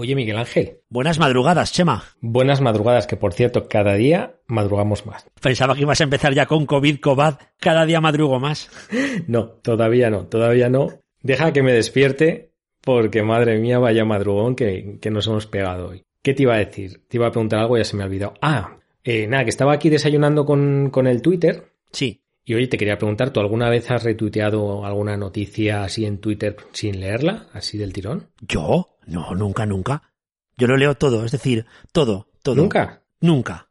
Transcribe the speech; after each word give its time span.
Oye, 0.00 0.14
Miguel 0.14 0.38
Ángel. 0.38 0.78
Buenas 0.88 1.18
madrugadas, 1.18 1.72
Chema. 1.72 2.04
Buenas 2.20 2.60
madrugadas, 2.60 3.08
que 3.08 3.16
por 3.16 3.32
cierto, 3.32 3.66
cada 3.66 3.94
día 3.94 4.36
madrugamos 4.46 5.04
más. 5.06 5.26
Pensaba 5.42 5.74
que 5.74 5.80
ibas 5.80 6.00
a 6.00 6.04
empezar 6.04 6.34
ya 6.34 6.46
con 6.46 6.66
COVID, 6.66 7.00
COVID. 7.00 7.34
Cada 7.58 7.84
día 7.84 8.00
madrugo 8.00 8.38
más. 8.38 8.70
No, 9.26 9.48
todavía 9.48 10.08
no, 10.08 10.26
todavía 10.26 10.68
no. 10.68 11.00
Deja 11.20 11.52
que 11.52 11.64
me 11.64 11.72
despierte, 11.72 12.52
porque 12.80 13.24
madre 13.24 13.58
mía, 13.58 13.80
vaya 13.80 14.04
madrugón 14.04 14.54
que, 14.54 14.98
que 15.02 15.10
nos 15.10 15.26
hemos 15.26 15.48
pegado 15.48 15.88
hoy. 15.88 16.04
¿Qué 16.22 16.32
te 16.32 16.44
iba 16.44 16.54
a 16.54 16.58
decir? 16.58 17.02
Te 17.08 17.16
iba 17.16 17.26
a 17.26 17.32
preguntar 17.32 17.58
algo 17.58 17.76
y 17.76 17.80
ya 17.80 17.84
se 17.84 17.96
me 17.96 18.04
ha 18.04 18.06
olvidado. 18.06 18.34
Ah, 18.40 18.78
eh, 19.02 19.26
nada, 19.26 19.42
que 19.42 19.50
estaba 19.50 19.72
aquí 19.72 19.90
desayunando 19.90 20.46
con, 20.46 20.90
con 20.90 21.08
el 21.08 21.22
Twitter. 21.22 21.72
Sí. 21.90 22.22
Y 22.48 22.54
oye, 22.54 22.66
te 22.66 22.78
quería 22.78 22.96
preguntar, 22.96 23.28
¿tú 23.28 23.40
alguna 23.40 23.68
vez 23.68 23.90
has 23.90 24.04
retuiteado 24.04 24.82
alguna 24.86 25.18
noticia 25.18 25.84
así 25.84 26.06
en 26.06 26.16
Twitter 26.16 26.56
sin 26.72 26.98
leerla, 26.98 27.44
así 27.52 27.76
del 27.76 27.92
tirón? 27.92 28.30
¿Yo? 28.40 28.96
No, 29.04 29.34
nunca, 29.34 29.66
nunca. 29.66 30.14
Yo 30.56 30.66
lo 30.66 30.78
leo 30.78 30.94
todo, 30.94 31.26
es 31.26 31.32
decir, 31.32 31.66
todo, 31.92 32.28
todo. 32.42 32.54
¿Nunca? 32.54 33.02
Nunca. 33.20 33.68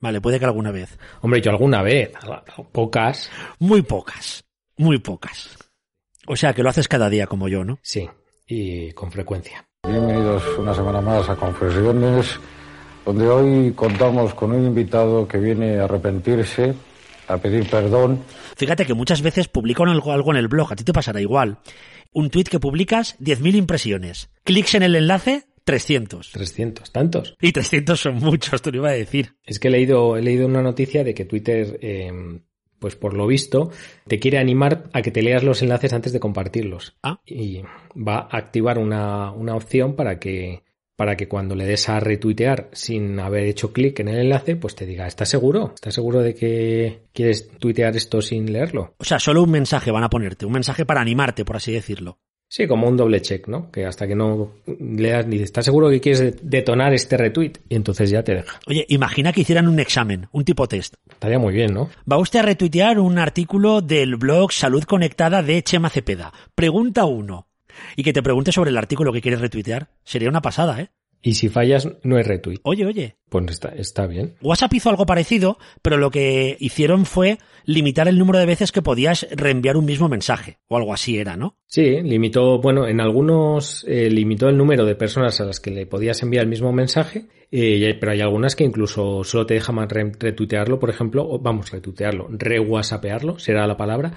Vale, 0.00 0.20
puede 0.20 0.40
que 0.40 0.44
alguna 0.46 0.72
vez. 0.72 0.98
Hombre, 1.20 1.40
yo 1.40 1.52
alguna 1.52 1.80
vez, 1.80 2.10
pocas. 2.72 3.30
Muy 3.60 3.82
pocas, 3.82 4.44
muy 4.78 4.98
pocas. 4.98 5.56
O 6.26 6.34
sea, 6.34 6.54
que 6.54 6.64
lo 6.64 6.70
haces 6.70 6.88
cada 6.88 7.08
día 7.08 7.28
como 7.28 7.46
yo, 7.46 7.64
¿no? 7.64 7.78
Sí, 7.82 8.10
y 8.48 8.90
con 8.94 9.12
frecuencia. 9.12 9.64
Bienvenidos 9.86 10.42
una 10.58 10.74
semana 10.74 11.00
más 11.00 11.28
a 11.28 11.36
Confesiones, 11.36 12.36
donde 13.06 13.28
hoy 13.28 13.72
contamos 13.74 14.34
con 14.34 14.50
un 14.50 14.66
invitado 14.66 15.28
que 15.28 15.38
viene 15.38 15.78
a 15.78 15.84
arrepentirse, 15.84 16.74
a 17.28 17.38
pedir 17.38 17.68
perdón. 17.68 18.22
Fíjate 18.56 18.86
que 18.86 18.94
muchas 18.94 19.22
veces 19.22 19.48
publico 19.48 19.84
algo, 19.84 20.12
algo 20.12 20.30
en 20.32 20.38
el 20.38 20.48
blog, 20.48 20.72
a 20.72 20.76
ti 20.76 20.84
te 20.84 20.92
pasará 20.92 21.20
igual 21.20 21.58
un 22.12 22.30
tweet 22.30 22.44
que 22.44 22.60
publicas, 22.60 23.18
10.000 23.20 23.56
impresiones. 23.56 24.30
Clics 24.44 24.74
en 24.74 24.82
el 24.82 24.94
enlace, 24.94 25.46
300. 25.64 26.30
300, 26.32 26.92
tantos. 26.92 27.36
Y 27.40 27.52
300 27.52 27.98
son 27.98 28.16
muchos, 28.16 28.62
te 28.62 28.70
lo 28.70 28.78
iba 28.78 28.90
a 28.90 28.92
decir. 28.92 29.34
Es 29.44 29.58
que 29.58 29.68
he 29.68 29.70
leído, 29.70 30.16
he 30.16 30.22
leído 30.22 30.46
una 30.46 30.62
noticia 30.62 31.04
de 31.04 31.14
que 31.14 31.24
Twitter, 31.24 31.78
eh, 31.80 32.12
pues 32.78 32.96
por 32.96 33.14
lo 33.14 33.26
visto, 33.26 33.70
te 34.06 34.18
quiere 34.18 34.38
animar 34.38 34.84
a 34.92 35.02
que 35.02 35.10
te 35.10 35.22
leas 35.22 35.42
los 35.42 35.62
enlaces 35.62 35.92
antes 35.92 36.12
de 36.12 36.20
compartirlos. 36.20 36.96
Ah. 37.02 37.20
Y 37.24 37.62
va 37.96 38.28
a 38.30 38.36
activar 38.36 38.78
una, 38.78 39.30
una 39.32 39.54
opción 39.54 39.94
para 39.94 40.18
que 40.18 40.62
para 41.02 41.16
que 41.16 41.26
cuando 41.26 41.56
le 41.56 41.66
des 41.66 41.88
a 41.88 41.98
retuitear 41.98 42.68
sin 42.70 43.18
haber 43.18 43.42
hecho 43.46 43.72
clic 43.72 43.98
en 43.98 44.06
el 44.06 44.20
enlace, 44.20 44.54
pues 44.54 44.76
te 44.76 44.86
diga, 44.86 45.08
¿estás 45.08 45.28
seguro? 45.28 45.72
¿Estás 45.74 45.94
seguro 45.94 46.20
de 46.20 46.32
que 46.32 47.00
quieres 47.12 47.50
tuitear 47.58 47.96
esto 47.96 48.22
sin 48.22 48.52
leerlo? 48.52 48.94
O 48.98 49.04
sea, 49.04 49.18
solo 49.18 49.42
un 49.42 49.50
mensaje 49.50 49.90
van 49.90 50.04
a 50.04 50.08
ponerte, 50.08 50.46
un 50.46 50.52
mensaje 50.52 50.86
para 50.86 51.00
animarte, 51.00 51.44
por 51.44 51.56
así 51.56 51.72
decirlo. 51.72 52.20
Sí, 52.48 52.68
como 52.68 52.86
un 52.86 52.96
doble 52.96 53.20
check, 53.20 53.48
¿no? 53.48 53.68
Que 53.72 53.84
hasta 53.84 54.06
que 54.06 54.14
no 54.14 54.52
leas, 54.78 55.28
dices, 55.28 55.46
¿estás 55.46 55.64
seguro 55.64 55.90
que 55.90 56.00
quieres 56.00 56.36
detonar 56.40 56.94
este 56.94 57.16
retweet? 57.16 57.54
Y 57.68 57.74
entonces 57.74 58.08
ya 58.08 58.22
te 58.22 58.36
deja. 58.36 58.60
Oye, 58.68 58.86
imagina 58.88 59.32
que 59.32 59.40
hicieran 59.40 59.66
un 59.66 59.80
examen, 59.80 60.28
un 60.30 60.44
tipo 60.44 60.68
test. 60.68 60.94
Estaría 61.10 61.40
muy 61.40 61.52
bien, 61.52 61.74
¿no? 61.74 61.90
Va 62.08 62.18
usted 62.18 62.38
a 62.38 62.42
retuitear 62.42 63.00
un 63.00 63.18
artículo 63.18 63.80
del 63.80 64.14
blog 64.14 64.52
Salud 64.52 64.84
Conectada 64.84 65.42
de 65.42 65.64
Chema 65.64 65.90
Cepeda. 65.90 66.32
Pregunta 66.54 67.06
1 67.06 67.48
y 67.96 68.02
que 68.02 68.12
te 68.12 68.22
pregunte 68.22 68.52
sobre 68.52 68.70
el 68.70 68.78
artículo 68.78 69.12
que 69.12 69.20
quieres 69.20 69.40
retuitear. 69.40 69.88
Sería 70.04 70.28
una 70.28 70.42
pasada, 70.42 70.80
¿eh? 70.80 70.90
Y 71.24 71.34
si 71.34 71.48
fallas, 71.48 71.88
no 72.02 72.16
hay 72.16 72.24
retweet. 72.24 72.58
Oye, 72.64 72.84
oye. 72.84 73.16
Pues 73.28 73.46
está, 73.48 73.68
está, 73.68 74.06
bien. 74.06 74.34
WhatsApp 74.42 74.74
hizo 74.74 74.90
algo 74.90 75.06
parecido, 75.06 75.56
pero 75.80 75.96
lo 75.96 76.10
que 76.10 76.56
hicieron 76.58 77.06
fue 77.06 77.38
limitar 77.64 78.08
el 78.08 78.18
número 78.18 78.40
de 78.40 78.46
veces 78.46 78.72
que 78.72 78.82
podías 78.82 79.26
reenviar 79.30 79.76
un 79.76 79.84
mismo 79.84 80.08
mensaje. 80.08 80.58
O 80.66 80.76
algo 80.76 80.92
así 80.92 81.18
era, 81.18 81.36
¿no? 81.36 81.56
Sí, 81.66 82.02
limitó, 82.02 82.60
bueno, 82.60 82.88
en 82.88 83.00
algunos 83.00 83.84
eh, 83.88 84.10
limitó 84.10 84.48
el 84.48 84.58
número 84.58 84.84
de 84.84 84.96
personas 84.96 85.40
a 85.40 85.44
las 85.44 85.60
que 85.60 85.70
le 85.70 85.86
podías 85.86 86.20
enviar 86.24 86.42
el 86.42 86.50
mismo 86.50 86.72
mensaje, 86.72 87.28
eh, 87.52 87.96
pero 88.00 88.12
hay 88.12 88.20
algunas 88.20 88.56
que 88.56 88.64
incluso 88.64 89.22
solo 89.22 89.46
te 89.46 89.54
dejan 89.54 89.88
retuitearlo, 89.88 90.80
por 90.80 90.90
ejemplo, 90.90 91.24
o 91.26 91.38
vamos, 91.38 91.70
retuitearlo, 91.70 92.26
re-whatsappearlo, 92.30 93.38
será 93.38 93.66
la 93.66 93.76
palabra, 93.76 94.12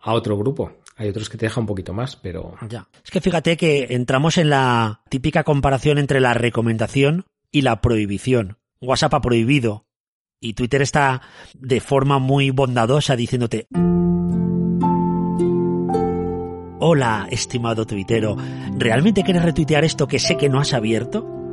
a 0.00 0.14
otro 0.14 0.38
grupo. 0.38 0.72
Hay 0.96 1.08
otros 1.08 1.28
que 1.28 1.36
te 1.36 1.46
dejan 1.46 1.62
un 1.62 1.66
poquito 1.68 1.92
más, 1.92 2.16
pero... 2.16 2.54
Ya. 2.68 2.88
Es 3.04 3.10
que 3.10 3.20
fíjate 3.20 3.56
que 3.56 3.88
entramos 3.90 4.38
en 4.38 4.50
la 4.50 5.02
típica 5.08 5.42
comparación 5.42 5.98
entre 5.98 6.20
la 6.20 6.34
recomendación 6.34 7.26
y 7.50 7.62
la 7.62 7.80
prohibición. 7.80 8.58
WhatsApp 8.80 9.14
ha 9.14 9.20
prohibido 9.20 9.86
y 10.40 10.54
Twitter 10.54 10.82
está 10.82 11.22
de 11.54 11.80
forma 11.80 12.18
muy 12.18 12.50
bondadosa 12.50 13.16
diciéndote... 13.16 13.66
Hola, 16.86 17.26
estimado 17.30 17.86
tuitero, 17.86 18.36
¿realmente 18.76 19.22
quieres 19.22 19.42
retuitear 19.42 19.84
esto 19.84 20.06
que 20.06 20.18
sé 20.18 20.36
que 20.36 20.50
no 20.50 20.60
has 20.60 20.74
abierto? 20.74 21.43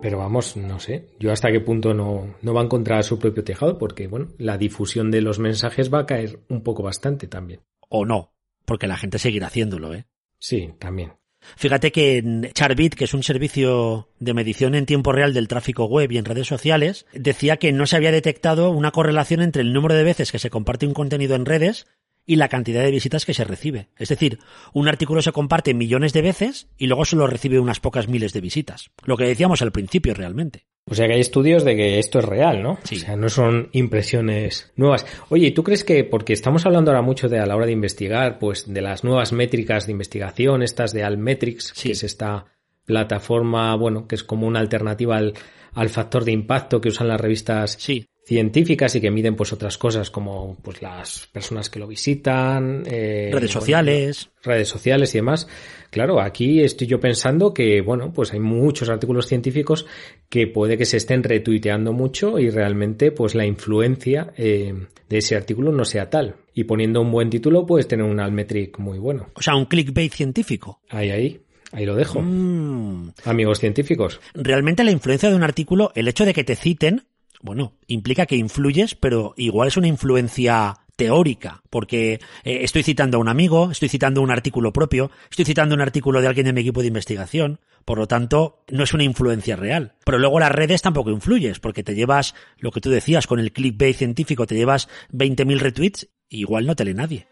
Pero 0.00 0.18
vamos, 0.18 0.56
no 0.56 0.78
sé, 0.78 1.08
yo 1.18 1.32
hasta 1.32 1.50
qué 1.50 1.60
punto 1.60 1.92
no, 1.92 2.36
no 2.40 2.54
va 2.54 2.60
a 2.60 2.64
encontrar 2.64 3.02
su 3.02 3.18
propio 3.18 3.42
tejado, 3.42 3.78
porque 3.78 4.06
bueno, 4.06 4.28
la 4.38 4.56
difusión 4.56 5.10
de 5.10 5.22
los 5.22 5.40
mensajes 5.40 5.92
va 5.92 6.00
a 6.00 6.06
caer 6.06 6.40
un 6.48 6.62
poco 6.62 6.84
bastante 6.84 7.26
también. 7.26 7.60
O 7.88 8.06
no, 8.06 8.32
porque 8.64 8.86
la 8.86 8.96
gente 8.96 9.18
seguirá 9.18 9.48
haciéndolo, 9.48 9.94
¿eh? 9.94 10.06
Sí, 10.38 10.70
también. 10.78 11.14
Fíjate 11.56 11.92
que 11.92 12.18
en 12.18 12.50
Charbit, 12.52 12.94
que 12.94 13.04
es 13.04 13.14
un 13.14 13.22
servicio 13.22 14.08
de 14.18 14.34
medición 14.34 14.74
en 14.74 14.86
tiempo 14.86 15.12
real 15.12 15.34
del 15.34 15.48
tráfico 15.48 15.86
web 15.86 16.10
y 16.12 16.18
en 16.18 16.24
redes 16.24 16.46
sociales, 16.46 17.06
decía 17.12 17.56
que 17.56 17.72
no 17.72 17.86
se 17.86 17.96
había 17.96 18.12
detectado 18.12 18.70
una 18.70 18.90
correlación 18.90 19.40
entre 19.42 19.62
el 19.62 19.72
número 19.72 19.94
de 19.94 20.04
veces 20.04 20.30
que 20.30 20.38
se 20.38 20.50
comparte 20.50 20.86
un 20.86 20.94
contenido 20.94 21.34
en 21.36 21.46
redes 21.46 21.86
y 22.28 22.36
la 22.36 22.48
cantidad 22.48 22.82
de 22.84 22.90
visitas 22.90 23.24
que 23.24 23.32
se 23.32 23.42
recibe. 23.42 23.88
Es 23.96 24.10
decir, 24.10 24.38
un 24.74 24.86
artículo 24.86 25.22
se 25.22 25.32
comparte 25.32 25.72
millones 25.72 26.12
de 26.12 26.20
veces 26.20 26.68
y 26.76 26.86
luego 26.86 27.06
solo 27.06 27.26
recibe 27.26 27.58
unas 27.58 27.80
pocas 27.80 28.06
miles 28.06 28.34
de 28.34 28.42
visitas. 28.42 28.90
Lo 29.04 29.16
que 29.16 29.24
decíamos 29.24 29.62
al 29.62 29.72
principio 29.72 30.12
realmente. 30.12 30.66
O 30.84 30.94
sea 30.94 31.06
que 31.06 31.14
hay 31.14 31.20
estudios 31.20 31.64
de 31.64 31.74
que 31.74 31.98
esto 31.98 32.18
es 32.18 32.26
real, 32.26 32.62
¿no? 32.62 32.78
Sí. 32.84 32.96
O 32.96 32.98
sea, 32.98 33.16
no 33.16 33.30
son 33.30 33.70
impresiones 33.72 34.72
nuevas. 34.76 35.06
Oye, 35.30 35.46
¿y 35.46 35.52
tú 35.52 35.64
crees 35.64 35.84
que, 35.84 36.04
porque 36.04 36.34
estamos 36.34 36.66
hablando 36.66 36.90
ahora 36.90 37.02
mucho 37.02 37.30
de 37.30 37.38
a 37.38 37.46
la 37.46 37.56
hora 37.56 37.64
de 37.66 37.72
investigar, 37.72 38.38
pues 38.38 38.72
de 38.72 38.82
las 38.82 39.04
nuevas 39.04 39.32
métricas 39.32 39.86
de 39.86 39.92
investigación, 39.92 40.62
estas 40.62 40.92
de 40.92 41.04
Almetrics, 41.04 41.72
Sí. 41.74 41.88
que 41.88 41.92
es 41.92 42.04
esta 42.04 42.44
plataforma, 42.84 43.74
bueno, 43.76 44.06
que 44.06 44.14
es 44.16 44.24
como 44.24 44.46
una 44.46 44.60
alternativa 44.60 45.16
al, 45.16 45.34
al 45.72 45.88
factor 45.88 46.24
de 46.24 46.32
impacto 46.32 46.80
que 46.80 46.88
usan 46.88 47.08
las 47.08 47.20
revistas 47.20 47.76
Sí. 47.78 48.06
Científicas 48.28 48.94
y 48.94 49.00
que 49.00 49.10
miden 49.10 49.36
pues 49.36 49.54
otras 49.54 49.78
cosas 49.78 50.10
como 50.10 50.58
pues 50.62 50.82
las 50.82 51.28
personas 51.32 51.70
que 51.70 51.78
lo 51.78 51.86
visitan, 51.86 52.82
eh, 52.84 53.30
Redes 53.32 53.32
bueno, 53.32 53.48
sociales. 53.48 54.30
redes 54.42 54.68
sociales 54.68 55.14
y 55.14 55.18
demás. 55.18 55.48
Claro, 55.88 56.20
aquí 56.20 56.60
estoy 56.60 56.86
yo 56.88 57.00
pensando 57.00 57.54
que, 57.54 57.80
bueno, 57.80 58.12
pues 58.12 58.34
hay 58.34 58.40
muchos 58.40 58.90
artículos 58.90 59.26
científicos 59.26 59.86
que 60.28 60.46
puede 60.46 60.76
que 60.76 60.84
se 60.84 60.98
estén 60.98 61.22
retuiteando 61.22 61.94
mucho 61.94 62.38
y 62.38 62.50
realmente 62.50 63.12
pues 63.12 63.34
la 63.34 63.46
influencia 63.46 64.34
eh, 64.36 64.74
de 65.08 65.16
ese 65.16 65.34
artículo 65.34 65.72
no 65.72 65.86
sea 65.86 66.10
tal. 66.10 66.36
Y 66.52 66.64
poniendo 66.64 67.00
un 67.00 67.10
buen 67.10 67.30
título 67.30 67.64
puedes 67.64 67.88
tener 67.88 68.04
un 68.04 68.20
Almetric 68.20 68.78
muy 68.78 68.98
bueno. 68.98 69.28
O 69.36 69.40
sea, 69.40 69.56
un 69.56 69.64
clickbait 69.64 70.12
científico. 70.12 70.82
Ahí, 70.90 71.08
ahí, 71.08 71.40
ahí 71.72 71.86
lo 71.86 71.94
dejo. 71.94 72.20
Mm. 72.20 73.14
Amigos 73.24 73.58
científicos. 73.58 74.20
Realmente 74.34 74.84
la 74.84 74.90
influencia 74.90 75.30
de 75.30 75.36
un 75.36 75.44
artículo, 75.44 75.92
el 75.94 76.08
hecho 76.08 76.26
de 76.26 76.34
que 76.34 76.44
te 76.44 76.56
citen, 76.56 77.04
bueno, 77.40 77.74
implica 77.86 78.26
que 78.26 78.36
influyes, 78.36 78.94
pero 78.94 79.34
igual 79.36 79.68
es 79.68 79.76
una 79.76 79.88
influencia 79.88 80.76
teórica, 80.96 81.62
porque 81.70 82.14
eh, 82.42 82.58
estoy 82.62 82.82
citando 82.82 83.18
a 83.18 83.20
un 83.20 83.28
amigo, 83.28 83.70
estoy 83.70 83.88
citando 83.88 84.20
un 84.20 84.32
artículo 84.32 84.72
propio, 84.72 85.12
estoy 85.30 85.44
citando 85.44 85.76
un 85.76 85.80
artículo 85.80 86.20
de 86.20 86.26
alguien 86.26 86.46
de 86.46 86.52
mi 86.52 86.62
equipo 86.62 86.80
de 86.80 86.88
investigación, 86.88 87.60
por 87.84 87.98
lo 87.98 88.08
tanto, 88.08 88.64
no 88.68 88.82
es 88.82 88.92
una 88.92 89.04
influencia 89.04 89.54
real. 89.54 89.94
Pero 90.04 90.18
luego 90.18 90.40
las 90.40 90.50
redes 90.50 90.82
tampoco 90.82 91.10
influyes, 91.10 91.60
porque 91.60 91.84
te 91.84 91.94
llevas, 91.94 92.34
lo 92.58 92.72
que 92.72 92.80
tú 92.80 92.90
decías, 92.90 93.28
con 93.28 93.38
el 93.38 93.52
clickbait 93.52 93.96
científico, 93.96 94.46
te 94.46 94.56
llevas 94.56 94.88
20.000 95.12 95.58
retweets, 95.58 96.08
y 96.28 96.40
igual 96.40 96.66
no 96.66 96.74
te 96.74 96.84
lee 96.84 96.94
nadie. 96.94 97.28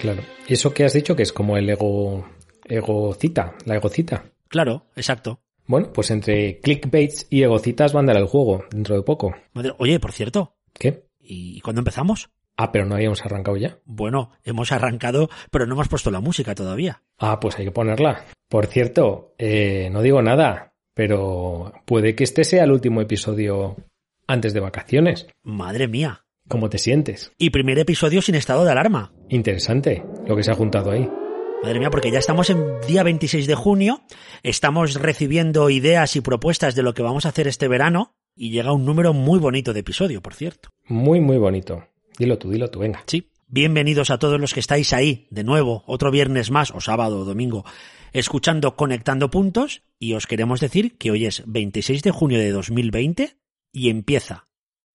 Claro. 0.00 0.22
¿Y 0.46 0.52
eso 0.52 0.72
que 0.72 0.84
has 0.84 0.92
dicho 0.92 1.16
que 1.16 1.22
es 1.22 1.32
como 1.32 1.56
el 1.56 1.68
ego, 1.70 2.28
egocita, 2.64 3.54
la 3.64 3.76
egocita? 3.76 4.24
Claro, 4.48 4.86
exacto. 4.94 5.40
Bueno, 5.70 5.92
pues 5.92 6.10
entre 6.10 6.58
clickbaits 6.58 7.28
y 7.30 7.44
egocitas 7.44 7.92
van 7.92 8.10
a 8.10 8.12
dar 8.12 8.22
el 8.22 8.28
juego 8.28 8.64
dentro 8.72 8.96
de 8.96 9.02
poco. 9.02 9.36
Madre- 9.54 9.72
Oye, 9.78 10.00
por 10.00 10.10
cierto, 10.10 10.56
¿Qué? 10.74 11.04
¿y 11.20 11.60
cuándo 11.60 11.78
empezamos? 11.80 12.28
Ah, 12.56 12.72
pero 12.72 12.86
no 12.86 12.96
habíamos 12.96 13.24
arrancado 13.24 13.56
ya. 13.56 13.78
Bueno, 13.84 14.32
hemos 14.42 14.72
arrancado, 14.72 15.30
pero 15.52 15.66
no 15.66 15.74
hemos 15.74 15.86
puesto 15.86 16.10
la 16.10 16.18
música 16.20 16.56
todavía. 16.56 17.02
Ah, 17.18 17.38
pues 17.38 17.56
hay 17.56 17.66
que 17.66 17.70
ponerla. 17.70 18.24
Por 18.48 18.66
cierto, 18.66 19.36
eh, 19.38 19.90
no 19.92 20.02
digo 20.02 20.20
nada, 20.22 20.74
pero 20.92 21.72
puede 21.84 22.16
que 22.16 22.24
este 22.24 22.42
sea 22.42 22.64
el 22.64 22.72
último 22.72 23.00
episodio 23.00 23.76
antes 24.26 24.52
de 24.52 24.58
vacaciones. 24.60 25.28
Madre 25.44 25.86
mía. 25.86 26.24
¿Cómo 26.48 26.68
te 26.68 26.78
sientes? 26.78 27.30
Y 27.38 27.50
primer 27.50 27.78
episodio 27.78 28.22
sin 28.22 28.34
estado 28.34 28.64
de 28.64 28.72
alarma. 28.72 29.12
Interesante 29.28 30.04
lo 30.26 30.34
que 30.34 30.42
se 30.42 30.50
ha 30.50 30.56
juntado 30.56 30.90
ahí. 30.90 31.08
Madre 31.62 31.78
mía, 31.78 31.90
porque 31.90 32.10
ya 32.10 32.18
estamos 32.18 32.48
en 32.48 32.80
día 32.86 33.02
26 33.02 33.46
de 33.46 33.54
junio, 33.54 34.00
estamos 34.42 34.94
recibiendo 34.94 35.68
ideas 35.68 36.16
y 36.16 36.22
propuestas 36.22 36.74
de 36.74 36.82
lo 36.82 36.94
que 36.94 37.02
vamos 37.02 37.26
a 37.26 37.30
hacer 37.30 37.46
este 37.48 37.68
verano 37.68 38.14
y 38.34 38.50
llega 38.50 38.72
un 38.72 38.86
número 38.86 39.12
muy 39.12 39.38
bonito 39.38 39.72
de 39.74 39.80
episodio, 39.80 40.22
por 40.22 40.34
cierto. 40.34 40.70
Muy, 40.86 41.20
muy 41.20 41.36
bonito. 41.36 41.84
Dilo 42.18 42.38
tú, 42.38 42.50
dilo 42.50 42.70
tú, 42.70 42.78
venga. 42.78 43.02
Sí, 43.06 43.30
Bienvenidos 43.52 44.10
a 44.10 44.18
todos 44.20 44.40
los 44.40 44.54
que 44.54 44.60
estáis 44.60 44.92
ahí, 44.92 45.26
de 45.30 45.42
nuevo, 45.42 45.82
otro 45.88 46.12
viernes 46.12 46.52
más, 46.52 46.70
o 46.70 46.80
sábado 46.80 47.18
o 47.18 47.24
domingo, 47.24 47.64
escuchando 48.12 48.76
Conectando 48.76 49.28
Puntos, 49.28 49.82
y 49.98 50.14
os 50.14 50.28
queremos 50.28 50.60
decir 50.60 50.96
que 50.98 51.10
hoy 51.10 51.26
es 51.26 51.42
26 51.46 52.04
de 52.04 52.12
junio 52.12 52.38
de 52.38 52.52
2020 52.52 53.38
y 53.72 53.90
empieza, 53.90 54.46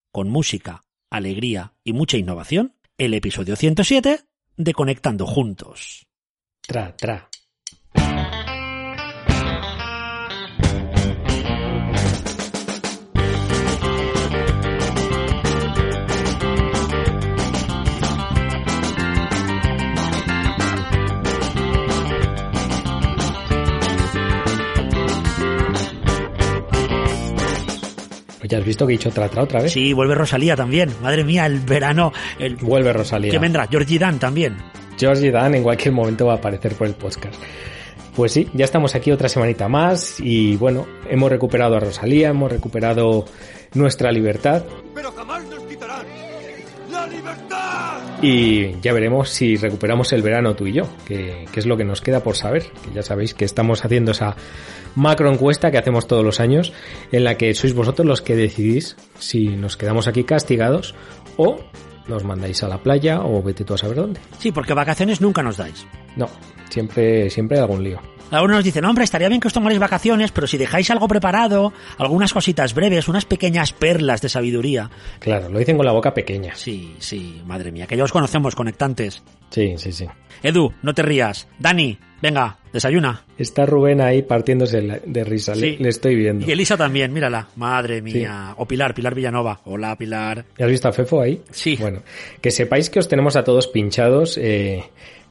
con 0.10 0.30
música, 0.30 0.86
alegría 1.10 1.74
y 1.84 1.92
mucha 1.92 2.16
innovación, 2.16 2.76
el 2.98 3.14
episodio 3.14 3.58
107 3.58 4.22
de 4.56 4.74
Conectando 4.74 5.28
Juntos. 5.28 6.05
Tra, 6.68 6.96
tra. 6.98 7.30
Ya 28.48 28.60
has 28.60 28.66
visto 28.66 28.86
que 28.86 28.94
he 28.94 28.98
dicho 28.98 29.10
tra, 29.12 29.28
tra 29.28 29.44
otra 29.44 29.62
vez. 29.62 29.72
Sí, 29.72 29.94
vuelve 29.94 30.16
Rosalía 30.16 30.56
también. 30.56 30.90
Madre 31.02 31.24
mía, 31.24 31.46
el 31.46 31.60
verano. 31.60 32.14
El... 32.40 32.56
Vuelve 32.58 32.94
Rosalía. 32.94 33.32
¿Qué 33.32 33.40
vendrá? 33.40 33.68
Georgie 33.68 34.00
Dan 34.00 34.20
también. 34.20 34.58
Georgie 34.98 35.32
Dan 35.32 35.56
en 35.56 35.64
cualquier 35.64 35.94
momento 35.94 36.26
va 36.26 36.34
a 36.34 36.38
aparecer 36.38 36.74
por 36.76 36.88
el 36.88 36.94
podcast. 36.94 37.36
Pues 38.16 38.32
sí, 38.32 38.50
ya 38.54 38.64
estamos 38.64 38.96
aquí 38.96 39.12
otra 39.12 39.28
semanita 39.28 39.68
más 39.68 40.22
y 40.22 40.56
bueno, 40.56 40.88
hemos 41.10 41.30
recuperado 41.30 41.76
a 41.76 41.82
Rosalía, 41.82 42.30
hemos 42.30 42.50
recuperado 42.50 43.26
nuestra 43.74 44.10
libertad. 44.12 44.64
Pero 44.94 45.12
jamás 45.12 45.44
nos 45.46 45.64
quitarán 45.66 46.06
la 46.90 47.08
libertad. 47.08 48.02
Y 48.22 48.80
ya 48.80 48.94
veremos 48.94 49.30
si 49.30 49.58
recuperamos 49.58 50.14
el 50.14 50.22
verano 50.22 50.56
tú 50.56 50.66
y 50.66 50.74
yo, 50.74 50.84
que, 51.06 51.46
que, 51.52 51.60
es 51.60 51.66
lo 51.66 51.76
que 51.76 51.84
nos 51.84 52.00
queda 52.00 52.22
por 52.22 52.38
saber. 52.38 52.64
Que 52.86 52.92
ya 52.94 53.04
sabéis 53.04 53.34
que 53.34 53.44
estamos 53.44 53.84
haciendo 53.84 54.12
esa 54.12 54.38
macro 54.96 55.30
encuesta 55.30 55.70
que 55.70 55.78
hacemos 55.78 56.08
todos 56.08 56.24
los 56.24 56.40
años, 56.40 56.72
en 57.12 57.26
la 57.26 57.36
que 57.36 57.54
sois 57.54 57.74
vosotros 57.74 58.08
los 58.08 58.22
que 58.22 58.38
decidís 58.38 58.96
si 59.20 59.50
nos 59.50 59.76
quedamos 59.76 60.08
aquí 60.08 60.24
castigados 60.24 60.96
o 61.36 61.60
nos 62.08 62.24
mandáis 62.24 62.64
a 62.64 62.68
la 62.68 62.78
playa 62.78 63.22
o 63.22 63.42
vete 63.42 63.64
tú 63.64 63.74
a 63.74 63.78
saber 63.78 63.98
dónde. 63.98 64.20
Sí, 64.40 64.52
porque 64.52 64.74
vacaciones 64.74 65.22
nunca 65.22 65.42
nos 65.44 65.58
dais. 65.58 65.86
No, 66.16 66.28
siempre, 66.70 67.30
siempre 67.30 67.58
hay 67.58 67.64
algún 67.64 67.84
lío. 67.84 68.00
Algunos 68.32 68.58
nos 68.58 68.64
dicen, 68.64 68.84
hombre, 68.86 69.04
estaría 69.04 69.30
bien 69.30 69.40
que 69.40 69.48
os 69.48 69.54
tomarais 69.54 69.80
vacaciones, 69.80 70.32
pero 70.32 70.48
si 70.48 70.58
dejáis 70.58 70.90
algo 70.90 71.08
preparado, 71.08 71.74
algunas 71.98 72.34
cositas 72.34 72.74
breves, 72.74 73.08
unas 73.08 73.26
pequeñas 73.26 73.72
perlas 73.72 74.22
de 74.22 74.30
sabiduría. 74.30 74.90
Claro, 75.20 75.50
lo 75.50 75.60
dicen 75.60 75.78
con 75.78 75.86
la 75.86 75.92
boca 75.92 76.14
pequeña. 76.14 76.56
Sí, 76.56 76.96
sí, 77.00 77.42
madre 77.46 77.72
mía, 77.72 77.88
que 77.88 77.96
ya 77.96 78.04
os 78.04 78.12
conocemos, 78.12 78.56
conectantes. 78.56 79.24
Sí, 79.52 79.76
sí, 79.78 79.92
sí. 79.92 80.08
Edu, 80.44 80.74
no 80.82 80.94
te 80.94 81.02
rías. 81.02 81.48
Dani, 81.60 81.98
venga, 82.22 82.58
desayuna. 82.74 83.24
Está 83.38 83.66
Rubén 83.66 84.02
ahí 84.02 84.22
partiéndose 84.22 85.02
de 85.06 85.24
risa, 85.24 85.56
sí. 85.56 85.62
le, 85.62 85.78
le, 85.78 85.90
estoy 85.90 86.16
viendo. 86.16 86.46
Y 86.48 86.52
Elisa 86.52 86.76
también, 86.76 87.14
mírala. 87.14 87.48
Madre 87.56 88.02
mía. 88.02 88.48
Sí. 88.50 88.56
O 88.58 88.66
Pilar, 88.68 88.94
Pilar 88.94 89.16
Villanova. 89.16 89.62
Hola, 89.66 89.96
Pilar. 89.96 90.46
¿Ya 90.58 90.66
has 90.66 90.72
visto 90.72 90.88
a 90.88 90.92
Fefo 90.92 91.22
ahí? 91.22 91.42
Sí. 91.52 91.78
Bueno, 91.80 92.02
que 92.42 92.52
sepáis 92.52 92.90
que 92.90 93.00
os 93.00 93.08
tenemos 93.08 93.36
a 93.36 93.44
todos 93.44 93.68
pinchados, 93.68 94.38
eh, 94.42 94.84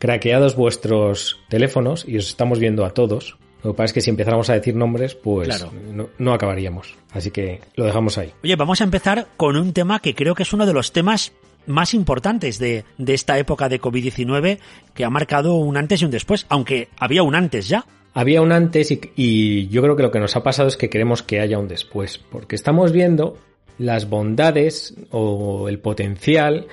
craqueados 0.04 0.54
vuestros 0.54 1.40
teléfonos 1.48 2.04
y 2.06 2.18
os 2.18 2.28
estamos 2.28 2.58
viendo 2.58 2.84
a 2.84 2.90
todos. 2.90 3.38
Lo 3.62 3.72
que 3.72 3.76
pasa 3.78 3.84
es 3.86 3.92
que 3.94 4.00
si 4.02 4.10
empezáramos 4.10 4.50
a 4.50 4.52
decir 4.52 4.76
nombres, 4.76 5.14
pues 5.14 5.48
Claro. 5.48 5.72
no, 5.90 6.10
no 6.18 6.34
acabaríamos. 6.34 6.94
Así 7.10 7.30
que 7.30 7.62
lo 7.76 7.86
dejamos 7.86 8.18
ahí. 8.18 8.30
Oye, 8.42 8.54
vamos 8.56 8.82
a 8.82 8.84
empezar 8.84 9.28
con 9.38 9.56
un 9.56 9.72
tema 9.72 10.00
que 10.00 10.14
creo 10.14 10.34
que 10.34 10.42
es 10.42 10.52
uno 10.52 10.66
de 10.66 10.74
los 10.74 10.92
temas 10.92 11.32
más 11.66 11.94
importantes 11.94 12.58
de, 12.58 12.84
de 12.98 13.14
esta 13.14 13.38
época 13.38 13.70
de 13.70 13.80
COVID-19 13.80 14.58
que 14.92 15.04
ha 15.06 15.08
marcado 15.08 15.54
un 15.54 15.78
antes 15.78 16.02
y 16.02 16.04
un 16.04 16.10
después, 16.10 16.44
aunque 16.50 16.88
había 16.98 17.22
un 17.22 17.34
antes 17.34 17.66
ya. 17.68 17.86
Había 18.12 18.42
un 18.42 18.52
antes 18.52 18.90
y, 18.90 19.00
y 19.16 19.68
yo 19.68 19.80
creo 19.80 19.96
que 19.96 20.02
lo 20.02 20.10
que 20.10 20.20
nos 20.20 20.36
ha 20.36 20.42
pasado 20.42 20.68
es 20.68 20.76
que 20.76 20.90
queremos 20.90 21.22
que 21.22 21.40
haya 21.40 21.58
un 21.58 21.66
después, 21.66 22.18
porque 22.18 22.56
estamos 22.56 22.92
viendo 22.92 23.38
las 23.78 24.10
bondades 24.10 24.94
o 25.10 25.70
el 25.70 25.78
potencial, 25.78 26.66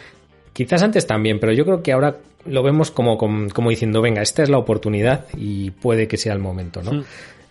quizás 0.51 0.83
antes 0.83 1.07
también, 1.07 1.39
pero 1.39 1.53
yo 1.53 1.63
creo 1.63 1.81
que 1.81 1.93
ahora 1.93 2.17
lo 2.45 2.63
vemos 2.63 2.91
como, 2.91 3.17
como, 3.17 3.49
como 3.49 3.69
diciendo, 3.69 4.01
venga, 4.01 4.21
esta 4.21 4.43
es 4.43 4.49
la 4.49 4.57
oportunidad 4.57 5.25
y 5.35 5.71
puede 5.71 6.07
que 6.07 6.17
sea 6.17 6.33
el 6.33 6.39
momento, 6.39 6.81
¿no? 6.81 6.93
Mm. 6.93 7.03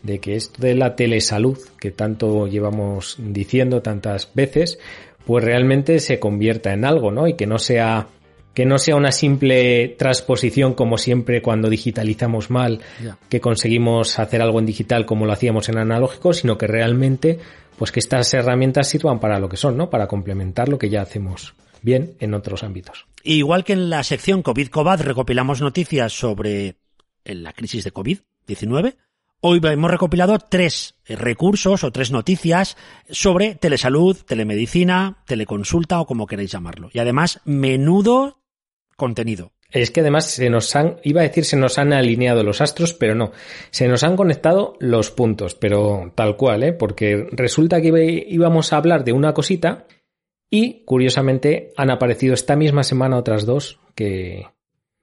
De 0.03 0.19
que 0.19 0.35
esto 0.35 0.63
de 0.63 0.75
la 0.75 0.97
telesalud, 0.97 1.59
que 1.79 1.91
tanto 1.91 2.47
llevamos 2.47 3.17
diciendo 3.19 3.83
tantas 3.83 4.31
veces, 4.35 4.79
pues 5.27 5.45
realmente 5.45 5.99
se 5.99 6.19
convierta 6.19 6.73
en 6.73 6.85
algo, 6.85 7.11
¿no? 7.11 7.29
Y 7.29 7.35
que 7.35 7.47
no 7.47 7.59
sea 7.59 8.09
que 8.55 8.67
no 8.67 8.79
sea 8.79 8.97
una 8.97 9.13
simple 9.13 9.95
transposición 9.97 10.75
como 10.75 10.99
siempre 10.99 11.41
cuando 11.41 11.71
digitalizamos 11.71 12.51
mal, 12.51 12.81
que 13.29 13.41
conseguimos 13.41 14.19
hacer 14.19 14.43
algo 14.43 14.59
en 14.59 14.67
digital 14.67 15.07
como 15.07 15.25
lo 15.25 15.33
hacíamos 15.33 15.69
en 15.69 15.79
analógico, 15.79 16.33
sino 16.33 16.59
que 16.59 16.67
realmente 16.67 17.39
pues 17.79 17.93
que 17.93 18.01
estas 18.01 18.35
herramientas 18.35 18.89
sirvan 18.89 19.21
para 19.21 19.39
lo 19.39 19.49
que 19.49 19.57
son, 19.57 19.77
¿no? 19.77 19.89
Para 19.89 20.09
complementar 20.09 20.69
lo 20.69 20.79
que 20.79 20.91
ya 20.91 21.01
hacemos 21.01 21.55
bien 21.83 22.17
en 22.21 22.35
otros 22.35 22.63
ámbitos. 22.63 23.07
Y 23.23 23.35
igual 23.35 23.65
que 23.65 23.75
en 23.75 23.91
la 23.91 24.03
sección 24.03 24.43
COVID-Covad 24.43 25.03
recopilamos 25.03 25.61
noticias 25.61 26.13
sobre 26.13 26.77
la 27.25 27.53
crisis 27.53 27.85
de 27.85 27.93
COVID-19, 27.93 28.97
hoy 29.41 29.61
hemos 29.63 29.91
recopilado 29.91 30.39
tres 30.39 30.95
recursos 31.07 31.85
o 31.85 31.93
tres 31.93 32.11
noticias 32.11 32.77
sobre 33.11 33.55
telesalud, 33.55 34.17
telemedicina, 34.27 35.23
teleconsulta 35.27 36.01
o 36.01 36.07
como 36.07 36.27
queráis 36.27 36.51
llamarlo. 36.51 36.91
Y 36.93 36.99
además, 36.99 37.41
menudo 37.45 38.41
contenido. 38.97 39.53
Es 39.73 39.91
que 39.91 40.01
además 40.01 40.27
se 40.27 40.51
nos 40.51 40.75
han, 40.75 40.97
iba 41.05 41.21
a 41.21 41.25
decir 41.25 41.45
se 41.45 41.57
nos 41.57 41.79
han 41.79 41.93
alineado 41.93 42.43
los 42.43 42.61
astros, 42.61 42.93
pero 42.93 43.15
no, 43.15 43.31
se 43.71 43.87
nos 43.87 44.03
han 44.03 44.17
conectado 44.17 44.77
los 44.81 45.11
puntos, 45.11 45.55
pero 45.55 46.13
tal 46.17 46.37
cual, 46.37 46.65
¿eh? 46.65 46.73
Porque 46.73 47.29
resulta 47.31 47.81
que 47.81 48.27
íbamos 48.29 48.73
a 48.73 48.79
hablar 48.79 49.05
de 49.05 49.13
una 49.13 49.33
cosita 49.33 49.87
y 50.51 50.83
curiosamente 50.85 51.73
han 51.77 51.91
aparecido 51.91 52.35
esta 52.35 52.57
misma 52.57 52.83
semana 52.83 53.17
otras 53.17 53.47
dos 53.47 53.79
que, 53.95 54.47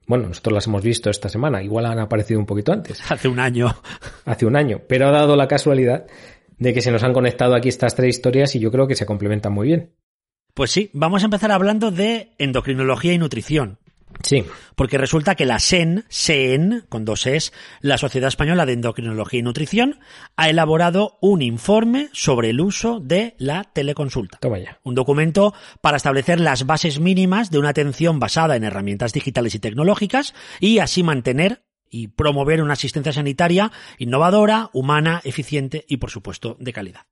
bueno, 0.06 0.28
nosotros 0.28 0.52
las 0.54 0.66
hemos 0.66 0.82
visto 0.82 1.10
esta 1.10 1.28
semana, 1.28 1.62
igual 1.62 1.86
han 1.86 1.98
aparecido 1.98 2.38
un 2.38 2.46
poquito 2.46 2.72
antes, 2.72 3.00
Hace 3.10 3.28
un 3.28 3.40
año. 3.40 3.74
hace 4.24 4.46
un 4.46 4.56
año, 4.56 4.82
pero 4.88 5.08
ha 5.08 5.12
dado 5.12 5.36
la 5.36 5.48
casualidad 5.48 6.06
de 6.58 6.74
que 6.74 6.82
se 6.82 6.90
nos 6.90 7.02
han 7.02 7.12
conectado 7.12 7.54
aquí 7.54 7.68
estas 7.68 7.94
tres 7.94 8.16
historias 8.16 8.54
y 8.54 8.60
yo 8.60 8.70
creo 8.70 8.86
que 8.86 8.94
se 8.94 9.06
complementan 9.06 9.52
muy 9.52 9.68
bien. 9.68 9.94
Pues 10.54 10.70
sí, 10.70 10.90
vamos 10.92 11.22
a 11.22 11.26
empezar 11.26 11.52
hablando 11.52 11.90
de 11.90 12.32
endocrinología 12.38 13.12
y 13.12 13.18
nutrición. 13.18 13.78
Sí, 14.28 14.44
Porque 14.76 14.98
resulta 14.98 15.36
que 15.36 15.46
la 15.46 15.58
SEN, 15.58 16.04
SEN, 16.10 16.84
con 16.90 17.06
dos 17.06 17.26
es, 17.26 17.50
la 17.80 17.96
Sociedad 17.96 18.28
Española 18.28 18.66
de 18.66 18.74
Endocrinología 18.74 19.40
y 19.40 19.42
Nutrición, 19.42 20.00
ha 20.36 20.50
elaborado 20.50 21.16
un 21.22 21.40
informe 21.40 22.10
sobre 22.12 22.50
el 22.50 22.60
uso 22.60 23.00
de 23.00 23.34
la 23.38 23.64
teleconsulta. 23.64 24.36
toma 24.38 24.58
ya. 24.58 24.80
Un 24.82 24.94
documento 24.94 25.54
para 25.80 25.96
establecer 25.96 26.40
las 26.40 26.66
bases 26.66 27.00
mínimas 27.00 27.50
de 27.50 27.58
una 27.58 27.70
atención 27.70 28.20
basada 28.20 28.54
en 28.56 28.64
herramientas 28.64 29.14
digitales 29.14 29.54
y 29.54 29.60
tecnológicas 29.60 30.34
y 30.60 30.80
así 30.80 31.02
mantener 31.02 31.62
y 31.88 32.08
promover 32.08 32.60
una 32.60 32.74
asistencia 32.74 33.14
sanitaria 33.14 33.72
innovadora, 33.96 34.68
humana, 34.74 35.22
eficiente 35.24 35.86
y, 35.88 35.96
por 35.96 36.10
supuesto, 36.10 36.58
de 36.60 36.74
calidad. 36.74 37.06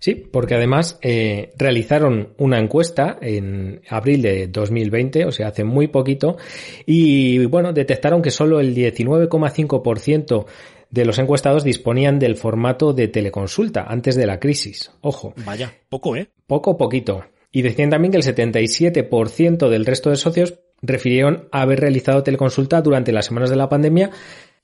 Sí, 0.00 0.14
porque 0.14 0.54
además 0.54 0.98
eh, 1.02 1.52
realizaron 1.58 2.30
una 2.38 2.58
encuesta 2.58 3.18
en 3.20 3.82
abril 3.88 4.22
de 4.22 4.48
2020, 4.48 5.26
o 5.26 5.30
sea, 5.30 5.48
hace 5.48 5.62
muy 5.62 5.88
poquito, 5.88 6.38
y 6.86 7.44
bueno, 7.44 7.74
detectaron 7.74 8.22
que 8.22 8.30
solo 8.30 8.60
el 8.60 8.74
19,5% 8.74 10.46
de 10.90 11.04
los 11.04 11.18
encuestados 11.18 11.64
disponían 11.64 12.18
del 12.18 12.36
formato 12.36 12.94
de 12.94 13.08
teleconsulta 13.08 13.84
antes 13.86 14.16
de 14.16 14.26
la 14.26 14.40
crisis. 14.40 14.90
Ojo, 15.02 15.34
Vaya, 15.44 15.74
poco, 15.90 16.16
¿eh? 16.16 16.30
poco 16.46 16.78
poquito. 16.78 17.26
Y 17.52 17.60
decían 17.60 17.90
también 17.90 18.12
que 18.12 18.18
el 18.18 18.24
77% 18.24 19.68
del 19.68 19.84
resto 19.84 20.08
de 20.08 20.16
socios 20.16 20.54
refirieron 20.80 21.48
haber 21.52 21.80
realizado 21.80 22.22
teleconsulta 22.22 22.80
durante 22.80 23.12
las 23.12 23.26
semanas 23.26 23.50
de 23.50 23.56
la 23.56 23.68
pandemia, 23.68 24.10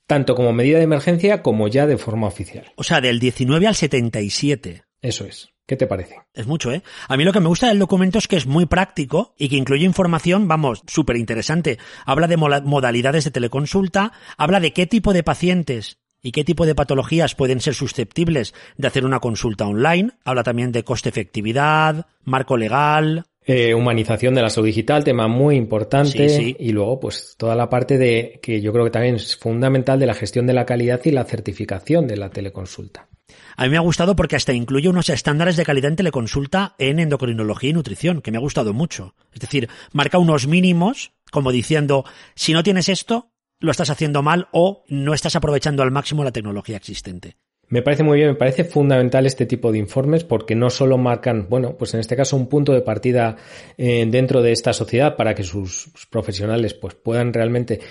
tanto 0.07 0.33
como 0.33 0.51
medida 0.51 0.79
de 0.79 0.85
emergencia 0.85 1.43
como 1.43 1.67
ya 1.67 1.85
de 1.85 1.97
forma 1.97 2.25
oficial. 2.25 2.71
O 2.75 2.83
sea, 2.83 3.01
del 3.01 3.19
19 3.19 3.67
al 3.67 3.75
77. 3.75 4.86
Eso 5.01 5.25
es. 5.25 5.49
¿Qué 5.67 5.75
te 5.75 5.85
parece? 5.85 6.15
Es 6.33 6.47
mucho, 6.47 6.71
¿eh? 6.71 6.81
A 7.09 7.17
mí 7.17 7.25
lo 7.25 7.33
que 7.33 7.41
me 7.41 7.49
gusta 7.49 7.67
del 7.67 7.79
documento 7.79 8.19
es 8.19 8.29
que 8.29 8.37
es 8.37 8.47
muy 8.47 8.67
práctico 8.67 9.35
y 9.37 9.49
que 9.49 9.57
incluye 9.57 9.83
información, 9.83 10.47
vamos, 10.47 10.81
súper 10.87 11.17
interesante. 11.17 11.77
Habla 12.05 12.27
de 12.27 12.37
modalidades 12.37 13.25
de 13.25 13.31
teleconsulta, 13.31 14.13
habla 14.37 14.61
de 14.61 14.71
qué 14.71 14.87
tipo 14.87 15.11
de 15.11 15.23
pacientes 15.23 15.99
y 16.21 16.31
qué 16.31 16.45
tipo 16.45 16.65
de 16.65 16.73
patologías 16.73 17.35
pueden 17.35 17.59
ser 17.59 17.73
susceptibles 17.73 18.53
de 18.77 18.87
hacer 18.87 19.05
una 19.05 19.19
consulta 19.19 19.67
online. 19.67 20.11
Habla 20.23 20.43
también 20.43 20.71
de 20.71 20.85
coste-efectividad, 20.85 22.05
marco 22.23 22.55
legal. 22.55 23.25
Eh, 23.45 23.73
humanización 23.73 24.35
de 24.35 24.41
la 24.41 24.49
salud 24.49 24.67
digital, 24.67 25.03
tema 25.03 25.27
muy 25.27 25.57
importante. 25.57 26.29
Sí, 26.29 26.43
sí. 26.43 26.55
Y 26.59 26.71
luego, 26.71 26.99
pues, 26.99 27.35
toda 27.37 27.55
la 27.55 27.69
parte 27.69 27.97
de, 27.97 28.39
que 28.41 28.61
yo 28.61 28.71
creo 28.71 28.85
que 28.85 28.91
también 28.91 29.15
es 29.15 29.35
fundamental 29.35 29.99
de 29.99 30.05
la 30.05 30.13
gestión 30.13 30.47
de 30.47 30.53
la 30.53 30.65
calidad 30.65 31.01
y 31.03 31.11
la 31.11 31.23
certificación 31.25 32.07
de 32.07 32.17
la 32.17 32.29
teleconsulta. 32.29 33.07
A 33.59 33.63
mí 33.63 33.69
me 33.69 33.77
ha 33.77 33.81
gustado 33.81 34.15
porque 34.15 34.35
hasta 34.35 34.53
incluye 34.53 34.87
unos 34.87 35.09
estándares 35.09 35.57
de 35.57 35.65
calidad 35.65 35.89
en 35.89 35.95
teleconsulta 35.95 36.75
en 36.77 36.99
endocrinología 36.99 37.71
y 37.71 37.73
nutrición, 37.73 38.21
que 38.21 38.29
me 38.29 38.37
ha 38.37 38.41
gustado 38.41 38.71
mucho. 38.71 39.15
Es 39.33 39.39
decir, 39.39 39.67
marca 39.91 40.19
unos 40.19 40.45
mínimos 40.45 41.11
como 41.31 41.51
diciendo, 41.51 42.05
si 42.35 42.53
no 42.53 42.61
tienes 42.61 42.87
esto, 42.87 43.31
lo 43.59 43.71
estás 43.71 43.89
haciendo 43.89 44.21
mal 44.21 44.47
o 44.51 44.83
no 44.89 45.15
estás 45.15 45.35
aprovechando 45.35 45.81
al 45.81 45.89
máximo 45.89 46.23
la 46.23 46.31
tecnología 46.31 46.77
existente. 46.77 47.37
Me 47.69 47.81
parece 47.81 48.03
muy 48.03 48.17
bien, 48.17 48.29
me 48.29 48.35
parece 48.35 48.63
fundamental 48.63 49.25
este 49.25 49.45
tipo 49.45 49.73
de 49.73 49.77
informes 49.77 50.23
porque 50.23 50.55
no 50.55 50.69
solo 50.69 50.97
marcan, 50.97 51.47
bueno, 51.49 51.75
pues 51.77 51.93
en 51.93 51.99
este 51.99 52.15
caso 52.15 52.37
un 52.37 52.47
punto 52.47 52.71
de 52.71 52.81
partida 52.81 53.35
eh, 53.77 54.05
dentro 54.09 54.41
de 54.41 54.53
esta 54.53 54.71
sociedad 54.71 55.17
para 55.17 55.35
que 55.35 55.43
sus, 55.43 55.89
profesionales 56.09 56.73
pues 56.73 56.95
puedan 56.95 57.33
realmente 57.33 57.81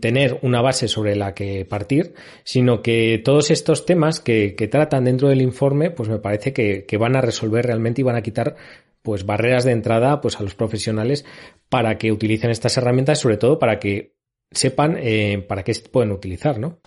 tener 0.00 0.40
una 0.42 0.60
base 0.60 0.88
sobre 0.88 1.14
la 1.14 1.34
que 1.34 1.64
partir, 1.64 2.14
sino 2.42 2.82
que 2.82 3.22
todos 3.24 3.52
estos 3.52 3.86
temas 3.86 4.18
que, 4.18 4.56
que 4.56 4.66
tratan 4.66 5.04
dentro 5.04 5.28
del 5.28 5.40
informe, 5.40 5.90
pues 5.90 6.08
me 6.08 6.18
parece 6.18 6.52
que, 6.52 6.84
que 6.84 6.96
van 6.96 7.14
a 7.14 7.20
resolver 7.20 7.64
realmente 7.64 8.00
y 8.00 8.04
van 8.04 8.16
a 8.16 8.22
quitar 8.22 8.56
pues 9.02 9.24
barreras 9.24 9.64
de 9.64 9.72
entrada 9.72 10.20
pues 10.20 10.40
a 10.40 10.42
los 10.42 10.56
profesionales 10.56 11.24
para 11.68 11.96
que 11.96 12.10
utilicen 12.10 12.50
estas 12.50 12.76
herramientas, 12.76 13.20
sobre 13.20 13.36
todo 13.36 13.60
para 13.60 13.78
que 13.78 14.14
sepan 14.50 14.96
eh, 14.98 15.44
para 15.48 15.62
qué 15.62 15.74
se 15.74 15.88
pueden 15.88 16.12
utilizar, 16.12 16.58
¿no? 16.58 16.80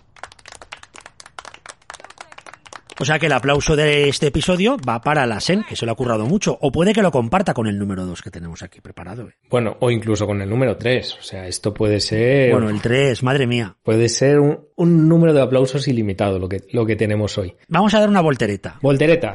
O 2.98 3.04
sea 3.04 3.18
que 3.18 3.26
el 3.26 3.32
aplauso 3.32 3.76
de 3.76 4.08
este 4.08 4.28
episodio 4.28 4.78
va 4.78 5.02
para 5.02 5.26
la 5.26 5.38
SEN, 5.40 5.64
que 5.68 5.76
se 5.76 5.84
lo 5.84 5.92
ha 5.92 5.96
currado 5.96 6.24
mucho. 6.24 6.56
O 6.62 6.72
puede 6.72 6.94
que 6.94 7.02
lo 7.02 7.10
comparta 7.10 7.52
con 7.52 7.66
el 7.66 7.78
número 7.78 8.06
2 8.06 8.22
que 8.22 8.30
tenemos 8.30 8.62
aquí 8.62 8.80
preparado. 8.80 9.28
¿eh? 9.28 9.34
Bueno, 9.50 9.76
o 9.80 9.90
incluso 9.90 10.26
con 10.26 10.40
el 10.40 10.48
número 10.48 10.76
3. 10.78 11.16
O 11.20 11.22
sea, 11.22 11.46
esto 11.46 11.74
puede 11.74 12.00
ser... 12.00 12.52
Bueno, 12.52 12.70
el 12.70 12.80
3, 12.80 13.22
madre 13.22 13.46
mía. 13.46 13.76
Puede 13.82 14.08
ser 14.08 14.38
un, 14.40 14.60
un 14.76 15.08
número 15.08 15.34
de 15.34 15.42
aplausos 15.42 15.86
ilimitado 15.88 16.38
lo 16.38 16.48
que, 16.48 16.62
lo 16.72 16.86
que 16.86 16.96
tenemos 16.96 17.36
hoy. 17.36 17.54
Vamos 17.68 17.92
a 17.92 18.00
dar 18.00 18.08
una 18.08 18.22
voltereta. 18.22 18.78
Voltereta. 18.80 19.34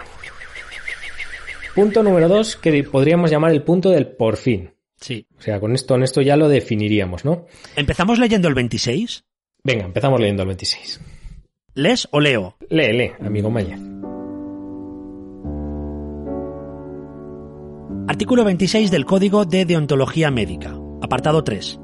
Punto 1.76 2.02
número 2.02 2.28
2 2.28 2.56
que 2.58 2.84
podríamos 2.84 3.30
llamar 3.30 3.52
el 3.52 3.62
punto 3.62 3.92
del 3.92 4.08
por 4.08 4.38
fin. 4.38 4.74
Sí. 5.00 5.28
O 5.38 5.42
sea, 5.42 5.60
con 5.60 5.74
esto, 5.74 5.94
con 5.94 6.04
esto 6.04 6.22
ya 6.22 6.36
lo 6.36 6.50
definiríamos, 6.50 7.26
¿no? 7.26 7.46
¿Empezamos 7.76 8.20
leyendo 8.20 8.48
el 8.48 8.56
26? 8.56 9.24
Venga, 9.64 9.86
empezamos 9.86 10.20
leyendo 10.20 10.44
el 10.44 10.48
26. 10.48 11.00
¿Les 11.74 12.06
o 12.12 12.20
leo? 12.20 12.58
Lee, 12.70 12.92
lee, 12.92 13.12
amigo 13.26 13.50
Maya. 13.50 13.78
Artículo 18.10 18.44
26 18.44 18.92
del 18.92 19.06
Código 19.06 19.46
de 19.46 19.64
Deontología 19.64 20.32
Médica. 20.32 20.78
Apartado 21.02 21.46
3. 21.46 21.80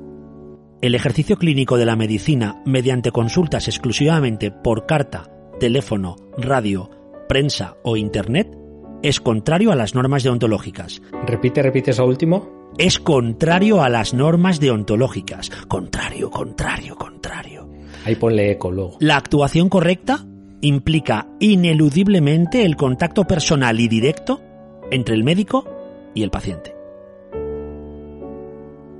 El 0.81 0.93
ejercicio 0.93 1.37
clínico 1.37 1.77
de 1.77 1.85
la 1.85 1.95
medicina 1.95 2.61
mediante 2.65 3.11
consultas 3.11 3.69
exclusivamente 3.69 4.51
por 4.51 4.85
carta, 4.87 5.31
teléfono, 5.57 6.17
radio, 6.37 6.89
prensa 7.29 7.77
o 7.81 7.95
internet 7.95 8.57
es 9.03 9.21
contrario 9.21 9.71
a 9.71 9.75
las 9.77 9.95
normas 9.95 10.21
deontológicas. 10.23 11.01
Repite, 11.25 11.63
repite 11.63 11.91
eso 11.91 12.05
último. 12.05 12.73
Es 12.77 12.99
contrario 12.99 13.81
a 13.81 13.87
las 13.87 14.13
normas 14.13 14.59
deontológicas. 14.59 15.49
Contrario, 15.69 16.29
contrario, 16.29 16.97
contrario. 16.97 17.69
Ahí 18.07 18.15
ponle 18.15 18.51
eco 18.51 18.71
luego. 18.71 18.95
La 19.01 19.17
actuación 19.17 19.67
correcta 19.67 20.25
implica 20.61 21.27
ineludiblemente 21.41 22.63
el 22.63 22.77
contacto 22.77 23.25
personal 23.25 23.81
y 23.81 23.89
directo 23.89 24.41
entre 24.91 25.13
el 25.13 25.25
médico 25.25 25.65
y 26.13 26.23
el 26.23 26.29
paciente. 26.31 26.73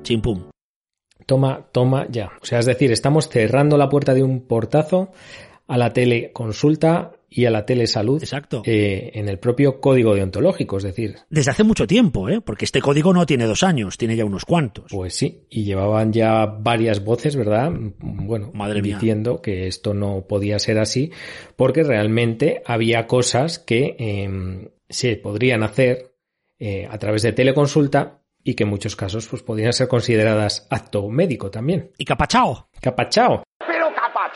Chimpum. 0.04 0.50
Toma, 1.26 1.68
toma 1.72 2.06
ya. 2.10 2.32
O 2.42 2.46
sea, 2.46 2.60
es 2.60 2.66
decir, 2.66 2.92
estamos 2.92 3.30
cerrando 3.30 3.78
la 3.78 3.88
puerta 3.88 4.14
de 4.14 4.24
un 4.24 4.42
portazo 4.42 5.14
a 5.68 5.78
la 5.78 5.94
teleconsulta 5.94 7.14
y 7.29 7.46
a 7.46 7.51
la 7.51 7.65
telesalud 7.65 8.22
Exacto. 8.24 8.62
eh, 8.65 9.12
en 9.15 9.27
el 9.27 9.38
propio 9.38 9.81
código 9.81 10.15
deontológico, 10.15 10.77
es 10.77 10.84
decir, 10.84 11.15
Desde 11.29 11.51
hace 11.51 11.63
mucho 11.63 11.86
tiempo, 11.86 12.29
¿eh? 12.29 12.39
Porque 12.41 12.65
este 12.65 12.81
código 12.81 13.13
no 13.13 13.25
tiene 13.25 13.46
dos 13.46 13.63
años, 13.63 13.98
tiene 13.98 14.15
ya 14.15 14.24
unos 14.25 14.46
cuantos. 14.46 14.91
pues 14.91 15.13
sí, 15.13 15.46
y 15.50 15.63
llevaban 15.63 16.13
ya 16.13 16.46
varias 16.46 17.03
voces, 17.03 17.36
¿verdad? 17.36 17.72
Bueno, 18.00 18.51
Madre 18.53 18.81
mía. 18.81 18.96
diciendo 18.96 19.41
que 19.41 19.67
esto 19.67 19.93
no 19.93 20.25
podía 20.27 20.57
ser 20.60 20.79
así, 20.79 21.12
porque 21.55 21.84
realmente 21.84 22.62
había 22.65 23.07
cosas 23.07 23.60
que 23.60 23.96
eh, 24.00 24.69
se 24.89 25.17
podrían 25.17 25.63
hacer 25.63 26.13
eh, 26.60 26.88
a 26.89 26.98
través 26.98 27.22
de 27.24 27.34
teleconsulta 27.34 28.22
y 28.43 28.53
que 28.53 28.63
en 28.63 28.69
muchos 28.69 28.96
casos 28.96 29.27
pues 29.27 29.43
podrían 29.43 29.74
ser 29.74 29.89
consideradas 29.89 30.65
acto 30.69 31.10
médico 31.10 31.51
también. 31.51 31.91
Y 31.98 32.05
capachao. 32.05 32.69
Capachao. 32.79 33.43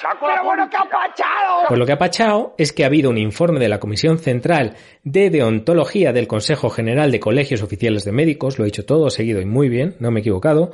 Pero 0.02 0.20
capachaco. 0.20 0.26
Pero 0.28 0.44
bueno, 0.44 0.70
capachado. 0.70 1.68
Pues 1.68 1.80
lo 1.80 1.86
que 1.86 1.92
ha 1.92 1.98
pachado 1.98 2.56
es 2.58 2.74
que 2.74 2.84
ha 2.84 2.88
habido 2.88 3.10
un 3.10 3.18
informe 3.18 3.60
de 3.60 3.70
la 3.70 3.80
Comisión 3.80 4.18
Central 4.18 4.76
de 5.04 5.30
Deontología 5.30 6.14
del 6.14 6.28
Consejo 6.28 6.70
General 6.70 7.12
de 7.12 7.20
Colegios 7.20 7.62
Oficiales 7.62 8.04
de 8.04 8.12
Médicos, 8.12 8.58
lo 8.58 8.66
he 8.66 8.68
dicho 8.68 8.86
todo 8.86 9.10
seguido 9.10 9.42
y 9.42 9.46
muy 9.46 9.70
bien, 9.70 9.96
no 10.00 10.12
me 10.12 10.20
he 10.20 10.22
equivocado, 10.22 10.72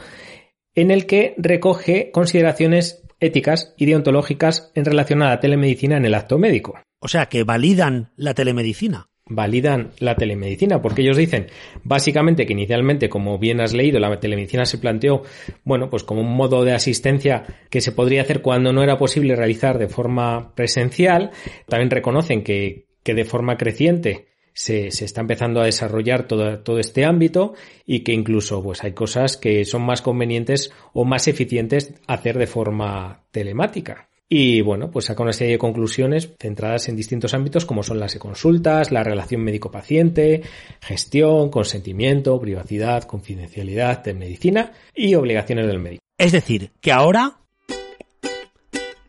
en 0.76 0.92
el 0.92 1.06
que 1.06 1.34
recoge 1.38 2.12
consideraciones 2.12 3.04
éticas 3.20 3.74
y 3.78 3.86
deontológicas 3.86 4.72
en 4.76 4.86
relación 4.86 5.22
a 5.24 5.30
la 5.30 5.40
telemedicina 5.40 5.98
en 5.98 6.06
el 6.06 6.14
acto 6.14 6.38
médico. 6.38 6.80
O 7.00 7.08
sea, 7.08 7.28
que 7.28 7.44
validan 7.44 8.12
la 8.16 8.34
telemedicina. 8.34 9.10
Validan 9.30 9.92
la 10.00 10.16
telemedicina, 10.16 10.82
porque 10.82 11.02
ellos 11.02 11.18
dicen 11.18 11.48
básicamente 11.84 12.46
que 12.46 12.54
inicialmente, 12.54 13.10
como 13.10 13.38
bien 13.38 13.62
has 13.62 13.74
leído, 13.74 14.00
la 14.00 14.20
telemedicina 14.20 14.66
se 14.66 14.78
planteó, 14.78 15.24
bueno, 15.64 15.90
pues 15.90 16.04
como 16.04 16.22
un 16.22 16.36
modo 16.36 16.64
de 16.64 16.74
asistencia 16.74 17.44
que 17.70 17.82
se 17.82 17.92
podría 17.92 18.22
hacer 18.22 18.42
cuando 18.42 18.74
no 18.74 18.84
era 18.84 18.98
posible 18.98 19.36
realizar 19.36 19.78
de 19.78 19.88
forma 19.88 20.54
presencial. 20.56 21.32
También 21.68 21.90
reconocen 21.90 22.44
que, 22.44 22.88
que 23.04 23.14
de 23.14 23.26
forma 23.26 23.58
creciente 23.58 24.28
se, 24.54 24.92
se, 24.92 25.06
está 25.06 25.22
empezando 25.22 25.62
a 25.62 25.66
desarrollar 25.66 26.28
todo, 26.28 26.60
todo, 26.60 26.80
este 26.80 27.06
ámbito 27.06 27.54
y 27.86 28.00
que 28.00 28.14
incluso 28.14 28.64
pues 28.64 28.84
hay 28.84 28.94
cosas 28.94 29.38
que 29.38 29.66
son 29.66 29.84
más 29.84 30.02
convenientes 30.02 30.72
o 30.94 31.06
más 31.06 31.28
eficientes 31.28 31.94
hacer 32.08 32.38
de 32.40 32.48
forma 32.48 33.26
telemática. 33.32 34.07
Y 34.30 34.62
bueno, 34.62 34.92
pues 34.92 35.06
saca 35.06 35.24
una 35.24 35.32
serie 35.32 35.54
de 35.54 35.60
conclusiones 35.60 36.30
centradas 36.38 36.90
en 36.90 36.98
distintos 36.98 37.34
ámbitos 37.34 37.66
como 37.66 37.82
son 37.82 38.00
las 38.00 38.16
consultas, 38.18 38.92
la 38.92 39.04
relación 39.04 39.42
médico-paciente, 39.42 40.42
gestión, 40.82 41.50
consentimiento, 41.50 42.40
privacidad, 42.40 43.04
confidencialidad 43.04 44.04
de 44.04 44.14
medicina 44.14 44.74
y 44.94 45.16
obligaciones 45.16 45.68
del 45.68 45.80
médico. 45.80 46.02
Es 46.18 46.34
decir, 46.34 46.72
que 46.82 46.92
ahora... 46.92 47.38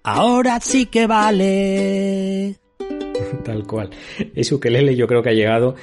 Ahora 0.04 0.60
sí 0.60 0.87
que 0.87 1.06
vale. 1.06 2.56
Tal 3.44 3.66
cual. 3.66 3.90
Ese 4.35 4.54
ukelele 4.54 4.97
yo 4.97 5.06
creo 5.06 5.23
que 5.23 5.30
ha 5.30 5.35
llegado 5.35 5.75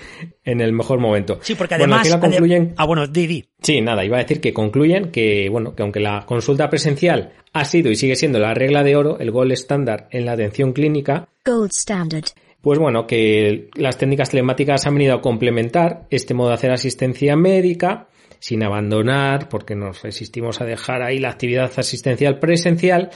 en 0.43 0.61
el 0.61 0.73
mejor 0.73 0.99
momento. 0.99 1.39
Sí, 1.41 1.55
porque 1.55 1.75
además... 1.75 2.07
Bueno, 2.09 2.21
concluyen... 2.21 2.73
Ah, 2.77 2.85
bueno, 2.85 3.07
Didi. 3.07 3.45
Sí, 3.61 3.81
nada, 3.81 4.05
iba 4.05 4.17
a 4.17 4.21
decir 4.21 4.41
que 4.41 4.53
concluyen 4.53 5.11
que, 5.11 5.49
bueno, 5.49 5.75
que 5.75 5.83
aunque 5.83 5.99
la 5.99 6.25
consulta 6.25 6.69
presencial 6.69 7.33
ha 7.53 7.65
sido 7.65 7.91
y 7.91 7.95
sigue 7.95 8.15
siendo 8.15 8.39
la 8.39 8.53
regla 8.53 8.83
de 8.83 8.95
oro, 8.95 9.19
el 9.19 9.31
gold 9.31 9.51
estándar 9.51 10.07
en 10.11 10.25
la 10.25 10.33
atención 10.33 10.73
clínica, 10.73 11.27
Gold 11.45 11.71
standard. 11.71 12.25
pues 12.61 12.79
bueno, 12.79 13.07
que 13.07 13.69
las 13.75 13.97
técnicas 13.97 14.29
telemáticas 14.29 14.85
han 14.87 14.95
venido 14.95 15.15
a 15.15 15.21
complementar 15.21 16.05
este 16.09 16.33
modo 16.33 16.49
de 16.49 16.55
hacer 16.55 16.71
asistencia 16.71 17.35
médica 17.35 18.07
sin 18.39 18.63
abandonar, 18.63 19.49
porque 19.49 19.75
nos 19.75 20.03
resistimos 20.03 20.61
a 20.61 20.65
dejar 20.65 21.01
ahí 21.01 21.19
la 21.19 21.29
actividad 21.29 21.71
asistencial 21.75 22.39
presencial, 22.39 23.09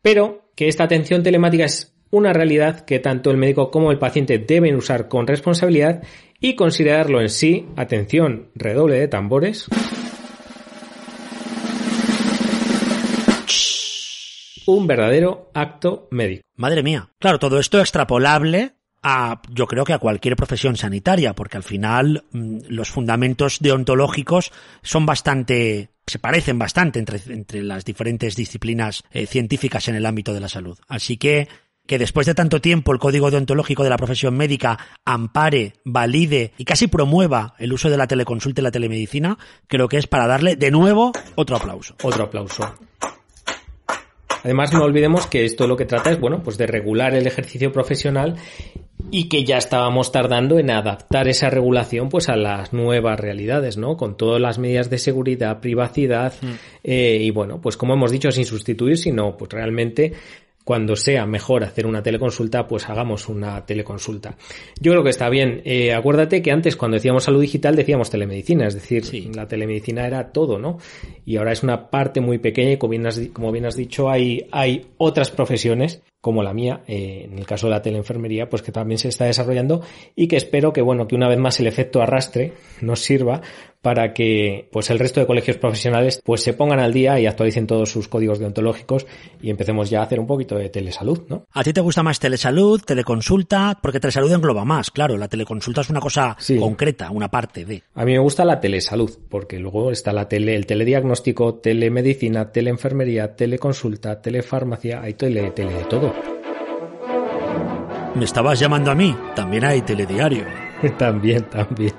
pero 0.00 0.50
que 0.54 0.68
esta 0.68 0.84
atención 0.84 1.22
telemática 1.22 1.64
es 1.64 1.94
una 2.10 2.32
realidad 2.32 2.84
que 2.84 2.98
tanto 2.98 3.30
el 3.30 3.36
médico 3.36 3.70
como 3.70 3.90
el 3.90 3.98
paciente 3.98 4.38
deben 4.38 4.76
usar 4.76 5.08
con 5.08 5.26
responsabilidad 5.26 6.02
y 6.40 6.56
considerarlo 6.56 7.20
en 7.20 7.28
sí, 7.28 7.66
atención, 7.76 8.50
redoble 8.54 8.98
de 8.98 9.08
tambores, 9.08 9.68
un 14.66 14.86
verdadero 14.86 15.50
acto 15.54 16.08
médico. 16.10 16.42
Madre 16.56 16.82
mía. 16.82 17.10
Claro, 17.18 17.38
todo 17.38 17.58
esto 17.58 17.80
extrapolable 17.80 18.74
a, 19.02 19.40
yo 19.50 19.66
creo 19.66 19.84
que 19.84 19.92
a 19.92 19.98
cualquier 19.98 20.36
profesión 20.36 20.76
sanitaria, 20.76 21.34
porque 21.34 21.56
al 21.56 21.62
final 21.62 22.24
mmm, 22.32 22.58
los 22.68 22.90
fundamentos 22.90 23.58
deontológicos 23.60 24.52
son 24.82 25.06
bastante, 25.06 25.90
se 26.06 26.18
parecen 26.18 26.58
bastante 26.58 26.98
entre, 26.98 27.20
entre 27.28 27.62
las 27.62 27.84
diferentes 27.84 28.36
disciplinas 28.36 29.04
eh, 29.10 29.26
científicas 29.26 29.88
en 29.88 29.96
el 29.96 30.06
ámbito 30.06 30.34
de 30.34 30.40
la 30.40 30.48
salud. 30.48 30.78
Así 30.88 31.16
que, 31.16 31.48
que 31.90 31.98
después 31.98 32.24
de 32.24 32.36
tanto 32.36 32.60
tiempo 32.60 32.92
el 32.92 33.00
código 33.00 33.32
deontológico 33.32 33.82
de 33.82 33.90
la 33.90 33.96
profesión 33.96 34.36
médica 34.36 34.78
ampare, 35.04 35.72
valide 35.84 36.52
y 36.56 36.64
casi 36.64 36.86
promueva 36.86 37.54
el 37.58 37.72
uso 37.72 37.90
de 37.90 37.96
la 37.96 38.06
teleconsulta 38.06 38.60
y 38.60 38.62
la 38.62 38.70
telemedicina, 38.70 39.36
creo 39.66 39.88
que 39.88 39.96
es 39.96 40.06
para 40.06 40.28
darle 40.28 40.54
de 40.54 40.70
nuevo 40.70 41.10
otro 41.34 41.56
aplauso. 41.56 41.96
Otro 42.04 42.22
aplauso. 42.22 42.72
Además, 44.44 44.72
no 44.72 44.84
olvidemos 44.84 45.26
que 45.26 45.44
esto 45.44 45.66
lo 45.66 45.76
que 45.76 45.84
trata 45.84 46.12
es, 46.12 46.20
bueno, 46.20 46.44
pues 46.44 46.56
de 46.58 46.68
regular 46.68 47.12
el 47.14 47.26
ejercicio 47.26 47.72
profesional 47.72 48.36
y 49.10 49.28
que 49.28 49.44
ya 49.44 49.58
estábamos 49.58 50.12
tardando 50.12 50.60
en 50.60 50.70
adaptar 50.70 51.26
esa 51.26 51.50
regulación 51.50 52.08
pues 52.08 52.28
a 52.28 52.36
las 52.36 52.72
nuevas 52.72 53.18
realidades, 53.18 53.76
¿no? 53.78 53.96
Con 53.96 54.16
todas 54.16 54.40
las 54.40 54.60
medidas 54.60 54.90
de 54.90 54.98
seguridad, 54.98 55.58
privacidad 55.58 56.34
mm. 56.40 56.52
eh, 56.84 57.18
y 57.20 57.30
bueno, 57.30 57.60
pues 57.60 57.76
como 57.76 57.94
hemos 57.94 58.12
dicho, 58.12 58.30
sin 58.30 58.44
sustituir, 58.44 58.96
sino 58.96 59.36
pues 59.36 59.50
realmente 59.50 60.12
cuando 60.70 60.94
sea 60.94 61.26
mejor 61.26 61.64
hacer 61.64 61.84
una 61.84 62.00
teleconsulta, 62.00 62.68
pues 62.68 62.88
hagamos 62.88 63.28
una 63.28 63.66
teleconsulta. 63.66 64.36
Yo 64.78 64.92
creo 64.92 65.02
que 65.02 65.10
está 65.10 65.28
bien. 65.28 65.62
Eh, 65.64 65.92
acuérdate 65.92 66.42
que 66.42 66.52
antes 66.52 66.76
cuando 66.76 66.94
decíamos 66.94 67.24
salud 67.24 67.40
digital 67.40 67.74
decíamos 67.74 68.08
telemedicina, 68.08 68.68
es 68.68 68.74
decir, 68.74 69.34
la 69.34 69.48
telemedicina 69.48 70.06
era 70.06 70.30
todo, 70.30 70.60
¿no? 70.60 70.78
Y 71.26 71.38
ahora 71.38 71.50
es 71.50 71.64
una 71.64 71.90
parte 71.90 72.20
muy 72.20 72.38
pequeña 72.38 72.70
y 72.70 72.76
como 72.76 72.92
bien 72.92 73.04
has, 73.04 73.18
como 73.32 73.50
bien 73.50 73.66
has 73.66 73.74
dicho, 73.74 74.08
hay, 74.08 74.46
hay 74.52 74.86
otras 74.96 75.32
profesiones 75.32 76.02
como 76.20 76.42
la 76.42 76.52
mía, 76.52 76.82
eh, 76.86 77.28
en 77.30 77.38
el 77.38 77.46
caso 77.46 77.66
de 77.66 77.72
la 77.72 77.82
teleenfermería, 77.82 78.48
pues 78.48 78.62
que 78.62 78.72
también 78.72 78.98
se 78.98 79.08
está 79.08 79.24
desarrollando 79.24 79.82
y 80.14 80.28
que 80.28 80.36
espero 80.36 80.72
que, 80.72 80.82
bueno, 80.82 81.08
que 81.08 81.16
una 81.16 81.28
vez 81.28 81.38
más 81.38 81.58
el 81.60 81.66
efecto 81.66 82.02
arrastre 82.02 82.52
nos 82.82 83.00
sirva 83.00 83.40
para 83.82 84.12
que, 84.12 84.68
pues 84.72 84.90
el 84.90 84.98
resto 84.98 85.20
de 85.20 85.26
colegios 85.26 85.56
profesionales, 85.56 86.20
pues 86.22 86.42
se 86.42 86.52
pongan 86.52 86.80
al 86.80 86.92
día 86.92 87.18
y 87.18 87.26
actualicen 87.26 87.66
todos 87.66 87.90
sus 87.90 88.08
códigos 88.08 88.38
deontológicos 88.38 89.06
y 89.40 89.48
empecemos 89.48 89.88
ya 89.88 90.00
a 90.00 90.02
hacer 90.02 90.20
un 90.20 90.26
poquito 90.26 90.56
de 90.56 90.68
telesalud, 90.68 91.22
¿no? 91.28 91.46
¿A 91.52 91.64
ti 91.64 91.72
te 91.72 91.80
gusta 91.80 92.02
más 92.02 92.20
telesalud, 92.20 92.82
teleconsulta? 92.82 93.78
Porque 93.80 93.98
telesalud 93.98 94.32
engloba 94.32 94.66
más, 94.66 94.90
claro, 94.90 95.16
la 95.16 95.28
teleconsulta 95.28 95.80
es 95.80 95.88
una 95.88 96.00
cosa 96.00 96.36
concreta, 96.58 97.10
una 97.10 97.30
parte 97.30 97.64
de. 97.64 97.82
A 97.94 98.04
mí 98.04 98.12
me 98.12 98.18
gusta 98.18 98.44
la 98.44 98.60
telesalud, 98.60 99.10
porque 99.30 99.58
luego 99.58 99.90
está 99.90 100.12
la 100.12 100.28
tele, 100.28 100.56
el 100.56 100.66
telediagnóstico, 100.66 101.54
telemedicina, 101.54 102.52
teleenfermería, 102.52 103.34
teleconsulta, 103.34 104.20
telefarmacia, 104.20 105.00
hay 105.00 105.14
tele, 105.14 105.52
tele 105.52 105.72
de 105.72 105.84
todo. 105.84 106.09
Me 108.14 108.24
estabas 108.24 108.58
llamando 108.58 108.90
a 108.90 108.94
mí, 108.94 109.16
también 109.34 109.64
hay 109.64 109.82
telediario. 109.82 110.44
también, 110.98 111.44
también. 111.44 111.94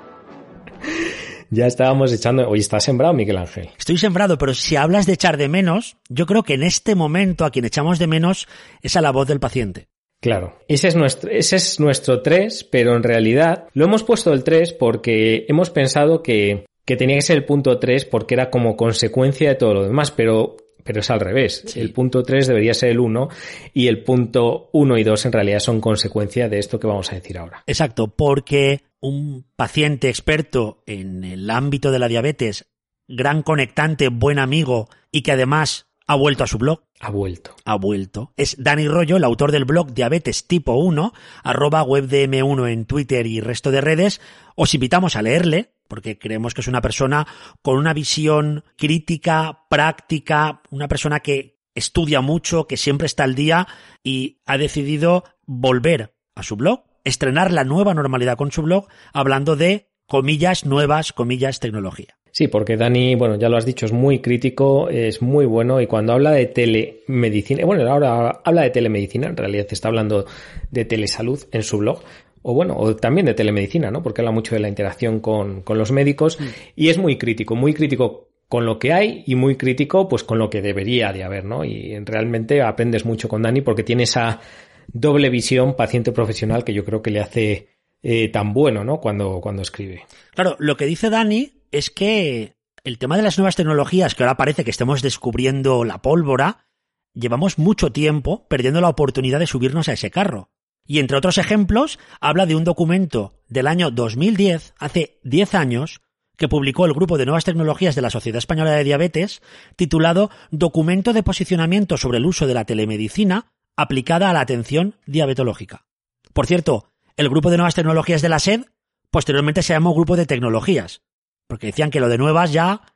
Ya 1.50 1.66
estábamos 1.66 2.12
echando. 2.12 2.48
Oye, 2.48 2.60
¿estás 2.62 2.84
sembrado, 2.84 3.12
Miguel 3.12 3.36
Ángel? 3.36 3.68
Estoy 3.78 3.98
sembrado, 3.98 4.38
pero 4.38 4.54
si 4.54 4.76
hablas 4.76 5.04
de 5.04 5.12
echar 5.12 5.36
de 5.36 5.48
menos, 5.48 5.98
yo 6.08 6.24
creo 6.24 6.42
que 6.42 6.54
en 6.54 6.62
este 6.62 6.94
momento 6.94 7.44
a 7.44 7.50
quien 7.50 7.66
echamos 7.66 7.98
de 7.98 8.06
menos 8.06 8.48
es 8.80 8.96
a 8.96 9.02
la 9.02 9.10
voz 9.10 9.28
del 9.28 9.38
paciente. 9.38 9.88
Claro, 10.22 10.56
ese 10.68 10.88
es 10.88 10.96
nuestro, 10.96 11.30
ese 11.30 11.56
es 11.56 11.78
nuestro 11.78 12.22
3, 12.22 12.64
pero 12.70 12.96
en 12.96 13.02
realidad 13.02 13.66
lo 13.74 13.84
hemos 13.84 14.02
puesto 14.02 14.32
el 14.32 14.44
3 14.44 14.72
porque 14.74 15.44
hemos 15.48 15.68
pensado 15.68 16.22
que, 16.22 16.64
que 16.86 16.96
tenía 16.96 17.16
que 17.16 17.22
ser 17.22 17.36
el 17.38 17.44
punto 17.44 17.78
3 17.78 18.04
porque 18.04 18.34
era 18.34 18.48
como 18.48 18.76
consecuencia 18.76 19.50
de 19.50 19.56
todo 19.56 19.74
lo 19.74 19.82
demás, 19.82 20.10
pero 20.10 20.56
pero 20.84 21.00
es 21.00 21.10
al 21.10 21.20
revés. 21.20 21.76
El 21.76 21.92
punto 21.92 22.22
3 22.22 22.46
debería 22.46 22.74
ser 22.74 22.90
el 22.90 23.00
1 23.00 23.28
y 23.74 23.88
el 23.88 24.02
punto 24.02 24.70
1 24.72 24.98
y 24.98 25.04
2 25.04 25.26
en 25.26 25.32
realidad 25.32 25.60
son 25.60 25.80
consecuencia 25.80 26.48
de 26.48 26.58
esto 26.58 26.78
que 26.78 26.86
vamos 26.86 27.12
a 27.12 27.16
decir 27.16 27.38
ahora. 27.38 27.62
Exacto, 27.66 28.08
porque 28.08 28.82
un 29.00 29.44
paciente 29.56 30.08
experto 30.08 30.82
en 30.86 31.24
el 31.24 31.50
ámbito 31.50 31.90
de 31.90 31.98
la 31.98 32.08
diabetes, 32.08 32.66
gran 33.08 33.42
conectante, 33.42 34.08
buen 34.08 34.38
amigo 34.38 34.88
y 35.10 35.22
que 35.22 35.32
además 35.32 35.86
ha 36.06 36.14
vuelto 36.14 36.44
a 36.44 36.46
su 36.46 36.58
blog. 36.58 36.82
Ha 37.00 37.10
vuelto. 37.10 37.56
Ha 37.64 37.76
vuelto. 37.76 38.32
Es 38.36 38.56
Dani 38.62 38.86
Rollo, 38.86 39.16
el 39.16 39.24
autor 39.24 39.50
del 39.50 39.64
blog 39.64 39.92
Diabetes 39.92 40.46
Tipo 40.46 40.74
1, 40.74 41.12
arroba 41.42 41.84
webdm1 41.84 42.70
en 42.70 42.84
Twitter 42.84 43.26
y 43.26 43.40
resto 43.40 43.70
de 43.70 43.80
redes. 43.80 44.20
Os 44.54 44.74
invitamos 44.74 45.16
a 45.16 45.22
leerle, 45.22 45.72
porque 45.88 46.18
creemos 46.18 46.54
que 46.54 46.60
es 46.60 46.68
una 46.68 46.80
persona 46.80 47.26
con 47.62 47.76
una 47.76 47.92
visión 47.92 48.64
crítica, 48.76 49.64
práctica, 49.68 50.62
una 50.70 50.88
persona 50.88 51.20
que 51.20 51.58
estudia 51.74 52.20
mucho, 52.20 52.66
que 52.66 52.76
siempre 52.76 53.06
está 53.06 53.24
al 53.24 53.34
día 53.34 53.66
y 54.02 54.40
ha 54.46 54.58
decidido 54.58 55.24
volver 55.46 56.14
a 56.34 56.42
su 56.42 56.56
blog, 56.56 56.84
estrenar 57.04 57.52
la 57.52 57.64
nueva 57.64 57.94
normalidad 57.94 58.36
con 58.36 58.52
su 58.52 58.62
blog, 58.62 58.86
hablando 59.12 59.56
de 59.56 59.88
comillas 60.06 60.64
nuevas, 60.66 61.12
comillas 61.12 61.60
tecnología. 61.60 62.16
Sí, 62.32 62.48
porque 62.48 62.78
Dani, 62.78 63.14
bueno, 63.14 63.36
ya 63.36 63.50
lo 63.50 63.58
has 63.58 63.66
dicho, 63.66 63.84
es 63.84 63.92
muy 63.92 64.20
crítico, 64.20 64.88
es 64.88 65.20
muy 65.20 65.44
bueno 65.44 65.82
y 65.82 65.86
cuando 65.86 66.14
habla 66.14 66.30
de 66.30 66.46
telemedicina, 66.46 67.66
bueno, 67.66 67.86
ahora 67.90 68.40
habla 68.42 68.62
de 68.62 68.70
telemedicina, 68.70 69.28
en 69.28 69.36
realidad 69.36 69.66
está 69.70 69.88
hablando 69.88 70.24
de 70.70 70.86
telesalud 70.86 71.40
en 71.52 71.62
su 71.62 71.76
blog, 71.76 72.02
o 72.42 72.54
bueno, 72.54 72.76
o 72.76 72.94
también 72.96 73.26
de 73.26 73.34
telemedicina, 73.34 73.90
¿no? 73.90 74.02
Porque 74.02 74.20
habla 74.20 74.32
mucho 74.32 74.54
de 74.54 74.60
la 74.60 74.68
interacción 74.68 75.20
con, 75.20 75.62
con 75.62 75.78
los 75.78 75.92
médicos 75.92 76.40
mm. 76.40 76.44
y 76.76 76.88
es 76.88 76.98
muy 76.98 77.18
crítico, 77.18 77.54
muy 77.54 77.74
crítico 77.74 78.28
con 78.48 78.66
lo 78.66 78.78
que 78.78 78.92
hay 78.92 79.24
y 79.26 79.34
muy 79.34 79.56
crítico 79.56 80.08
pues 80.10 80.24
con 80.24 80.38
lo 80.38 80.50
que 80.50 80.60
debería 80.60 81.12
de 81.12 81.24
haber, 81.24 81.44
¿no? 81.44 81.64
Y 81.64 81.98
realmente 82.00 82.60
aprendes 82.60 83.06
mucho 83.06 83.26
con 83.26 83.40
Dani 83.40 83.62
porque 83.62 83.82
tiene 83.82 84.02
esa 84.02 84.40
doble 84.88 85.30
visión 85.30 85.74
paciente 85.74 86.12
profesional 86.12 86.62
que 86.62 86.74
yo 86.74 86.84
creo 86.84 87.00
que 87.00 87.10
le 87.10 87.20
hace 87.20 87.68
eh, 88.02 88.28
tan 88.28 88.52
bueno, 88.52 88.84
¿no? 88.84 89.00
Cuando, 89.00 89.40
cuando 89.40 89.62
escribe. 89.62 90.04
Claro, 90.34 90.56
lo 90.58 90.76
que 90.76 90.84
dice 90.86 91.08
Dani 91.08 91.62
es 91.70 91.88
que 91.88 92.52
el 92.84 92.98
tema 92.98 93.16
de 93.16 93.22
las 93.22 93.38
nuevas 93.38 93.56
tecnologías, 93.56 94.14
que 94.14 94.22
ahora 94.22 94.36
parece 94.36 94.64
que 94.64 94.70
estemos 94.70 95.00
descubriendo 95.00 95.84
la 95.84 96.02
pólvora, 96.02 96.66
llevamos 97.14 97.58
mucho 97.58 97.90
tiempo 97.90 98.46
perdiendo 98.48 98.80
la 98.80 98.88
oportunidad 98.88 99.38
de 99.38 99.46
subirnos 99.46 99.88
a 99.88 99.94
ese 99.94 100.10
carro. 100.10 100.50
Y 100.86 100.98
entre 100.98 101.16
otros 101.16 101.38
ejemplos, 101.38 101.98
habla 102.20 102.46
de 102.46 102.56
un 102.56 102.64
documento 102.64 103.34
del 103.48 103.66
año 103.66 103.90
2010, 103.90 104.74
hace 104.78 105.18
10 105.22 105.54
años, 105.54 106.00
que 106.36 106.48
publicó 106.48 106.86
el 106.86 106.94
Grupo 106.94 107.18
de 107.18 107.26
Nuevas 107.26 107.44
Tecnologías 107.44 107.94
de 107.94 108.02
la 108.02 108.10
Sociedad 108.10 108.38
Española 108.38 108.72
de 108.72 108.84
Diabetes, 108.84 109.42
titulado 109.76 110.30
Documento 110.50 111.12
de 111.12 111.22
posicionamiento 111.22 111.96
sobre 111.96 112.18
el 112.18 112.26
uso 112.26 112.46
de 112.46 112.54
la 112.54 112.64
telemedicina 112.64 113.52
aplicada 113.76 114.28
a 114.28 114.32
la 114.32 114.40
atención 114.40 114.96
diabetológica. 115.06 115.86
Por 116.32 116.46
cierto, 116.46 116.90
el 117.16 117.28
Grupo 117.28 117.50
de 117.50 117.58
Nuevas 117.58 117.74
Tecnologías 117.74 118.22
de 118.22 118.28
la 118.28 118.38
SED 118.38 118.62
posteriormente 119.10 119.62
se 119.62 119.74
llamó 119.74 119.94
Grupo 119.94 120.16
de 120.16 120.26
Tecnologías, 120.26 121.02
porque 121.46 121.68
decían 121.68 121.90
que 121.90 122.00
lo 122.00 122.08
de 122.08 122.18
nuevas 122.18 122.52
ya 122.52 122.91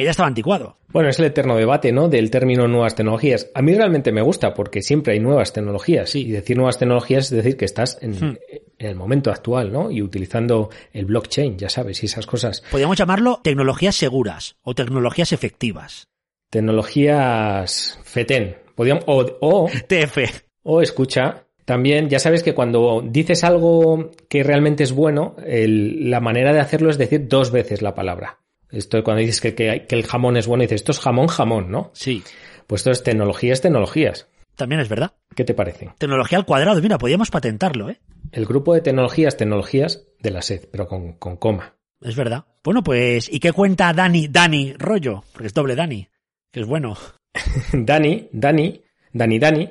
que 0.00 0.06
ya 0.06 0.12
estaba 0.12 0.28
anticuado. 0.28 0.78
Bueno, 0.92 1.10
es 1.10 1.18
el 1.18 1.26
eterno 1.26 1.56
debate, 1.56 1.92
¿no? 1.92 2.08
Del 2.08 2.30
término 2.30 2.66
nuevas 2.66 2.94
tecnologías. 2.94 3.50
A 3.54 3.62
mí 3.62 3.74
realmente 3.74 4.12
me 4.12 4.22
gusta 4.22 4.54
porque 4.54 4.80
siempre 4.82 5.12
hay 5.12 5.20
nuevas 5.20 5.52
tecnologías. 5.52 6.14
Y 6.14 6.30
decir 6.30 6.56
nuevas 6.56 6.78
tecnologías 6.78 7.24
es 7.24 7.30
decir 7.30 7.56
que 7.56 7.66
estás 7.66 7.98
en, 8.00 8.12
hmm. 8.12 8.38
en, 8.78 8.88
el 8.88 8.96
momento 8.96 9.30
actual, 9.30 9.70
¿no? 9.70 9.90
Y 9.90 10.02
utilizando 10.02 10.70
el 10.92 11.04
blockchain, 11.04 11.58
ya 11.58 11.68
sabes, 11.68 12.02
y 12.02 12.06
esas 12.06 12.26
cosas. 12.26 12.62
Podríamos 12.70 12.96
llamarlo 12.96 13.40
tecnologías 13.44 13.94
seguras 13.94 14.56
o 14.62 14.74
tecnologías 14.74 15.32
efectivas. 15.32 16.08
Tecnologías 16.48 18.00
FETEN. 18.02 18.56
Podríamos, 18.74 19.04
o, 19.06 19.36
o 19.40 19.68
TF. 19.86 20.44
O 20.62 20.80
escucha, 20.80 21.44
también 21.66 22.08
ya 22.08 22.18
sabes 22.18 22.42
que 22.42 22.54
cuando 22.54 23.02
dices 23.06 23.44
algo 23.44 24.10
que 24.28 24.42
realmente 24.42 24.82
es 24.82 24.92
bueno, 24.92 25.36
la 25.46 26.20
manera 26.20 26.52
de 26.52 26.58
hacerlo 26.58 26.90
es 26.90 26.98
decir 26.98 27.28
dos 27.28 27.52
veces 27.52 27.80
la 27.82 27.94
palabra. 27.94 28.40
Esto 28.72 29.02
cuando 29.02 29.20
dices 29.20 29.40
que, 29.40 29.54
que, 29.54 29.86
el 29.88 30.06
jamón 30.06 30.36
es 30.36 30.46
bueno, 30.46 30.62
dices 30.62 30.76
esto 30.76 30.92
es 30.92 31.00
jamón, 31.00 31.26
jamón, 31.26 31.70
¿no? 31.70 31.90
Sí. 31.94 32.22
Pues 32.66 32.80
esto 32.80 32.90
es 32.90 33.02
tecnologías, 33.02 33.60
tecnologías. 33.60 34.28
También 34.56 34.80
es 34.80 34.88
verdad. 34.88 35.12
¿Qué 35.34 35.44
te 35.44 35.54
parece? 35.54 35.90
Tecnología 35.98 36.38
al 36.38 36.44
cuadrado, 36.44 36.80
mira, 36.80 36.98
podríamos 36.98 37.30
patentarlo, 37.30 37.90
¿eh? 37.90 38.00
El 38.32 38.46
grupo 38.46 38.74
de 38.74 38.80
tecnologías, 38.80 39.36
tecnologías 39.36 40.06
de 40.20 40.30
la 40.30 40.42
SED, 40.42 40.68
pero 40.70 40.86
con, 40.86 41.14
con 41.14 41.36
coma. 41.36 41.74
Es 42.00 42.16
verdad. 42.16 42.44
Bueno, 42.62 42.82
pues, 42.82 43.28
¿y 43.32 43.40
qué 43.40 43.52
cuenta 43.52 43.92
Dani, 43.92 44.28
Dani 44.28 44.74
Rollo? 44.74 45.24
Porque 45.32 45.48
es 45.48 45.54
doble 45.54 45.74
Dani, 45.74 46.08
que 46.52 46.60
es 46.60 46.66
bueno. 46.66 46.96
Dani, 47.72 48.28
Dani, 48.32 48.82
Dani, 49.12 49.38
Dani, 49.38 49.70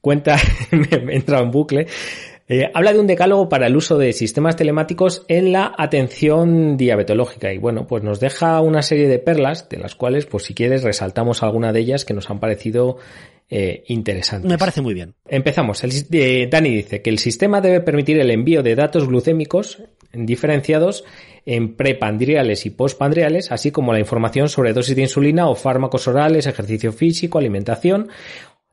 cuenta, 0.00 0.36
me, 0.70 1.12
he 1.12 1.16
entrado 1.16 1.44
en 1.44 1.50
bucle, 1.50 1.86
eh, 2.52 2.68
habla 2.74 2.92
de 2.92 2.98
un 2.98 3.06
decálogo 3.06 3.48
para 3.48 3.68
el 3.68 3.76
uso 3.76 3.96
de 3.96 4.12
sistemas 4.12 4.56
telemáticos 4.56 5.24
en 5.28 5.52
la 5.52 5.72
atención 5.78 6.76
diabetológica 6.76 7.52
y 7.52 7.58
bueno, 7.58 7.86
pues 7.86 8.02
nos 8.02 8.18
deja 8.18 8.60
una 8.60 8.82
serie 8.82 9.06
de 9.06 9.20
perlas 9.20 9.68
de 9.68 9.78
las 9.78 9.94
cuales, 9.94 10.26
pues 10.26 10.46
si 10.46 10.54
quieres, 10.54 10.82
resaltamos 10.82 11.44
alguna 11.44 11.72
de 11.72 11.78
ellas 11.78 12.04
que 12.04 12.12
nos 12.12 12.28
han 12.28 12.40
parecido 12.40 12.98
eh, 13.48 13.84
interesantes. 13.86 14.50
Me 14.50 14.58
parece 14.58 14.80
muy 14.80 14.94
bien. 14.94 15.14
Empezamos. 15.28 15.84
El, 15.84 15.92
eh, 16.10 16.48
Dani 16.50 16.74
dice 16.74 17.02
que 17.02 17.10
el 17.10 17.20
sistema 17.20 17.60
debe 17.60 17.82
permitir 17.82 18.18
el 18.18 18.32
envío 18.32 18.64
de 18.64 18.74
datos 18.74 19.06
glucémicos 19.06 19.84
diferenciados 20.12 21.04
en 21.46 21.76
prepandriales 21.76 22.66
y 22.66 22.70
postpandriales, 22.70 23.52
así 23.52 23.70
como 23.70 23.92
la 23.92 24.00
información 24.00 24.48
sobre 24.48 24.72
dosis 24.72 24.96
de 24.96 25.02
insulina 25.02 25.48
o 25.48 25.54
fármacos 25.54 26.08
orales, 26.08 26.46
ejercicio 26.46 26.92
físico, 26.92 27.38
alimentación 27.38 28.08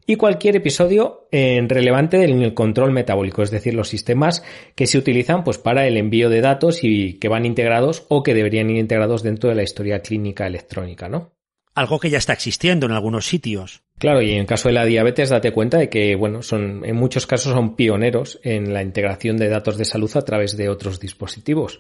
y 0.08 0.16
cualquier 0.16 0.56
episodio 0.56 1.28
eh, 1.32 1.64
relevante 1.68 2.24
en 2.24 2.42
el 2.42 2.54
control 2.54 2.94
metabólico, 2.94 3.44
es 3.44 3.52
decir, 3.52 3.74
los 3.74 3.90
sistemas 3.90 4.42
que 4.74 4.88
se 4.88 4.98
utilizan 4.98 5.44
pues, 5.44 5.58
para 5.58 5.86
el 5.86 5.98
envío 5.98 6.30
de 6.30 6.40
datos 6.40 6.84
y 6.84 7.20
que 7.20 7.28
van 7.28 7.46
integrados 7.46 8.06
o 8.08 8.24
que 8.24 8.34
deberían 8.34 8.70
ir 8.70 8.78
integrados 8.78 9.22
dentro 9.22 9.50
de 9.50 9.56
la 9.56 9.64
historia 9.64 10.00
clínica 10.00 10.48
electrónica, 10.48 11.10
¿no? 11.10 11.34
Algo 11.76 12.00
que 12.00 12.10
ya 12.10 12.18
está 12.18 12.34
existiendo 12.34 12.86
en 12.86 12.94
algunos 12.94 13.28
sitios. 13.28 13.84
Claro, 14.00 14.22
y 14.22 14.34
en 14.34 14.46
caso 14.46 14.70
de 14.70 14.76
la 14.76 14.86
diabetes, 14.86 15.30
date 15.30 15.52
cuenta 15.52 15.80
de 15.80 15.90
que, 15.90 16.16
bueno, 16.16 16.44
son, 16.44 16.86
en 16.86 16.96
muchos 16.96 17.26
casos 17.26 17.54
son 17.54 17.76
pioneros 17.76 18.40
en 18.44 18.72
la 18.72 18.84
integración 18.84 19.38
de 19.38 19.50
datos 19.50 19.76
de 19.76 19.86
salud 19.86 20.12
a 20.16 20.22
través 20.22 20.56
de 20.56 20.70
otros 20.70 21.00
dispositivos. 21.00 21.80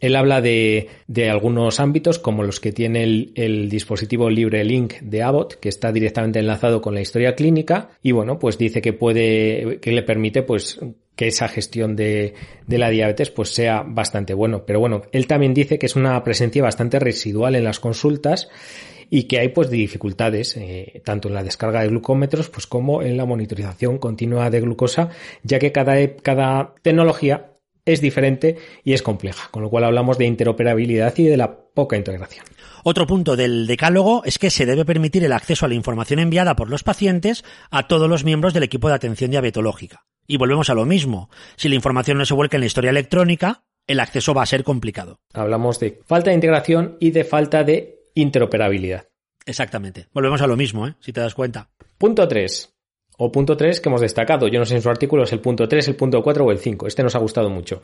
Él 0.00 0.16
habla 0.16 0.40
de, 0.40 0.88
de 1.08 1.28
algunos 1.28 1.78
ámbitos 1.78 2.18
como 2.18 2.42
los 2.42 2.58
que 2.58 2.72
tiene 2.72 3.02
el, 3.02 3.32
el 3.34 3.68
dispositivo 3.68 4.30
LibreLink 4.30 5.00
de 5.00 5.22
Abbott, 5.22 5.60
que 5.60 5.68
está 5.68 5.92
directamente 5.92 6.38
enlazado 6.38 6.80
con 6.80 6.94
la 6.94 7.02
historia 7.02 7.34
clínica, 7.34 7.90
y 8.02 8.12
bueno, 8.12 8.38
pues 8.38 8.56
dice 8.56 8.80
que 8.80 8.94
puede, 8.94 9.78
que 9.82 9.92
le 9.92 10.02
permite, 10.02 10.42
pues, 10.42 10.80
que 11.16 11.26
esa 11.26 11.48
gestión 11.48 11.96
de, 11.96 12.32
de, 12.66 12.78
la 12.78 12.88
diabetes 12.88 13.30
pues 13.30 13.52
sea 13.52 13.82
bastante 13.84 14.32
bueno. 14.32 14.64
Pero 14.64 14.80
bueno, 14.80 15.02
él 15.12 15.26
también 15.26 15.52
dice 15.52 15.78
que 15.78 15.86
es 15.86 15.96
una 15.96 16.22
presencia 16.22 16.62
bastante 16.62 16.98
residual 16.98 17.56
en 17.56 17.64
las 17.64 17.80
consultas 17.80 18.48
y 19.10 19.24
que 19.24 19.38
hay 19.38 19.48
pues 19.48 19.70
dificultades 19.70 20.56
eh, 20.56 21.02
tanto 21.04 21.28
en 21.28 21.34
la 21.34 21.42
descarga 21.42 21.82
de 21.82 21.88
glucómetros 21.88 22.48
pues 22.48 22.66
como 22.66 23.02
en 23.02 23.16
la 23.16 23.24
monitorización 23.24 23.98
continua 23.98 24.50
de 24.50 24.60
glucosa, 24.60 25.10
ya 25.42 25.58
que 25.58 25.72
cada, 25.72 25.94
cada 26.16 26.74
tecnología 26.82 27.52
es 27.84 28.00
diferente 28.00 28.58
y 28.84 28.92
es 28.92 29.02
compleja, 29.02 29.48
con 29.50 29.62
lo 29.62 29.70
cual 29.70 29.84
hablamos 29.84 30.18
de 30.18 30.26
interoperabilidad 30.26 31.16
y 31.16 31.24
de 31.24 31.36
la 31.36 31.56
poca 31.56 31.96
integración. 31.96 32.44
Otro 32.84 33.06
punto 33.06 33.34
del 33.34 33.66
decálogo 33.66 34.22
es 34.24 34.38
que 34.38 34.50
se 34.50 34.66
debe 34.66 34.84
permitir 34.84 35.24
el 35.24 35.32
acceso 35.32 35.64
a 35.64 35.68
la 35.68 35.74
información 35.74 36.20
enviada 36.20 36.54
por 36.54 36.68
los 36.68 36.84
pacientes 36.84 37.44
a 37.70 37.88
todos 37.88 38.08
los 38.08 38.24
miembros 38.24 38.54
del 38.54 38.62
equipo 38.62 38.88
de 38.88 38.94
atención 38.94 39.30
diabetológica. 39.30 40.04
Y 40.26 40.36
volvemos 40.36 40.68
a 40.68 40.74
lo 40.74 40.84
mismo. 40.84 41.30
Si 41.56 41.68
la 41.68 41.74
información 41.74 42.18
no 42.18 42.26
se 42.26 42.34
vuelca 42.34 42.56
en 42.56 42.60
la 42.60 42.66
historia 42.66 42.90
electrónica, 42.90 43.64
el 43.86 44.00
acceso 44.00 44.34
va 44.34 44.42
a 44.42 44.46
ser 44.46 44.64
complicado. 44.64 45.20
Hablamos 45.32 45.80
de 45.80 46.00
falta 46.04 46.30
de 46.30 46.34
integración 46.34 46.96
y 47.00 47.10
de 47.10 47.24
falta 47.24 47.64
de 47.64 47.97
interoperabilidad. 48.20 49.08
Exactamente. 49.46 50.06
Volvemos 50.12 50.42
a 50.42 50.46
lo 50.46 50.56
mismo, 50.56 50.86
¿eh? 50.86 50.94
si 51.00 51.12
te 51.12 51.20
das 51.20 51.34
cuenta. 51.34 51.70
Punto 51.96 52.28
3 52.28 52.74
o 53.20 53.32
punto 53.32 53.56
3 53.56 53.80
que 53.80 53.88
hemos 53.88 54.00
destacado. 54.00 54.46
Yo 54.48 54.58
no 54.58 54.64
sé 54.64 54.76
en 54.76 54.82
su 54.82 54.90
artículo 54.90 55.24
es 55.24 55.32
el 55.32 55.40
punto 55.40 55.68
3, 55.68 55.88
el 55.88 55.96
punto 55.96 56.22
4 56.22 56.44
o 56.44 56.52
el 56.52 56.58
5. 56.58 56.86
Este 56.86 57.02
nos 57.02 57.14
ha 57.16 57.18
gustado 57.18 57.50
mucho. 57.50 57.82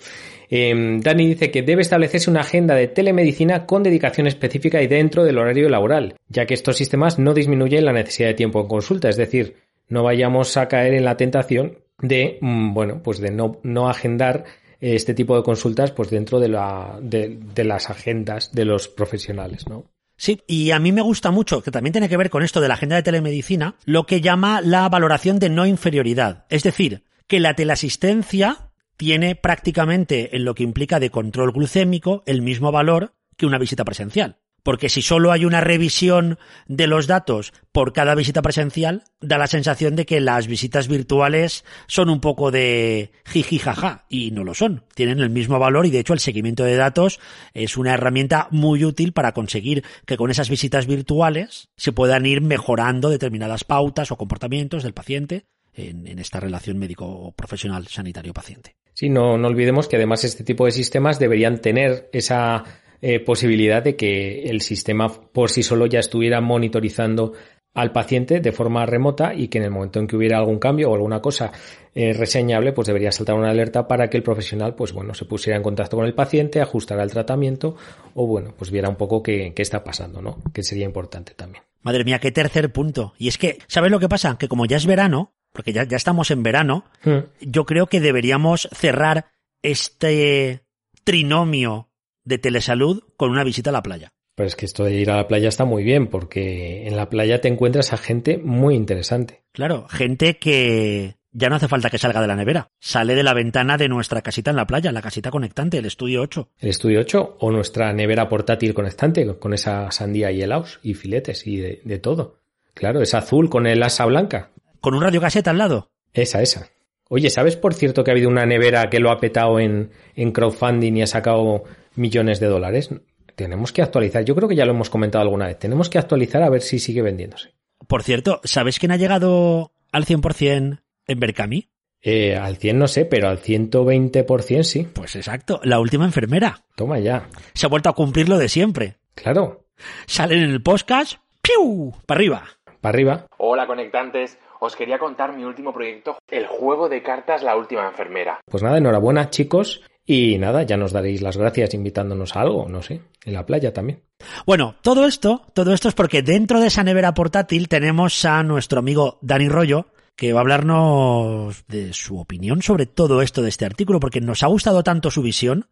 Eh, 0.48 0.98
Dani 1.00 1.26
dice 1.26 1.50
que 1.50 1.62
debe 1.62 1.82
establecerse 1.82 2.30
una 2.30 2.40
agenda 2.40 2.74
de 2.74 2.88
telemedicina 2.88 3.66
con 3.66 3.82
dedicación 3.82 4.26
específica 4.26 4.80
y 4.82 4.86
dentro 4.86 5.24
del 5.24 5.38
horario 5.38 5.68
laboral, 5.68 6.14
ya 6.28 6.46
que 6.46 6.54
estos 6.54 6.76
sistemas 6.76 7.18
no 7.18 7.34
disminuyen 7.34 7.84
la 7.84 7.92
necesidad 7.92 8.28
de 8.28 8.34
tiempo 8.34 8.60
en 8.60 8.68
consulta. 8.68 9.08
Es 9.08 9.16
decir, 9.16 9.56
no 9.88 10.04
vayamos 10.04 10.56
a 10.56 10.68
caer 10.68 10.94
en 10.94 11.04
la 11.04 11.16
tentación 11.16 11.78
de, 11.98 12.38
mm, 12.40 12.74
bueno, 12.74 13.02
pues 13.02 13.18
de 13.18 13.30
no, 13.30 13.60
no 13.62 13.88
agendar 13.88 14.44
este 14.80 15.14
tipo 15.14 15.36
de 15.36 15.42
consultas 15.42 15.92
pues 15.92 16.10
dentro 16.10 16.38
de, 16.40 16.48
la, 16.48 16.98
de, 17.00 17.38
de 17.54 17.64
las 17.64 17.90
agendas 17.90 18.52
de 18.52 18.66
los 18.66 18.86
profesionales, 18.86 19.66
¿no? 19.66 19.86
Sí, 20.16 20.42
y 20.46 20.70
a 20.70 20.78
mí 20.78 20.92
me 20.92 21.02
gusta 21.02 21.30
mucho, 21.30 21.62
que 21.62 21.70
también 21.70 21.92
tiene 21.92 22.08
que 22.08 22.16
ver 22.16 22.30
con 22.30 22.42
esto 22.42 22.60
de 22.60 22.68
la 22.68 22.74
agenda 22.74 22.96
de 22.96 23.02
telemedicina, 23.02 23.76
lo 23.84 24.06
que 24.06 24.20
llama 24.20 24.60
la 24.60 24.88
valoración 24.88 25.38
de 25.38 25.50
no 25.50 25.66
inferioridad. 25.66 26.46
Es 26.50 26.62
decir, 26.62 27.04
que 27.26 27.40
la 27.40 27.54
teleasistencia 27.54 28.70
tiene 28.96 29.34
prácticamente 29.34 30.36
en 30.36 30.44
lo 30.44 30.54
que 30.54 30.62
implica 30.62 31.00
de 31.00 31.10
control 31.10 31.52
glucémico 31.52 32.22
el 32.26 32.42
mismo 32.42 32.70
valor 32.70 33.14
que 33.36 33.46
una 33.46 33.58
visita 33.58 33.84
presencial. 33.84 34.38
Porque 34.64 34.88
si 34.88 35.02
solo 35.02 35.30
hay 35.30 35.44
una 35.44 35.60
revisión 35.60 36.38
de 36.66 36.88
los 36.88 37.06
datos 37.06 37.52
por 37.70 37.92
cada 37.92 38.16
visita 38.16 38.42
presencial, 38.42 39.04
da 39.20 39.38
la 39.38 39.46
sensación 39.46 39.94
de 39.94 40.06
que 40.06 40.20
las 40.20 40.48
visitas 40.48 40.88
virtuales 40.88 41.64
son 41.86 42.08
un 42.10 42.20
poco 42.20 42.50
de 42.50 43.12
jiji 43.26 43.58
jaja, 43.58 44.06
y 44.08 44.32
no 44.32 44.42
lo 44.42 44.54
son. 44.54 44.82
Tienen 44.94 45.20
el 45.20 45.30
mismo 45.30 45.58
valor 45.58 45.86
y 45.86 45.90
de 45.90 46.00
hecho 46.00 46.14
el 46.14 46.18
seguimiento 46.18 46.64
de 46.64 46.76
datos 46.76 47.20
es 47.52 47.76
una 47.76 47.94
herramienta 47.94 48.48
muy 48.50 48.84
útil 48.84 49.12
para 49.12 49.32
conseguir 49.32 49.84
que 50.06 50.16
con 50.16 50.30
esas 50.30 50.48
visitas 50.50 50.86
virtuales 50.86 51.68
se 51.76 51.92
puedan 51.92 52.24
ir 52.26 52.40
mejorando 52.40 53.10
determinadas 53.10 53.64
pautas 53.64 54.10
o 54.10 54.16
comportamientos 54.16 54.82
del 54.82 54.94
paciente 54.94 55.44
en, 55.74 56.18
esta 56.18 56.40
relación 56.40 56.78
médico-profesional 56.78 57.86
sanitario-paciente. 57.86 58.76
Sí, 58.94 59.08
no, 59.08 59.36
no 59.36 59.48
olvidemos 59.48 59.88
que 59.88 59.96
además 59.96 60.24
este 60.24 60.44
tipo 60.44 60.64
de 60.64 60.70
sistemas 60.70 61.18
deberían 61.18 61.60
tener 61.60 62.08
esa 62.12 62.64
eh, 63.06 63.20
posibilidad 63.20 63.82
de 63.82 63.96
que 63.96 64.44
el 64.44 64.62
sistema 64.62 65.12
por 65.12 65.50
sí 65.50 65.62
solo 65.62 65.84
ya 65.84 65.98
estuviera 65.98 66.40
monitorizando 66.40 67.34
al 67.74 67.92
paciente 67.92 68.40
de 68.40 68.50
forma 68.50 68.86
remota 68.86 69.34
y 69.34 69.48
que 69.48 69.58
en 69.58 69.64
el 69.64 69.70
momento 69.70 69.98
en 69.98 70.06
que 70.06 70.16
hubiera 70.16 70.38
algún 70.38 70.58
cambio 70.58 70.90
o 70.90 70.94
alguna 70.94 71.20
cosa 71.20 71.52
eh, 71.94 72.14
reseñable, 72.14 72.72
pues 72.72 72.86
debería 72.86 73.12
saltar 73.12 73.34
una 73.34 73.50
alerta 73.50 73.86
para 73.86 74.08
que 74.08 74.16
el 74.16 74.22
profesional, 74.22 74.74
pues 74.74 74.94
bueno, 74.94 75.12
se 75.12 75.26
pusiera 75.26 75.58
en 75.58 75.62
contacto 75.62 75.98
con 75.98 76.06
el 76.06 76.14
paciente, 76.14 76.62
ajustara 76.62 77.02
el 77.02 77.10
tratamiento 77.10 77.76
o 78.14 78.26
bueno, 78.26 78.54
pues 78.56 78.70
viera 78.70 78.88
un 78.88 78.96
poco 78.96 79.22
qué, 79.22 79.52
qué 79.54 79.60
está 79.60 79.84
pasando, 79.84 80.22
¿no? 80.22 80.38
Que 80.54 80.62
sería 80.62 80.86
importante 80.86 81.34
también. 81.34 81.62
Madre 81.82 82.04
mía, 82.04 82.20
qué 82.20 82.32
tercer 82.32 82.72
punto. 82.72 83.12
Y 83.18 83.28
es 83.28 83.36
que, 83.36 83.58
¿sabes 83.66 83.90
lo 83.90 84.00
que 84.00 84.08
pasa? 84.08 84.38
Que 84.38 84.48
como 84.48 84.64
ya 84.64 84.78
es 84.78 84.86
verano, 84.86 85.34
porque 85.52 85.74
ya, 85.74 85.84
ya 85.84 85.98
estamos 85.98 86.30
en 86.30 86.42
verano, 86.42 86.86
Hmm. 87.04 87.18
yo 87.42 87.66
creo 87.66 87.86
que 87.86 88.00
deberíamos 88.00 88.66
cerrar 88.72 89.26
este 89.62 90.62
trinomio 91.04 91.90
de 92.24 92.38
telesalud 92.38 93.02
con 93.16 93.30
una 93.30 93.44
visita 93.44 93.70
a 93.70 93.72
la 93.72 93.82
playa. 93.82 94.12
Pero 94.34 94.48
es 94.48 94.56
que 94.56 94.66
esto 94.66 94.84
de 94.84 94.94
ir 94.94 95.10
a 95.10 95.16
la 95.16 95.28
playa 95.28 95.48
está 95.48 95.64
muy 95.64 95.84
bien, 95.84 96.08
porque 96.08 96.88
en 96.88 96.96
la 96.96 97.08
playa 97.08 97.40
te 97.40 97.48
encuentras 97.48 97.92
a 97.92 97.96
gente 97.96 98.38
muy 98.38 98.74
interesante. 98.74 99.44
Claro, 99.52 99.86
gente 99.88 100.38
que 100.38 101.14
ya 101.30 101.48
no 101.48 101.56
hace 101.56 101.68
falta 101.68 101.90
que 101.90 101.98
salga 101.98 102.20
de 102.20 102.26
la 102.26 102.34
nevera. 102.34 102.68
Sale 102.80 103.14
de 103.14 103.22
la 103.22 103.34
ventana 103.34 103.76
de 103.76 103.88
nuestra 103.88 104.22
casita 104.22 104.50
en 104.50 104.56
la 104.56 104.66
playa, 104.66 104.90
la 104.90 105.02
casita 105.02 105.30
conectante, 105.30 105.78
el 105.78 105.86
estudio 105.86 106.22
8. 106.22 106.48
El 106.58 106.68
estudio 106.68 107.00
8 107.00 107.36
o 107.40 107.50
nuestra 107.52 107.92
nevera 107.92 108.28
portátil 108.28 108.74
conectante 108.74 109.26
con 109.38 109.54
esa 109.54 109.90
sandía 109.92 110.32
y 110.32 110.42
helados 110.42 110.80
y 110.82 110.94
filetes 110.94 111.46
y 111.46 111.58
de, 111.58 111.80
de 111.84 111.98
todo. 111.98 112.40
Claro, 112.72 113.02
es 113.02 113.14
azul 113.14 113.48
con 113.48 113.66
el 113.66 113.82
asa 113.84 114.04
blanca. 114.06 114.50
Con 114.80 114.94
un 114.94 115.02
radiocaseta 115.02 115.50
al 115.50 115.58
lado. 115.58 115.90
Esa, 116.12 116.42
esa. 116.42 116.68
Oye, 117.08 117.30
¿sabes 117.30 117.56
por 117.56 117.74
cierto 117.74 118.02
que 118.02 118.10
ha 118.10 118.14
habido 118.14 118.30
una 118.30 118.46
nevera 118.46 118.88
que 118.88 118.98
lo 118.98 119.10
ha 119.10 119.20
petado 119.20 119.60
en, 119.60 119.90
en 120.16 120.32
crowdfunding 120.32 120.96
y 120.96 121.02
ha 121.02 121.06
sacado 121.06 121.64
millones 121.96 122.40
de 122.40 122.46
dólares? 122.46 122.90
Tenemos 123.36 123.72
que 123.72 123.82
actualizar. 123.82 124.24
Yo 124.24 124.34
creo 124.34 124.48
que 124.48 124.56
ya 124.56 124.64
lo 124.64 124.72
hemos 124.72 124.90
comentado 124.90 125.22
alguna 125.22 125.46
vez. 125.46 125.58
Tenemos 125.58 125.88
que 125.88 125.98
actualizar 125.98 126.42
a 126.42 126.50
ver 126.50 126.62
si 126.62 126.78
sigue 126.78 127.02
vendiéndose. 127.02 127.54
Por 127.86 128.02
cierto, 128.02 128.40
¿sabes 128.44 128.78
quién 128.78 128.92
ha 128.92 128.96
llegado 128.96 129.72
al 129.92 130.04
100% 130.06 130.82
en 131.06 131.20
Berkami? 131.20 131.68
Eh, 132.00 132.36
al 132.36 132.58
100 132.58 132.78
no 132.78 132.86
sé, 132.86 133.06
pero 133.06 133.28
al 133.28 133.40
120% 133.40 134.62
sí. 134.62 134.86
Pues 134.92 135.16
exacto, 135.16 135.60
la 135.64 135.80
última 135.80 136.04
enfermera. 136.04 136.64
Toma 136.76 136.98
ya. 136.98 137.28
Se 137.54 137.66
ha 137.66 137.70
vuelto 137.70 137.88
a 137.88 137.94
cumplir 137.94 138.28
lo 138.28 138.36
de 138.36 138.48
siempre. 138.48 138.96
Claro. 139.14 139.64
Salen 140.06 140.42
en 140.42 140.50
el 140.50 140.62
podcast, 140.62 141.14
¡piu! 141.40 141.94
Para 142.06 142.18
arriba. 142.18 142.44
Para 142.80 142.94
arriba. 142.94 143.26
Hola 143.38 143.66
conectantes, 143.66 144.38
os 144.60 144.76
quería 144.76 144.98
contar 144.98 145.34
mi 145.34 145.44
último 145.44 145.72
proyecto, 145.72 146.18
el 146.28 146.46
juego 146.46 146.88
de 146.88 147.02
cartas 147.02 147.42
La 147.42 147.56
Última 147.56 147.86
Enfermera. 147.86 148.40
Pues 148.44 148.62
nada, 148.62 148.78
enhorabuena 148.78 149.30
chicos. 149.30 149.82
Y 150.06 150.36
nada, 150.38 150.64
ya 150.64 150.76
nos 150.76 150.92
daréis 150.92 151.22
las 151.22 151.36
gracias 151.36 151.72
invitándonos 151.72 152.36
a 152.36 152.42
algo, 152.42 152.68
no 152.68 152.82
sé, 152.82 153.00
en 153.24 153.32
la 153.32 153.46
playa 153.46 153.72
también. 153.72 154.02
Bueno, 154.44 154.76
todo 154.82 155.06
esto, 155.06 155.42
todo 155.54 155.72
esto 155.72 155.88
es 155.88 155.94
porque 155.94 156.22
dentro 156.22 156.60
de 156.60 156.66
esa 156.66 156.84
nevera 156.84 157.14
portátil 157.14 157.68
tenemos 157.68 158.24
a 158.24 158.42
nuestro 158.42 158.80
amigo 158.80 159.18
Dani 159.22 159.48
Rollo, 159.48 159.86
que 160.14 160.32
va 160.32 160.40
a 160.40 160.42
hablarnos 160.42 161.64
de 161.68 161.92
su 161.94 162.18
opinión 162.18 162.62
sobre 162.62 162.86
todo 162.86 163.22
esto 163.22 163.40
de 163.42 163.48
este 163.48 163.64
artículo, 163.64 163.98
porque 163.98 164.20
nos 164.20 164.42
ha 164.42 164.48
gustado 164.48 164.82
tanto 164.82 165.10
su 165.10 165.22
visión 165.22 165.70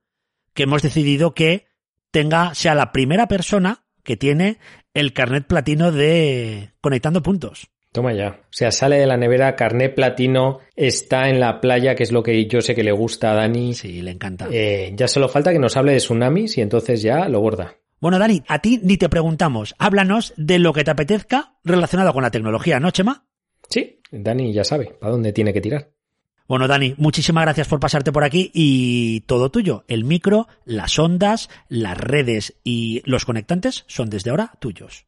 que 0.55 0.64
hemos 0.64 0.83
decidido 0.83 1.35
que 1.35 1.66
tenga, 2.11 2.55
sea 2.55 2.75
la 2.75 2.92
primera 2.92 3.29
persona 3.29 3.85
que 4.03 4.16
tiene 4.16 4.59
el 4.95 5.12
carnet 5.12 5.47
platino 5.47 5.92
de 5.92 6.73
Conectando 6.81 7.23
Puntos. 7.23 7.68
Toma 7.93 8.15
ya. 8.15 8.41
O 8.41 8.53
sea, 8.53 8.73
sale 8.73 8.97
de 8.97 9.07
la 9.07 9.19
nevera, 9.19 9.55
carné 9.55 9.91
platino, 9.91 10.61
está 10.75 11.29
en 11.29 11.39
la 11.39 11.61
playa, 11.61 11.95
que 11.95 12.03
es 12.03 12.11
lo 12.11 12.23
que 12.23 12.47
yo 12.47 12.63
sé 12.63 12.75
que 12.75 12.83
le 12.83 12.93
gusta 12.93 13.33
a 13.33 13.35
Dani. 13.35 13.75
Sí, 13.75 14.01
le 14.01 14.11
encanta. 14.11 14.49
Eh, 14.51 14.93
ya 14.97 15.07
solo 15.07 15.29
falta 15.29 15.53
que 15.53 15.59
nos 15.59 15.77
hable 15.77 15.93
de 15.93 15.99
tsunamis 15.99 16.57
y 16.57 16.63
entonces 16.63 17.03
ya 17.03 17.29
lo 17.29 17.41
borda. 17.41 17.77
Bueno, 18.01 18.19
Dani, 18.19 18.43
a 18.49 18.61
ti 18.61 18.81
ni 18.83 18.97
te 18.97 19.11
preguntamos. 19.11 19.75
Háblanos 19.79 20.33
de 20.39 20.59
lo 20.59 20.73
que 20.73 20.85
te 20.85 20.91
apetezca 20.91 21.55
relacionado 21.65 22.15
con 22.15 22.23
la 22.23 22.31
tecnología, 22.31 22.81
¿no, 22.81 22.91
Chema? 22.91 23.27
Sí, 23.69 24.01
Dani 24.11 24.53
ya 24.55 24.65
sabe 24.65 24.87
para 24.99 25.13
dónde 25.13 25.33
tiene 25.33 25.53
que 25.53 25.61
tirar. 25.61 25.91
Bueno, 26.49 26.67
Dani, 26.69 26.95
muchísimas 26.97 27.45
gracias 27.45 27.69
por 27.69 27.79
pasarte 27.79 28.11
por 28.11 28.25
aquí 28.25 28.51
y 28.55 29.21
todo 29.21 29.51
tuyo. 29.51 29.85
El 29.87 30.05
micro, 30.05 30.49
las 30.65 30.99
ondas, 30.99 31.49
las 31.69 31.97
redes 31.97 32.55
y 32.65 33.03
los 33.05 33.25
conectantes 33.25 33.85
son 33.87 34.11
desde 34.11 34.31
ahora 34.31 34.53
tuyos. 34.59 35.07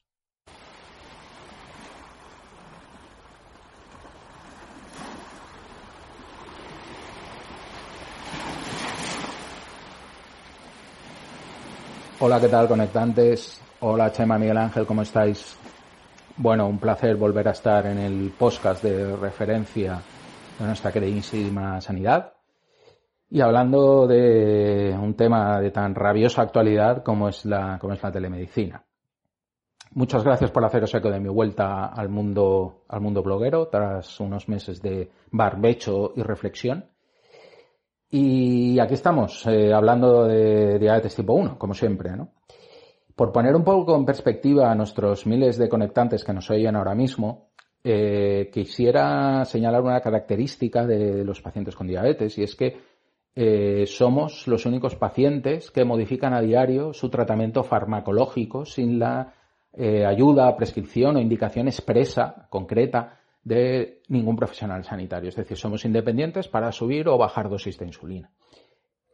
Hola, 12.21 12.41
¿qué 12.41 12.49
tal, 12.49 12.69
conectantes? 12.69 13.61
Hola, 13.81 14.13
Chema, 14.13 14.39
Miguel 14.39 14.57
Ángel, 14.57 14.87
¿cómo 14.87 15.03
estáis? 15.03 15.59
Bueno, 16.37 16.69
un 16.69 16.79
placer 16.79 17.17
volver 17.17 17.49
a 17.49 17.51
estar 17.51 17.87
en 17.87 17.99
el 17.99 18.33
podcast 18.39 18.85
de 18.85 19.17
referencia 19.17 20.01
de 20.57 20.65
nuestra 20.65 20.93
queridísima 20.93 21.81
sanidad. 21.81 22.35
Y 23.29 23.41
hablando 23.41 24.07
de 24.07 24.97
un 24.97 25.15
tema 25.15 25.61
de 25.61 25.73
tan 25.73 25.97
rabiosa 25.97 26.43
actualidad 26.43 27.03
como 27.03 27.29
es 27.29 27.45
la, 27.45 27.81
como 27.81 27.95
es 27.95 28.03
la 28.05 28.13
telemedicina. 28.13 28.85
Muchas 29.91 30.23
gracias 30.23 30.53
por 30.53 30.65
haceros 30.65 30.95
eco 30.95 31.11
de 31.11 31.19
mi 31.19 31.29
vuelta 31.29 31.87
al 31.87 32.11
mundo, 32.11 32.85
al 32.89 33.01
mundo 33.01 33.25
bloguero 33.25 33.67
tras 33.67 34.21
unos 34.21 34.49
meses 34.49 34.81
de 34.81 35.11
barbecho 35.33 36.13
y 36.15 36.23
reflexión. 36.23 36.94
Y 38.17 38.79
aquí 38.79 38.95
estamos, 38.95 39.45
eh, 39.49 39.73
hablando 39.75 40.23
de 40.23 40.79
diabetes 40.79 41.17
tipo 41.17 41.33
1, 41.33 41.59
como 41.59 41.75
siempre, 41.75 42.17
¿no? 42.17 42.29
Por 43.17 43.33
poner 43.33 43.57
un 43.57 43.65
poco 43.65 43.97
en 43.97 44.05
perspectiva 44.05 44.71
a 44.71 44.75
nuestros 44.77 45.27
miles 45.27 45.59
de 45.59 45.69
conectantes 45.69 46.23
que 46.23 46.33
nos 46.33 46.49
oyen 46.49 46.77
ahora 46.77 46.95
mismo, 46.95 47.49
eh, 47.83 48.51
quisiera 48.53 49.45
señalar 49.45 49.83
una 49.83 50.01
característica 50.01 50.87
de 50.87 51.25
los 51.25 51.43
pacientes 51.43 51.75
con 51.75 51.89
diabetes 51.89 52.39
y 52.39 52.45
es 52.45 52.55
que 52.55 52.77
eh, 53.35 53.85
somos 53.85 54.47
los 54.47 54.65
únicos 54.65 54.95
pacientes 54.95 55.73
que 55.73 55.85
modifican 55.85 56.35
a 56.35 56.41
diario 56.41 56.93
su 56.93 57.11
tratamiento 57.11 57.65
farmacológico 57.65 58.65
sin 58.65 59.01
la 59.01 59.35
ayuda, 59.77 60.57
prescripción 60.57 61.17
o 61.17 61.21
indicación 61.21 61.67
expresa, 61.67 62.47
concreta, 62.49 63.19
de 63.45 64.01
ningún 64.09 64.37
profesional 64.37 64.85
sanitario. 64.85 65.29
Es 65.29 65.37
decir, 65.37 65.57
somos 65.57 65.85
independientes 65.85 66.49
para 66.49 66.73
subir 66.73 67.09
o 67.09 67.19
bajar 67.19 67.49
dosis 67.49 67.79
de 67.79 67.87
insulina. 67.87 68.31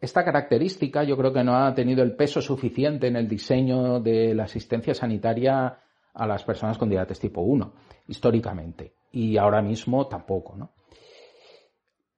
Esta 0.01 0.25
característica 0.25 1.03
yo 1.05 1.16
creo 1.16 1.33
que 1.33 1.45
no 1.45 1.57
ha 1.57 1.75
tenido 1.75 2.03
el 2.03 2.16
peso 2.16 2.40
suficiente 2.40 3.09
en 3.09 3.16
el 3.16 3.29
diseño 3.29 4.01
de 4.01 4.35
la 4.35 4.45
asistencia 4.45 4.95
sanitaria 4.95 5.79
a 6.14 6.27
las 6.27 6.43
personas 6.43 6.79
con 6.79 6.88
diabetes 6.88 7.21
tipo 7.21 7.43
1, 7.43 7.73
históricamente. 8.09 8.95
Y 9.12 9.37
ahora 9.37 9.61
mismo 9.61 10.07
tampoco. 10.07 10.71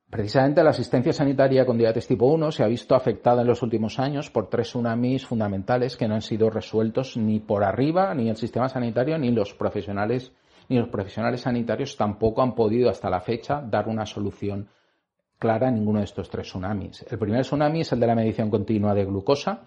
Precisamente 0.09 0.63
la 0.63 0.71
asistencia 0.71 1.13
sanitaria 1.13 1.65
con 1.65 1.79
diabetes 1.79 2.07
tipo 2.07 2.27
1 2.27 2.53
se 2.53 2.63
ha 2.63 2.69
visto 2.69 2.95
afectada 2.95 3.41
en 3.41 3.49
los 3.49 3.63
últimos 3.63 3.99
años 3.99 4.31
por 4.31 4.49
tres 4.49 4.69
tsunamis 4.69 5.27
fundamentales 5.27 5.97
que 5.97 6.07
no 6.07 6.15
han 6.15 6.23
sido 6.23 6.51
resueltos 6.51 7.17
ni 7.17 7.41
por 7.41 7.65
arriba, 7.65 8.15
ni 8.15 8.29
el 8.29 8.37
sistema 8.37 8.69
sanitario, 8.69 9.19
ni 9.19 9.31
los 9.31 9.55
profesionales, 9.55 10.33
ni 10.73 10.79
los 10.79 10.89
profesionales 10.89 11.43
sanitarios 11.43 11.97
tampoco 11.97 12.43
han 12.43 12.55
podido 12.55 12.89
hasta 12.89 13.11
la 13.11 13.21
fecha 13.21 13.61
dar 13.61 13.89
una 13.89 14.07
solución 14.07 14.69
clara 15.39 15.69
a 15.69 15.71
ninguno 15.71 15.99
de 15.99 16.07
estos 16.07 16.31
tres 16.31 16.47
tsunamis. 16.47 17.05
El 17.11 17.19
primer 17.19 17.43
tsunami 17.43 17.83
es 17.83 17.93
el 17.93 18.01
de 18.01 18.07
la 18.07 18.15
medición 18.15 18.49
continua 18.49 18.95
de 18.95 19.05
glucosa, 19.05 19.65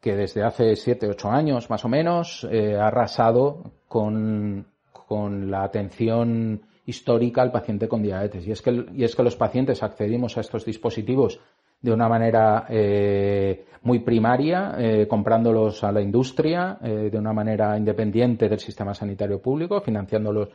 que 0.00 0.16
desde 0.16 0.42
hace 0.42 0.76
siete, 0.76 1.08
ocho 1.08 1.30
años 1.30 1.68
más 1.68 1.84
o 1.84 1.88
menos 1.88 2.46
eh, 2.50 2.76
ha 2.76 2.86
arrasado 2.86 3.72
con, 3.88 4.66
con 4.92 5.50
la 5.50 5.64
atención 5.64 6.62
histórica 6.86 7.42
al 7.42 7.52
paciente 7.52 7.88
con 7.88 8.02
diabetes. 8.02 8.46
Y 8.46 8.52
es 8.52 8.62
que, 8.62 8.86
y 8.94 9.04
es 9.04 9.16
que 9.16 9.22
los 9.22 9.36
pacientes 9.36 9.82
accedimos 9.82 10.36
a 10.36 10.40
estos 10.40 10.64
dispositivos 10.64 11.40
de 11.84 11.92
una 11.92 12.08
manera 12.08 12.64
eh, 12.70 13.66
muy 13.82 13.98
primaria, 13.98 14.74
eh, 14.78 15.06
comprándolos 15.06 15.84
a 15.84 15.92
la 15.92 16.00
industria, 16.00 16.78
eh, 16.82 17.10
de 17.12 17.18
una 17.18 17.34
manera 17.34 17.76
independiente 17.76 18.48
del 18.48 18.58
sistema 18.58 18.94
sanitario 18.94 19.42
público, 19.42 19.82
financiándolos 19.82 20.48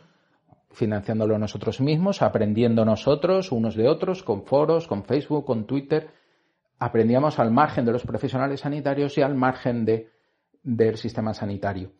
financiándolo 0.71 1.37
nosotros 1.37 1.81
mismos, 1.81 2.23
aprendiendo 2.23 2.83
nosotros 2.83 3.51
unos 3.51 3.75
de 3.75 3.87
otros, 3.87 4.23
con 4.23 4.43
foros, 4.43 4.87
con 4.87 5.03
Facebook, 5.03 5.45
con 5.45 5.65
Twitter, 5.65 6.09
aprendíamos 6.79 7.37
al 7.37 7.51
margen 7.51 7.85
de 7.85 7.91
los 7.91 8.03
profesionales 8.03 8.61
sanitarios 8.61 9.15
y 9.17 9.21
al 9.21 9.35
margen 9.35 9.85
de, 9.85 10.09
del 10.63 10.97
sistema 10.97 11.35
sanitario. 11.35 11.91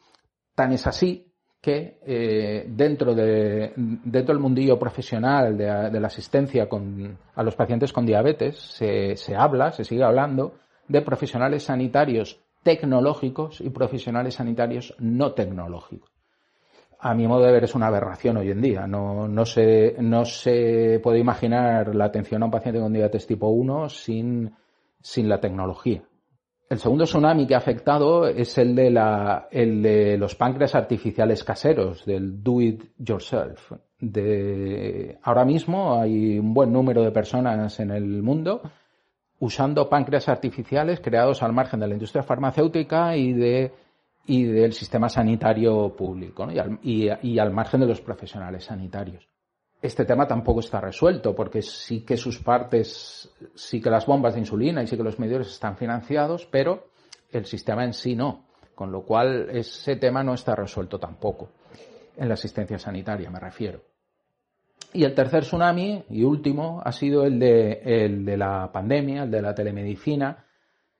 Tan 0.55 0.71
es 0.71 0.87
así 0.87 1.28
que 1.61 1.99
eh, 2.05 2.65
dentro, 2.69 3.13
de, 3.13 3.73
dentro 3.75 4.33
del 4.33 4.41
mundillo 4.41 4.79
profesional 4.79 5.57
de, 5.57 5.99
la 5.99 6.07
asistencia 6.07 6.69
con, 6.69 7.17
a 7.35 7.43
los 7.43 7.55
pacientes 7.55 7.91
con 7.91 8.05
diabetes 8.05 8.57
se, 8.57 9.17
se 9.17 9.35
habla, 9.35 9.71
se 9.71 9.83
sigue 9.83 10.03
hablando 10.03 10.55
de 10.87 11.01
profesionales 11.01 11.63
sanitarios 11.63 12.39
tecnológicos 12.63 13.61
y 13.61 13.69
profesionales 13.69 14.35
sanitarios 14.35 14.95
no 14.99 15.33
tecnológicos. 15.33 16.11
A 17.01 17.13
mi 17.13 17.27
modo 17.27 17.45
de 17.45 17.53
ver 17.53 17.63
es 17.63 17.75
una 17.75 17.87
aberración 17.87 18.37
hoy 18.37 18.51
en 18.51 18.61
día. 18.61 18.85
No, 18.85 19.27
no, 19.27 19.45
se, 19.45 19.95
no 19.99 20.25
se 20.25 20.99
puede 21.01 21.19
imaginar 21.19 21.95
la 21.95 22.05
atención 22.05 22.41
a 22.41 22.45
un 22.45 22.51
paciente 22.51 22.81
con 22.81 22.91
diabetes 22.91 23.25
tipo 23.25 23.47
1 23.47 23.87
sin, 23.89 24.53
sin 24.99 25.29
la 25.29 25.39
tecnología. 25.39 26.03
El 26.69 26.77
segundo 26.77 27.05
tsunami 27.05 27.47
que 27.47 27.55
ha 27.55 27.57
afectado 27.57 28.27
es 28.27 28.55
el 28.59 28.75
de, 28.75 28.91
la, 28.91 29.47
el 29.49 29.81
de 29.81 30.19
los 30.19 30.35
páncreas 30.35 30.75
artificiales 30.75 31.43
caseros, 31.43 32.05
del 32.05 32.43
do 32.43 32.61
it 32.61 32.83
yourself. 32.99 33.71
De, 33.99 35.17
ahora 35.23 35.45
mismo 35.45 35.99
hay 35.99 36.37
un 36.37 36.53
buen 36.53 36.71
número 36.71 37.01
de 37.01 37.11
personas 37.11 37.79
en 37.79 37.89
el 37.89 38.21
mundo 38.21 38.61
usando 39.39 39.89
páncreas 39.89 40.29
artificiales 40.29 40.99
creados 40.99 41.41
al 41.41 41.53
margen 41.53 41.79
de 41.79 41.87
la 41.87 41.93
industria 41.93 42.21
farmacéutica 42.21 43.17
y, 43.17 43.33
de, 43.33 43.73
y 44.27 44.43
del 44.43 44.73
sistema 44.73 45.09
sanitario 45.09 45.95
público 45.95 46.47
y 46.83 47.39
al 47.39 47.51
margen 47.51 47.79
de 47.79 47.87
los 47.87 48.01
profesionales 48.01 48.65
sanitarios 48.65 49.27
este 49.81 50.05
tema 50.05 50.27
tampoco 50.27 50.59
está 50.59 50.81
resuelto, 50.81 51.33
porque 51.33 51.61
sí 51.61 52.01
que 52.01 52.17
sus 52.17 52.39
partes, 52.39 53.33
sí 53.55 53.81
que 53.81 53.89
las 53.89 54.05
bombas 54.05 54.33
de 54.33 54.41
insulina 54.41 54.83
y 54.83 54.87
sí 54.87 54.97
que 54.97 55.03
los 55.03 55.19
medidores 55.19 55.47
están 55.47 55.77
financiados, 55.77 56.45
pero 56.51 56.87
el 57.31 57.45
sistema 57.45 57.85
en 57.85 57.93
sí 57.93 58.15
no. 58.15 58.45
Con 58.75 58.91
lo 58.91 59.03
cual, 59.03 59.49
ese 59.51 59.95
tema 59.95 60.23
no 60.23 60.33
está 60.33 60.55
resuelto 60.55 60.99
tampoco. 60.99 61.49
En 62.17 62.27
la 62.27 62.33
asistencia 62.33 62.77
sanitaria, 62.77 63.29
me 63.29 63.39
refiero. 63.39 63.81
Y 64.93 65.03
el 65.03 65.13
tercer 65.13 65.43
tsunami, 65.43 66.03
y 66.09 66.23
último, 66.23 66.81
ha 66.83 66.91
sido 66.91 67.23
el 67.23 67.39
de, 67.39 67.81
el 67.83 68.25
de 68.25 68.37
la 68.37 68.71
pandemia, 68.71 69.23
el 69.23 69.31
de 69.31 69.41
la 69.41 69.53
telemedicina, 69.53 70.45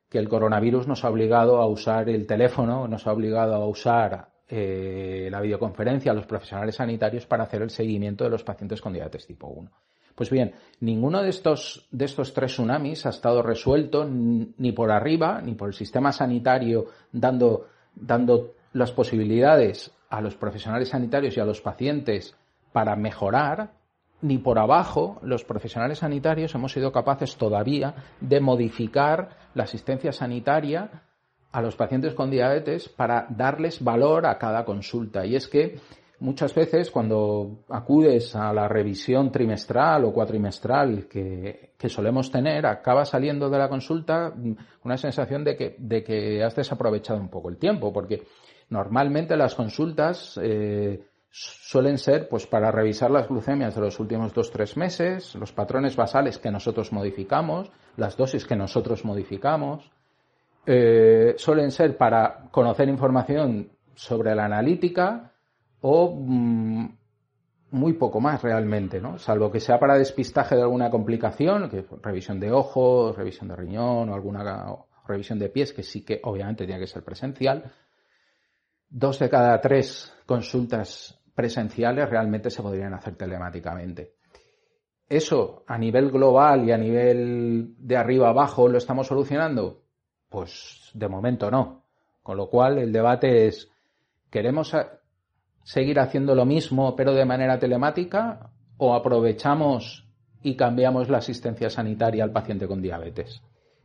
que 0.10 0.20
el 0.20 0.30
coronavirus 0.30 0.88
nos 0.88 1.04
ha 1.04 1.10
obligado 1.10 1.58
a 1.58 1.68
usar 1.68 2.10
el 2.10 2.26
teléfono, 2.26 2.88
nos 2.88 3.08
ha 3.08 3.13
obligado 3.13 3.56
a 3.56 3.68
usar 3.68 4.29
eh, 4.52 5.28
la 5.32 5.42
videoconferencia 5.42 6.12
a 6.12 6.16
los 6.16 6.26
profesionales 6.26 6.76
sanitarios 6.76 7.28
para 7.28 7.44
hacer 7.44 7.62
el 7.62 7.70
seguimiento 7.70 8.24
de 8.24 8.32
los 8.32 8.44
pacientes 8.44 8.82
con 8.82 8.94
diabetes 8.94 9.28
tipo 9.28 9.48
1. 9.48 9.70
Pues 10.16 10.32
bien, 10.32 10.54
ninguno 10.80 11.22
de 11.22 11.30
estos, 11.30 11.88
de 11.92 12.06
estos 12.06 12.34
tres 12.34 12.54
tsunamis 12.54 13.06
ha 13.06 13.10
estado 13.10 13.44
resuelto 13.44 14.06
ni 14.06 14.72
por 14.72 14.92
arriba, 14.92 15.40
ni 15.42 15.54
por 15.54 15.70
el 15.70 15.74
sistema 15.74 16.12
sanitario 16.12 16.88
dando, 17.12 17.68
dando 17.96 18.56
las 18.74 18.92
posibilidades 18.92 19.92
a 20.10 20.20
los 20.20 20.36
profesionales 20.36 20.90
sanitarios 20.90 21.38
y 21.38 21.40
a 21.40 21.46
los 21.46 21.62
pacientes 21.62 22.36
para 22.74 22.96
mejorar, 22.96 23.74
ni 24.22 24.40
por 24.40 24.60
abajo 24.60 25.20
los 25.22 25.46
profesionales 25.46 26.00
sanitarios 26.00 26.54
hemos 26.56 26.74
sido 26.74 26.92
capaces 26.92 27.38
todavía 27.38 27.94
de 28.20 28.42
modificar 28.42 29.30
la 29.54 29.64
asistencia 29.64 30.12
sanitaria 30.12 31.04
a 31.52 31.62
los 31.62 31.76
pacientes 31.76 32.14
con 32.14 32.30
diabetes 32.30 32.90
para 32.90 33.26
darles 33.30 33.84
valor 33.84 34.26
a 34.26 34.38
cada 34.38 34.64
consulta. 34.66 35.26
Y 35.26 35.36
es 35.36 35.48
que 35.48 35.80
muchas 36.20 36.54
veces 36.54 36.92
cuando 36.92 37.64
acudes 37.70 38.36
a 38.36 38.54
la 38.54 38.68
revisión 38.68 39.32
trimestral 39.32 40.06
o 40.06 40.14
cuatrimestral 40.14 41.08
que, 41.08 41.72
solemos 41.88 42.32
tener, 42.32 42.66
acaba 42.66 43.06
saliendo 43.06 43.50
de 43.50 43.58
la 43.58 43.70
consulta 43.70 44.34
una 44.84 44.98
sensación 44.98 45.44
de 45.44 45.56
que, 45.56 45.76
de 45.78 46.04
que 46.04 46.44
has 46.44 46.56
desaprovechado 46.56 47.20
un 47.20 47.30
poco 47.30 47.50
el 47.50 47.58
tiempo, 47.58 47.92
porque 47.92 48.24
normalmente 48.70 49.36
las 49.36 49.56
consultas 49.56 50.40
eh, 50.42 51.02
suelen 51.32 51.98
ser 51.98 52.28
pues 52.28 52.46
para 52.48 52.72
revisar 52.72 53.12
las 53.12 53.28
glucemias 53.28 53.76
de 53.76 53.82
los 53.82 54.00
últimos 54.00 54.34
dos 54.34 54.52
tres 54.52 54.78
meses, 54.78 55.36
los 55.36 55.52
patrones 55.52 55.96
basales 55.96 56.38
que 56.38 56.52
nosotros 56.52 56.92
modificamos, 56.92 57.72
las 57.98 58.18
dosis 58.18 58.46
que 58.46 58.56
nosotros 58.56 59.06
modificamos, 59.06 59.90
eh, 60.66 61.09
suelen 61.38 61.72
ser 61.72 61.98
para 61.98 62.50
conocer 62.52 62.89
información 62.89 63.72
sobre 63.96 64.34
la 64.36 64.46
analítica 64.46 65.34
o 65.82 66.15
mm, 66.15 66.98
muy 67.72 67.94
poco 67.94 68.20
más 68.20 68.42
realmente, 68.42 69.00
¿no? 69.00 69.18
Salvo 69.18 69.52
que 69.52 69.60
sea 69.60 69.80
para 69.80 69.98
despistaje 69.98 70.56
de 70.56 70.62
alguna 70.62 70.89
complicación, 70.89 71.70
que 71.70 71.86
revisión 72.02 72.39
de 72.39 72.52
ojos, 72.52 73.15
revisión 73.15 73.50
de 73.50 73.56
riñón 73.56 74.10
o 74.10 74.13
alguna 74.13 74.65
revisión 75.08 75.39
de 75.39 75.50
pies, 75.50 75.74
que 75.74 75.84
sí 75.84 76.04
que 76.04 76.20
obviamente 76.24 76.65
tiene 76.65 76.80
que 76.80 76.88
ser 76.88 77.04
presencial. 77.04 77.72
Dos 78.89 79.20
de 79.20 79.30
cada 79.30 79.60
tres 79.62 80.13
consultas 80.26 81.22
presenciales 81.36 82.10
realmente 82.10 82.50
se 82.50 82.62
podrían 82.62 82.94
hacer 82.94 83.15
telemáticamente. 83.15 84.15
Eso 85.08 85.63
a 85.68 85.78
nivel 85.78 86.12
global 86.12 86.68
y 86.68 86.72
a 86.72 86.78
nivel 86.78 87.76
de 87.78 87.98
arriba 87.98 88.30
abajo 88.30 88.68
lo 88.68 88.78
estamos 88.78 89.08
solucionando. 89.08 89.84
Pues 90.30 90.92
de 90.94 91.08
momento 91.08 91.50
no. 91.50 91.84
Con 92.24 92.38
lo 92.38 92.50
cual 92.50 92.78
el 92.78 92.94
debate 92.94 93.48
es, 93.48 93.70
¿queremos 94.30 94.76
seguir 95.63 96.00
haciendo 96.00 96.36
lo 96.36 96.46
mismo 96.46 96.96
pero 96.96 97.13
de 97.13 97.26
manera 97.26 97.60
telemática 97.60 98.52
o 98.78 98.94
aprovechamos 98.94 100.08
y 100.42 100.56
cambiamos 100.56 101.10
la 101.10 101.18
asistencia 101.18 101.70
sanitaria 101.70 102.24
al 102.24 102.32
paciente 102.32 102.68
con 102.68 102.82
diabetes? 102.82 103.42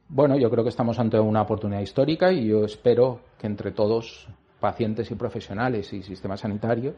Bueno, 0.08 0.36
yo 0.36 0.50
creo 0.50 0.62
que 0.62 0.70
estamos 0.70 0.98
ante 0.98 1.18
una 1.18 1.42
oportunidad 1.42 1.80
histórica 1.80 2.30
y 2.30 2.46
yo 2.46 2.64
espero 2.64 3.20
que 3.38 3.46
entre 3.46 3.72
todos, 3.72 4.28
pacientes 4.60 5.10
y 5.10 5.14
profesionales 5.14 5.92
y 5.92 6.02
sistema 6.02 6.36
sanitario, 6.36 6.94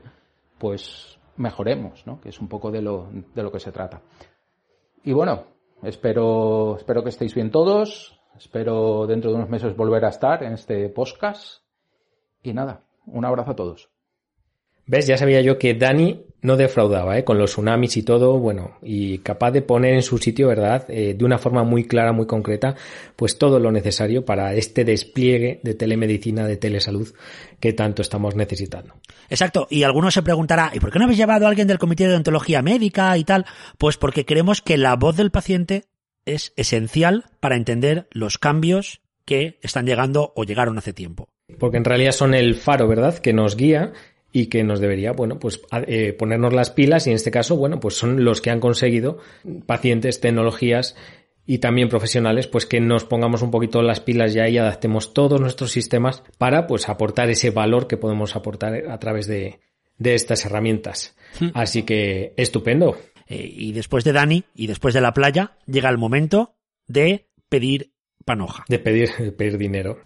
pues 0.59 1.19
mejoremos, 1.37 2.07
¿no? 2.07 2.21
Que 2.21 2.31
es 2.31 2.41
un 2.41 2.49
poco 2.49 2.71
de 2.71 2.83
lo, 2.83 3.09
de 3.35 3.43
lo 3.43 3.53
que 3.53 3.61
se 3.61 3.73
trata. 3.73 4.03
Y 5.05 5.13
bueno, 5.13 5.45
espero, 5.83 6.77
espero 6.77 7.03
que 7.03 7.11
estéis 7.11 7.35
bien 7.35 7.51
todos. 7.51 8.16
Espero 8.38 9.07
dentro 9.07 9.31
de 9.31 9.37
unos 9.37 9.49
meses 9.49 9.77
volver 9.77 10.05
a 10.05 10.11
estar 10.11 10.42
en 10.42 10.53
este 10.55 10.88
podcast. 10.88 11.62
Y 12.42 12.53
nada, 12.53 12.83
un 13.07 13.25
abrazo 13.25 13.53
a 13.53 13.57
todos. 13.57 13.88
¿Ves? 14.88 15.07
Ya 15.09 15.16
sabía 15.16 15.40
yo 15.40 15.59
que 15.59 15.75
Dani 15.75 16.22
no 16.42 16.57
defraudaba, 16.57 17.18
¿eh? 17.18 17.25
Con 17.25 17.38
los 17.38 17.51
tsunamis 17.51 17.96
y 17.96 18.05
todo, 18.05 18.38
bueno, 18.38 18.79
y 18.83 19.18
capaz 19.18 19.51
de 19.51 19.62
poner 19.62 19.94
en 19.94 20.03
su 20.03 20.16
sitio, 20.18 20.46
¿verdad? 20.46 20.85
Eh, 20.88 21.14
de 21.14 21.25
una 21.25 21.38
forma 21.38 21.64
muy 21.64 21.88
clara, 21.88 22.12
muy 22.12 22.27
concreta, 22.27 22.77
pues 23.16 23.37
todo 23.37 23.59
lo 23.59 23.72
necesario 23.72 24.25
para 24.25 24.55
este 24.55 24.85
despliegue 24.85 25.59
de 25.64 25.75
telemedicina, 25.75 26.46
de 26.46 26.57
telesalud 26.57 27.09
que 27.59 27.72
tanto 27.72 28.01
estamos 28.01 28.37
necesitando. 28.37 28.94
Exacto. 29.29 29.66
Y 29.70 29.83
alguno 29.83 30.12
se 30.12 30.22
preguntará, 30.22 30.70
¿y 30.72 30.79
por 30.79 30.92
qué 30.92 31.01
no 31.01 31.07
habéis 31.07 31.18
llevado 31.18 31.46
a 31.46 31.49
alguien 31.49 31.66
del 31.66 31.79
Comité 31.79 32.05
de 32.05 32.11
Odontología 32.11 32.62
Médica 32.62 33.18
y 33.18 33.25
tal? 33.25 33.44
Pues 33.79 33.96
porque 33.96 34.25
creemos 34.25 34.62
que 34.62 34.77
la 34.77 34.94
voz 34.94 35.16
del 35.16 35.33
paciente 35.33 35.87
es 36.27 36.53
esencial 36.57 37.25
para 37.41 37.57
entender 37.57 38.09
los 38.11 38.39
cambios 38.39 39.01
que 39.25 39.59
están 39.62 39.87
llegando 39.87 40.33
o 40.37 40.45
llegaron 40.45 40.79
hace 40.79 40.93
tiempo. 40.93 41.29
Porque 41.59 41.79
en 41.79 41.85
realidad 41.85 42.12
son 42.12 42.35
el 42.35 42.55
faro, 42.55 42.89
¿verdad?, 42.89 43.19
que 43.19 43.33
nos 43.33 43.57
guía 43.57 43.93
y 44.33 44.47
que 44.47 44.65
nos 44.65 44.81
debería, 44.81 45.12
bueno, 45.12 45.39
pues 45.39 45.62
eh, 45.87 46.12
ponernos 46.12 46.53
las 46.53 46.71
pilas 46.71 47.07
y 47.07 47.11
en 47.11 47.17
este 47.17 47.31
caso, 47.31 47.57
bueno, 47.57 47.81
pues 47.81 47.95
son 47.95 48.25
los 48.25 48.41
que 48.41 48.51
han 48.51 48.61
conseguido 48.61 49.19
pacientes, 49.65 50.21
tecnologías 50.21 50.95
y 51.47 51.59
también 51.59 51.89
profesionales, 51.89 52.47
pues 52.47 52.67
que 52.67 52.81
nos 52.81 53.05
pongamos 53.05 53.41
un 53.43 53.51
poquito 53.51 53.81
las 53.81 54.01
pilas 54.01 54.35
ya 54.35 54.49
y 54.49 54.59
adaptemos 54.59 55.15
todos 55.15 55.41
nuestros 55.41 55.71
sistemas 55.71 56.23
para 56.39 56.67
pues 56.67 56.89
aportar 56.89 57.31
ese 57.31 57.51
valor 57.51 57.87
que 57.87 57.97
podemos 57.97 58.37
aportar 58.37 58.91
a 58.91 58.99
través 58.99 59.27
de, 59.27 59.61
de 59.97 60.15
estas 60.15 60.45
herramientas. 60.45 61.17
Hmm. 61.41 61.51
Así 61.55 61.85
que 61.85 62.35
estupendo. 62.37 62.99
Eh, 63.27 63.53
y 63.57 63.73
después 63.73 64.05
de 64.05 64.12
Dani 64.12 64.45
y 64.55 64.67
después 64.67 64.95
de 64.95 65.01
la 65.01 65.12
playa, 65.15 65.57
llega 65.67 65.91
el 65.91 65.99
momento 65.99 66.57
de 66.87 67.29
pedir 67.49 67.93
panoja. 68.25 68.65
De 68.69 68.79
pedir, 68.79 69.11
de 69.19 69.33
pedir 69.33 69.59
dinero. 69.59 69.99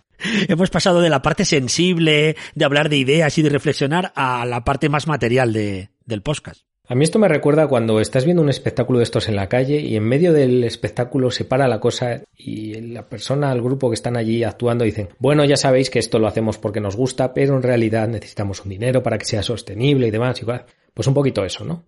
Hemos 0.48 0.70
pasado 0.70 1.00
de 1.00 1.10
la 1.10 1.22
parte 1.22 1.44
sensible, 1.44 2.36
de 2.54 2.64
hablar 2.64 2.88
de 2.88 2.98
ideas 2.98 3.36
y 3.38 3.42
de 3.42 3.48
reflexionar, 3.48 4.12
a 4.14 4.44
la 4.46 4.64
parte 4.64 4.88
más 4.88 5.06
material 5.06 5.52
de, 5.52 5.90
del 6.04 6.22
podcast. 6.22 6.62
A 6.90 6.96
mí 6.96 7.04
esto 7.04 7.20
me 7.20 7.28
recuerda 7.28 7.68
cuando 7.68 8.00
estás 8.00 8.24
viendo 8.24 8.42
un 8.42 8.48
espectáculo 8.48 8.98
de 8.98 9.04
estos 9.04 9.28
en 9.28 9.36
la 9.36 9.48
calle 9.48 9.78
y 9.78 9.94
en 9.94 10.02
medio 10.02 10.32
del 10.32 10.64
espectáculo 10.64 11.30
se 11.30 11.44
para 11.44 11.68
la 11.68 11.78
cosa 11.78 12.24
y 12.36 12.80
la 12.80 13.08
persona, 13.08 13.52
el 13.52 13.62
grupo 13.62 13.88
que 13.90 13.94
están 13.94 14.16
allí 14.16 14.42
actuando 14.42 14.84
dicen, 14.84 15.08
bueno, 15.20 15.44
ya 15.44 15.56
sabéis 15.56 15.88
que 15.88 16.00
esto 16.00 16.18
lo 16.18 16.26
hacemos 16.26 16.58
porque 16.58 16.80
nos 16.80 16.96
gusta, 16.96 17.32
pero 17.32 17.54
en 17.54 17.62
realidad 17.62 18.08
necesitamos 18.08 18.64
un 18.64 18.70
dinero 18.70 19.04
para 19.04 19.18
que 19.18 19.24
sea 19.24 19.44
sostenible 19.44 20.08
y 20.08 20.10
demás. 20.10 20.42
Igual. 20.42 20.66
Pues 20.92 21.06
un 21.06 21.14
poquito 21.14 21.44
eso, 21.44 21.64
¿no? 21.64 21.84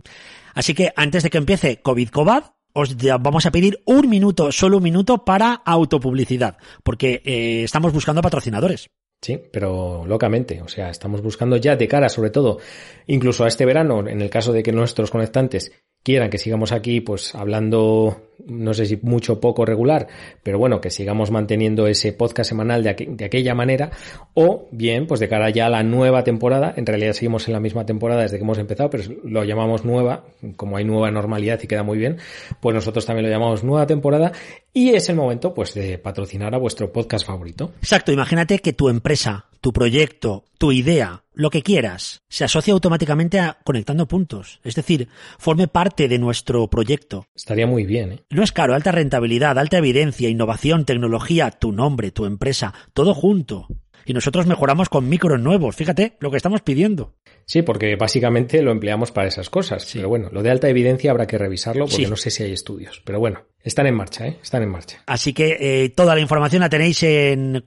Así 0.54 0.74
que 0.74 0.92
antes 0.96 1.22
de 1.22 1.30
que 1.30 1.38
empiece 1.38 1.80
COVID 1.80 2.08
Covad, 2.08 2.44
os 2.72 2.96
vamos 3.20 3.46
a 3.46 3.50
pedir 3.50 3.82
un 3.84 4.08
minuto, 4.08 4.50
solo 4.52 4.78
un 4.78 4.82
minuto 4.82 5.24
para 5.24 5.52
autopublicidad, 5.64 6.56
porque 6.82 7.22
eh, 7.24 7.62
estamos 7.64 7.92
buscando 7.92 8.22
patrocinadores. 8.22 8.90
Sí, 9.20 9.40
pero 9.52 10.04
locamente. 10.04 10.60
O 10.62 10.68
sea, 10.68 10.90
estamos 10.90 11.22
buscando 11.22 11.56
ya 11.56 11.76
de 11.76 11.86
cara, 11.86 12.08
sobre 12.08 12.30
todo, 12.30 12.58
incluso 13.06 13.44
a 13.44 13.48
este 13.48 13.64
verano, 13.64 14.06
en 14.08 14.20
el 14.20 14.30
caso 14.30 14.52
de 14.52 14.62
que 14.64 14.72
nuestros 14.72 15.10
conectantes 15.10 15.70
quieran 16.02 16.30
que 16.30 16.38
sigamos 16.38 16.72
aquí, 16.72 17.00
pues 17.00 17.34
hablando, 17.34 18.22
no 18.46 18.74
sé 18.74 18.86
si 18.86 18.98
mucho 19.02 19.40
poco 19.40 19.64
regular, 19.64 20.08
pero 20.42 20.58
bueno, 20.58 20.80
que 20.80 20.90
sigamos 20.90 21.30
manteniendo 21.30 21.86
ese 21.86 22.12
podcast 22.12 22.48
semanal 22.48 22.82
de, 22.82 22.94
de, 23.08 23.24
aquella 23.24 23.54
manera, 23.54 23.90
o 24.34 24.68
bien, 24.72 25.06
pues 25.06 25.20
de 25.20 25.28
cara 25.28 25.50
ya 25.50 25.66
a 25.66 25.70
la 25.70 25.82
nueva 25.82 26.24
temporada, 26.24 26.74
en 26.76 26.86
realidad 26.86 27.12
seguimos 27.12 27.46
en 27.46 27.54
la 27.54 27.60
misma 27.60 27.86
temporada 27.86 28.22
desde 28.22 28.38
que 28.38 28.42
hemos 28.42 28.58
empezado, 28.58 28.90
pero 28.90 29.04
lo 29.24 29.44
llamamos 29.44 29.84
nueva, 29.84 30.24
como 30.56 30.76
hay 30.76 30.84
nueva 30.84 31.10
normalidad 31.10 31.60
y 31.62 31.66
queda 31.66 31.82
muy 31.82 31.98
bien, 31.98 32.18
pues 32.60 32.74
nosotros 32.74 33.06
también 33.06 33.26
lo 33.26 33.32
llamamos 33.32 33.62
nueva 33.62 33.86
temporada, 33.86 34.32
y 34.72 34.90
es 34.90 35.08
el 35.08 35.16
momento, 35.16 35.54
pues, 35.54 35.74
de 35.74 35.98
patrocinar 35.98 36.54
a 36.54 36.58
vuestro 36.58 36.92
podcast 36.92 37.26
favorito. 37.26 37.72
Exacto, 37.78 38.10
imagínate 38.10 38.58
que 38.58 38.72
tu 38.72 38.88
empresa, 38.88 39.46
tu 39.62 39.72
proyecto, 39.72 40.44
tu 40.58 40.72
idea, 40.72 41.22
lo 41.32 41.48
que 41.48 41.62
quieras, 41.62 42.20
se 42.28 42.44
asocia 42.44 42.74
automáticamente 42.74 43.38
a 43.38 43.58
conectando 43.64 44.08
puntos. 44.08 44.60
Es 44.64 44.74
decir, 44.74 45.08
forme 45.38 45.68
parte 45.68 46.08
de 46.08 46.18
nuestro 46.18 46.68
proyecto. 46.68 47.26
Estaría 47.34 47.66
muy 47.66 47.86
bien, 47.86 48.12
¿eh? 48.12 48.20
No 48.28 48.42
es 48.42 48.50
caro, 48.50 48.74
alta 48.74 48.90
rentabilidad, 48.90 49.58
alta 49.58 49.78
evidencia, 49.78 50.28
innovación, 50.28 50.84
tecnología, 50.84 51.52
tu 51.52 51.70
nombre, 51.70 52.10
tu 52.10 52.26
empresa, 52.26 52.74
todo 52.92 53.14
junto. 53.14 53.68
Y 54.04 54.14
nosotros 54.14 54.46
mejoramos 54.46 54.88
con 54.88 55.08
micros 55.08 55.40
nuevos. 55.40 55.76
Fíjate 55.76 56.16
lo 56.18 56.32
que 56.32 56.36
estamos 56.36 56.60
pidiendo. 56.62 57.14
Sí, 57.46 57.62
porque 57.62 57.94
básicamente 57.94 58.62
lo 58.62 58.72
empleamos 58.72 59.12
para 59.12 59.28
esas 59.28 59.48
cosas. 59.48 59.84
Sí. 59.84 59.98
Pero 59.98 60.08
bueno, 60.08 60.28
lo 60.32 60.42
de 60.42 60.50
alta 60.50 60.68
evidencia 60.68 61.12
habrá 61.12 61.28
que 61.28 61.38
revisarlo 61.38 61.84
porque 61.84 62.04
sí. 62.04 62.10
no 62.10 62.16
sé 62.16 62.32
si 62.32 62.42
hay 62.42 62.52
estudios. 62.52 63.00
Pero 63.04 63.20
bueno, 63.20 63.42
están 63.62 63.86
en 63.86 63.94
marcha, 63.94 64.26
¿eh? 64.26 64.38
Están 64.42 64.64
en 64.64 64.70
marcha. 64.70 65.04
Así 65.06 65.32
que 65.32 65.56
eh, 65.60 65.90
toda 65.90 66.16
la 66.16 66.20
información 66.20 66.62
la 66.62 66.68
tenéis 66.68 67.04
en 67.04 67.62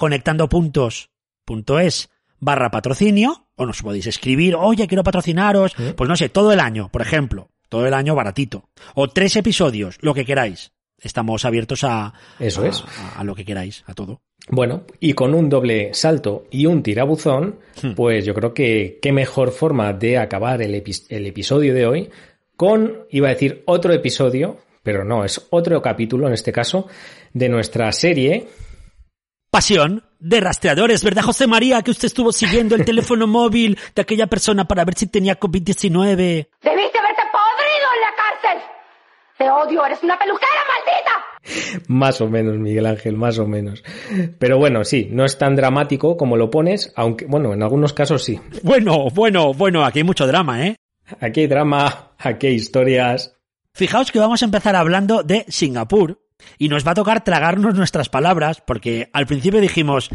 conectandopuntos.es 1.46 2.10
barra 2.40 2.70
patrocinio 2.70 3.48
o 3.56 3.66
nos 3.66 3.82
podéis 3.82 4.08
escribir, 4.08 4.56
oye, 4.56 4.88
quiero 4.88 5.04
patrocinaros, 5.04 5.74
pues 5.96 6.10
no 6.10 6.16
sé, 6.16 6.30
todo 6.30 6.52
el 6.52 6.60
año, 6.60 6.90
por 6.90 7.02
ejemplo, 7.02 7.50
todo 7.70 7.88
el 7.88 7.94
año 7.94 8.14
baratito. 8.14 8.70
O 8.94 9.10
tres 9.10 9.36
episodios, 9.38 9.98
lo 10.02 10.14
que 10.14 10.26
queráis. 10.26 10.74
Estamos 11.00 11.46
abiertos 11.46 11.84
a, 11.84 12.14
Eso 12.40 12.66
es. 12.66 12.84
a, 13.16 13.24
lo 13.24 13.36
que 13.36 13.46
queráis, 13.46 13.84
a 13.86 13.94
todo. 13.94 14.22
Bueno, 14.50 14.84
y 15.00 15.14
con 15.14 15.34
un 15.34 15.50
doble 15.50 15.94
salto 15.94 16.48
y 16.52 16.66
un 16.66 16.84
tirabuzón, 16.84 17.60
hmm. 17.82 17.94
pues 17.94 18.26
yo 18.26 18.34
creo 18.34 18.54
que 18.54 19.00
qué 19.02 19.12
mejor 19.12 19.52
forma 19.52 19.94
de 19.94 20.18
acabar 20.18 20.62
el, 20.62 20.76
epi 20.76 20.92
el, 21.10 21.26
episodio 21.28 21.74
de 21.74 21.86
hoy 21.86 22.10
con, 22.56 23.06
iba 23.10 23.28
a 23.28 23.32
decir, 23.32 23.64
otro 23.66 23.94
episodio, 23.94 24.58
pero 24.84 25.04
no, 25.04 25.26
es 25.26 25.48
otro 25.50 25.82
capítulo 25.82 26.28
en 26.28 26.34
este 26.34 26.52
caso, 26.52 26.88
de 27.34 27.50
nuestra 27.50 27.92
serie. 27.92 28.48
Pasión 29.56 30.04
de 30.20 30.42
rastreadores, 30.42 31.02
¿verdad, 31.02 31.24
José 31.24 31.48
María? 31.48 31.82
Que 31.82 31.92
usted 31.92 32.08
estuvo 32.08 32.34
siguiendo 32.34 32.76
el 32.76 32.84
teléfono 32.86 33.26
móvil 33.26 33.80
de 33.96 34.02
aquella 34.02 34.28
persona 34.28 34.68
para 34.68 34.84
ver 34.84 34.96
si 34.96 35.08
tenía 35.08 35.40
COVID-19. 35.40 35.96
Debiste 35.96 37.00
haberte 37.00 37.22
podrido 37.32 37.88
en 37.96 38.02
la 38.02 38.12
cárcel. 38.18 38.62
Te 39.38 39.50
odio, 39.50 39.86
eres 39.86 40.04
una 40.04 40.20
peluquera 40.20 40.50
maldita. 40.68 41.84
Más 41.88 42.20
o 42.20 42.28
menos, 42.28 42.58
Miguel 42.58 42.86
Ángel, 42.86 43.16
más 43.16 43.40
o 43.40 43.48
menos. 43.48 43.82
Pero 44.40 44.58
bueno, 44.58 44.84
sí, 44.84 45.08
no 45.10 45.24
es 45.24 45.38
tan 45.38 45.56
dramático 45.56 46.18
como 46.18 46.36
lo 46.36 46.52
pones, 46.52 46.92
aunque, 46.98 47.26
bueno, 47.26 47.54
en 47.54 47.64
algunos 47.64 47.94
casos 47.94 48.26
sí. 48.26 48.38
Bueno, 48.62 49.08
bueno, 49.14 49.54
bueno, 49.54 49.86
aquí 49.86 50.00
hay 50.00 50.04
mucho 50.04 50.28
drama, 50.28 50.68
¿eh? 50.68 50.76
Aquí 51.22 51.40
hay 51.40 51.48
drama, 51.48 52.12
aquí 52.18 52.48
hay 52.48 52.56
historias. 52.56 53.34
Fijaos 53.74 54.12
que 54.12 54.20
vamos 54.20 54.42
a 54.42 54.46
empezar 54.46 54.76
hablando 54.76 55.24
de 55.24 55.46
Singapur 55.48 56.25
y 56.58 56.70
nos 56.70 56.86
va 56.86 56.92
a 56.92 56.96
tocar 56.96 57.24
tragarnos 57.24 57.76
nuestras 57.76 58.10
palabras 58.10 58.62
porque 58.62 59.10
al 59.14 59.26
principio 59.26 59.62
dijimos, 59.62 60.10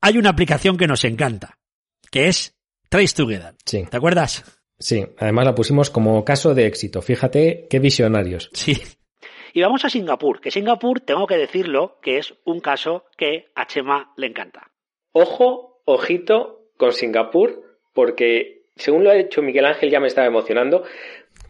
hay 0.00 0.18
una 0.18 0.30
aplicación 0.30 0.76
que 0.76 0.86
nos 0.86 1.04
encanta, 1.04 1.58
que 2.10 2.28
es 2.28 2.56
Trace 2.88 3.14
Together. 3.14 3.54
Sí. 3.64 3.84
¿Te 3.90 3.96
acuerdas? 3.96 4.44
Sí, 4.78 5.04
además 5.18 5.46
la 5.46 5.54
pusimos 5.54 5.90
como 5.90 6.24
caso 6.24 6.54
de 6.54 6.66
éxito. 6.66 7.02
Fíjate 7.02 7.66
qué 7.70 7.78
visionarios. 7.78 8.50
Sí. 8.52 8.82
Y 9.54 9.60
vamos 9.60 9.84
a 9.84 9.90
Singapur, 9.90 10.40
que 10.40 10.50
Singapur, 10.50 11.00
tengo 11.00 11.26
que 11.26 11.36
decirlo, 11.36 11.98
que 12.02 12.18
es 12.18 12.34
un 12.44 12.60
caso 12.60 13.04
que 13.16 13.50
a 13.54 13.66
Chema 13.66 14.12
le 14.16 14.26
encanta. 14.26 14.72
Ojo, 15.12 15.82
ojito 15.84 16.70
con 16.78 16.92
Singapur, 16.92 17.78
porque 17.92 18.64
según 18.76 19.04
lo 19.04 19.10
ha 19.10 19.16
hecho 19.16 19.42
Miguel 19.42 19.66
Ángel 19.66 19.90
ya 19.90 20.00
me 20.00 20.06
estaba 20.06 20.26
emocionando. 20.26 20.84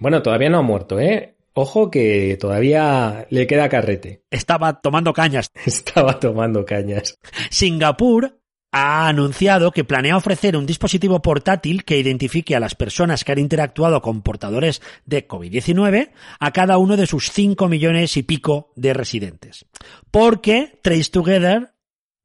Bueno, 0.00 0.20
todavía 0.20 0.50
no 0.50 0.58
ha 0.58 0.62
muerto, 0.62 0.98
¿eh? 0.98 1.36
Ojo 1.54 1.90
que 1.90 2.36
todavía 2.40 3.26
le 3.30 3.46
queda 3.46 3.68
carrete. 3.68 4.22
Estaba 4.30 4.80
tomando 4.80 5.12
cañas. 5.12 5.50
Estaba 5.66 6.18
tomando 6.18 6.64
cañas. 6.64 7.18
Singapur 7.50 8.38
ha 8.72 9.06
anunciado 9.06 9.70
que 9.70 9.84
planea 9.84 10.16
ofrecer 10.16 10.56
un 10.56 10.64
dispositivo 10.64 11.20
portátil 11.20 11.84
que 11.84 11.98
identifique 11.98 12.56
a 12.56 12.60
las 12.60 12.74
personas 12.74 13.22
que 13.22 13.32
han 13.32 13.38
interactuado 13.38 14.00
con 14.00 14.22
portadores 14.22 14.80
de 15.04 15.28
COVID-19 15.28 16.10
a 16.40 16.50
cada 16.52 16.78
uno 16.78 16.96
de 16.96 17.06
sus 17.06 17.30
5 17.30 17.68
millones 17.68 18.16
y 18.16 18.22
pico 18.22 18.72
de 18.74 18.94
residentes. 18.94 19.66
Porque 20.10 20.78
Trace 20.82 21.10
Together 21.10 21.74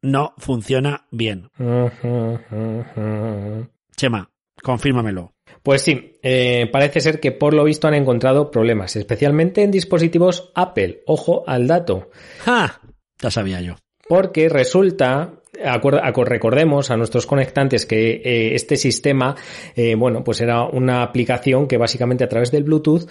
no 0.02 0.34
funciona 0.38 1.06
bien. 1.12 1.50
Chema, 3.98 4.30
confírmamelo. 4.64 5.37
Pues 5.64 5.82
sí, 5.82 6.18
eh, 6.24 6.70
parece 6.72 7.02
ser 7.02 7.20
que 7.20 7.32
por 7.32 7.54
lo 7.54 7.64
visto 7.64 7.88
han 7.88 7.94
encontrado 7.94 8.52
problemas, 8.52 8.96
especialmente 8.96 9.64
en 9.64 9.72
dispositivos 9.72 10.52
Apple. 10.56 11.02
Ojo 11.06 11.44
al 11.48 11.68
dato. 11.68 12.10
¡Ja! 12.40 12.82
Ya 13.20 13.32
sabía 13.32 13.62
yo. 13.62 13.76
Porque 14.08 14.48
resulta 14.48 15.38
recordemos 16.26 16.92
a 16.92 16.98
nuestros 16.98 17.26
conectantes 17.26 17.86
que 17.86 18.22
eh, 18.24 18.56
este 18.56 18.78
sistema, 18.78 19.36
eh, 19.76 19.96
bueno, 19.96 20.24
pues 20.24 20.42
era 20.42 20.64
una 20.64 21.04
aplicación 21.04 21.68
que 21.68 21.78
básicamente 21.78 22.24
a 22.24 22.30
través 22.30 22.52
del 22.52 22.64
Bluetooth 22.64 23.10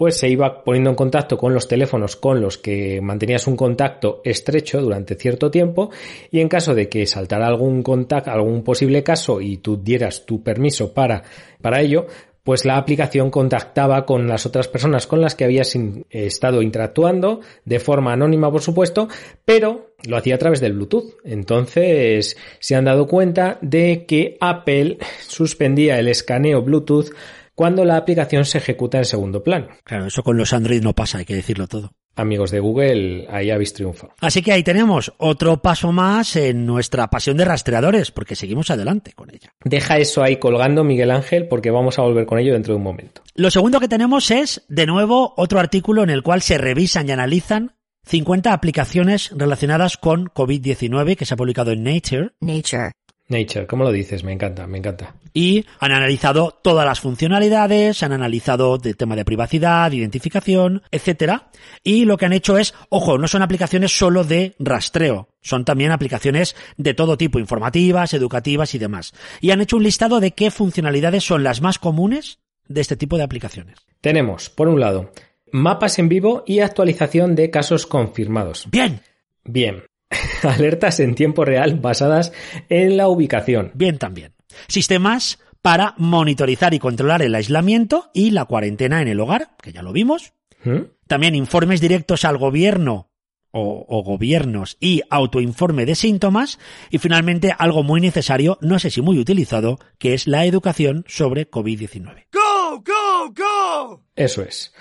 pues 0.00 0.16
se 0.16 0.30
iba 0.30 0.64
poniendo 0.64 0.88
en 0.88 0.96
contacto 0.96 1.36
con 1.36 1.52
los 1.52 1.68
teléfonos 1.68 2.16
con 2.16 2.40
los 2.40 2.56
que 2.56 3.02
mantenías 3.02 3.46
un 3.46 3.54
contacto 3.54 4.22
estrecho 4.24 4.80
durante 4.80 5.14
cierto 5.14 5.50
tiempo 5.50 5.90
y 6.30 6.40
en 6.40 6.48
caso 6.48 6.74
de 6.74 6.88
que 6.88 7.04
saltara 7.04 7.46
algún 7.46 7.82
contacto, 7.82 8.30
algún 8.30 8.64
posible 8.64 9.02
caso 9.02 9.42
y 9.42 9.58
tú 9.58 9.76
dieras 9.76 10.24
tu 10.24 10.42
permiso 10.42 10.94
para, 10.94 11.22
para 11.60 11.82
ello, 11.82 12.06
pues 12.42 12.64
la 12.64 12.78
aplicación 12.78 13.30
contactaba 13.30 14.06
con 14.06 14.26
las 14.26 14.46
otras 14.46 14.68
personas 14.68 15.06
con 15.06 15.20
las 15.20 15.34
que 15.34 15.44
habías 15.44 15.76
estado 16.08 16.62
interactuando, 16.62 17.40
de 17.66 17.78
forma 17.78 18.14
anónima 18.14 18.50
por 18.50 18.62
supuesto, 18.62 19.06
pero 19.44 19.90
lo 20.08 20.16
hacía 20.16 20.36
a 20.36 20.38
través 20.38 20.62
del 20.62 20.72
Bluetooth. 20.72 21.16
Entonces 21.24 22.38
se 22.58 22.74
han 22.74 22.86
dado 22.86 23.06
cuenta 23.06 23.58
de 23.60 24.06
que 24.06 24.38
Apple 24.40 24.96
suspendía 25.28 25.98
el 25.98 26.08
escaneo 26.08 26.62
Bluetooth 26.62 27.12
cuando 27.60 27.84
la 27.84 27.98
aplicación 27.98 28.46
se 28.46 28.56
ejecuta 28.56 28.96
en 28.96 29.04
segundo 29.04 29.44
plano. 29.44 29.68
Claro, 29.84 30.06
eso 30.06 30.22
con 30.22 30.38
los 30.38 30.54
Android 30.54 30.82
no 30.82 30.94
pasa, 30.94 31.18
hay 31.18 31.26
que 31.26 31.34
decirlo 31.34 31.66
todo. 31.66 31.92
Amigos 32.16 32.50
de 32.52 32.58
Google, 32.58 33.26
ahí 33.30 33.50
habéis 33.50 33.74
triunfado. 33.74 34.14
Así 34.18 34.40
que 34.40 34.52
ahí 34.52 34.62
tenemos 34.62 35.12
otro 35.18 35.60
paso 35.60 35.92
más 35.92 36.36
en 36.36 36.64
nuestra 36.64 37.10
pasión 37.10 37.36
de 37.36 37.44
rastreadores, 37.44 38.12
porque 38.12 38.34
seguimos 38.34 38.70
adelante 38.70 39.12
con 39.12 39.28
ella. 39.28 39.52
Deja 39.62 39.98
eso 39.98 40.22
ahí 40.22 40.36
colgando, 40.36 40.84
Miguel 40.84 41.10
Ángel, 41.10 41.48
porque 41.48 41.70
vamos 41.70 41.98
a 41.98 42.02
volver 42.02 42.24
con 42.24 42.38
ello 42.38 42.54
dentro 42.54 42.72
de 42.72 42.78
un 42.78 42.82
momento. 42.82 43.20
Lo 43.34 43.50
segundo 43.50 43.78
que 43.78 43.88
tenemos 43.88 44.30
es, 44.30 44.64
de 44.70 44.86
nuevo, 44.86 45.34
otro 45.36 45.60
artículo 45.60 46.02
en 46.02 46.08
el 46.08 46.22
cual 46.22 46.40
se 46.40 46.56
revisan 46.56 47.10
y 47.10 47.12
analizan 47.12 47.74
50 48.06 48.54
aplicaciones 48.54 49.30
relacionadas 49.36 49.98
con 49.98 50.28
COVID-19 50.28 51.16
que 51.16 51.26
se 51.26 51.34
ha 51.34 51.36
publicado 51.36 51.72
en 51.72 51.84
Nature. 51.84 52.30
Nature. 52.40 52.92
Nature, 53.30 53.66
¿cómo 53.66 53.84
lo 53.84 53.92
dices? 53.92 54.24
Me 54.24 54.32
encanta, 54.32 54.66
me 54.66 54.78
encanta. 54.78 55.14
Y 55.32 55.64
han 55.78 55.92
analizado 55.92 56.58
todas 56.62 56.84
las 56.84 57.00
funcionalidades, 57.00 58.02
han 58.02 58.12
analizado 58.12 58.78
el 58.82 58.96
tema 58.96 59.16
de 59.16 59.24
privacidad, 59.24 59.92
identificación, 59.92 60.82
etcétera. 60.90 61.50
Y 61.82 62.04
lo 62.04 62.16
que 62.16 62.26
han 62.26 62.32
hecho 62.32 62.58
es, 62.58 62.74
ojo, 62.88 63.16
no 63.16 63.28
son 63.28 63.42
aplicaciones 63.42 63.96
solo 63.96 64.24
de 64.24 64.54
rastreo, 64.58 65.28
son 65.40 65.64
también 65.64 65.92
aplicaciones 65.92 66.56
de 66.76 66.92
todo 66.94 67.16
tipo, 67.16 67.38
informativas, 67.38 68.12
educativas 68.12 68.74
y 68.74 68.78
demás. 68.78 69.14
Y 69.40 69.52
han 69.52 69.60
hecho 69.60 69.76
un 69.76 69.84
listado 69.84 70.20
de 70.20 70.32
qué 70.32 70.50
funcionalidades 70.50 71.24
son 71.24 71.44
las 71.44 71.62
más 71.62 71.78
comunes 71.78 72.40
de 72.68 72.80
este 72.80 72.96
tipo 72.96 73.16
de 73.16 73.22
aplicaciones. 73.22 73.78
Tenemos, 74.00 74.50
por 74.50 74.68
un 74.68 74.80
lado, 74.80 75.12
mapas 75.52 75.98
en 75.98 76.08
vivo 76.08 76.44
y 76.46 76.60
actualización 76.60 77.34
de 77.34 77.50
casos 77.50 77.86
confirmados. 77.86 78.66
Bien, 78.70 79.00
Bien. 79.44 79.84
Alertas 80.42 81.00
en 81.00 81.14
tiempo 81.14 81.44
real 81.44 81.76
basadas 81.76 82.32
en 82.68 82.96
la 82.96 83.08
ubicación. 83.08 83.72
bien 83.74 83.98
también. 83.98 84.34
Sistemas 84.68 85.38
para 85.62 85.94
monitorizar 85.98 86.74
y 86.74 86.78
controlar 86.78 87.22
el 87.22 87.34
aislamiento 87.34 88.10
y 88.14 88.30
la 88.30 88.46
cuarentena 88.46 89.02
en 89.02 89.08
el 89.08 89.20
hogar, 89.20 89.56
que 89.62 89.72
ya 89.72 89.82
lo 89.82 89.92
vimos. 89.92 90.32
¿Mm? 90.64 90.80
También 91.06 91.34
informes 91.34 91.80
directos 91.80 92.24
al 92.24 92.38
gobierno 92.38 93.10
o, 93.52 93.84
o 93.88 94.02
gobiernos 94.02 94.76
y 94.80 95.02
autoinforme 95.10 95.86
de 95.86 95.94
síntomas. 95.94 96.58
Y 96.90 96.98
finalmente 96.98 97.54
algo 97.56 97.82
muy 97.82 98.00
necesario, 98.00 98.58
no 98.60 98.78
sé 98.78 98.90
si 98.90 99.02
muy 99.02 99.18
utilizado, 99.18 99.78
que 99.98 100.14
es 100.14 100.26
la 100.26 100.44
educación 100.44 101.04
sobre 101.06 101.50
COVID-19. 101.50 102.26
Go, 102.32 102.82
go, 102.84 103.32
go! 103.34 104.04
Eso 104.16 104.42
es. 104.42 104.72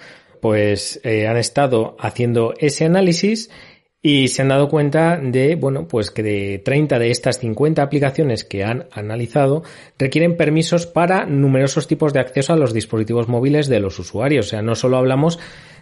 Pues 0.42 1.02
eh, 1.04 1.28
han 1.28 1.38
estado 1.38 1.98
haciendo 2.00 2.54
ese 2.58 2.86
análisis 2.86 3.50
y 4.02 4.30
se 4.30 4.42
han 4.42 4.48
dado 4.48 4.70
cuenta 4.70 5.18
de, 5.18 5.56
bueno, 5.56 5.88
pues 5.88 6.10
que 6.10 6.24
de 6.24 6.60
30 6.60 7.00
de 7.00 7.12
estas 7.12 7.40
50 7.40 7.82
aplicaciones 7.82 8.46
que 8.46 8.64
han 8.64 8.88
analizado 8.92 9.64
requieren 9.98 10.38
permisos 10.38 10.86
para 10.86 11.26
numerosos 11.26 11.88
tipos 11.88 12.14
de 12.14 12.22
acceso 12.22 12.54
a 12.54 12.58
los 12.58 12.74
dispositivos 12.74 13.28
móviles 13.28 13.68
de 13.68 13.82
los 13.82 14.00
usuarios. 14.00 14.48
O 14.48 14.50
sea, 14.50 14.62
no 14.62 14.76
solo 14.76 14.98
hablamos 14.98 15.38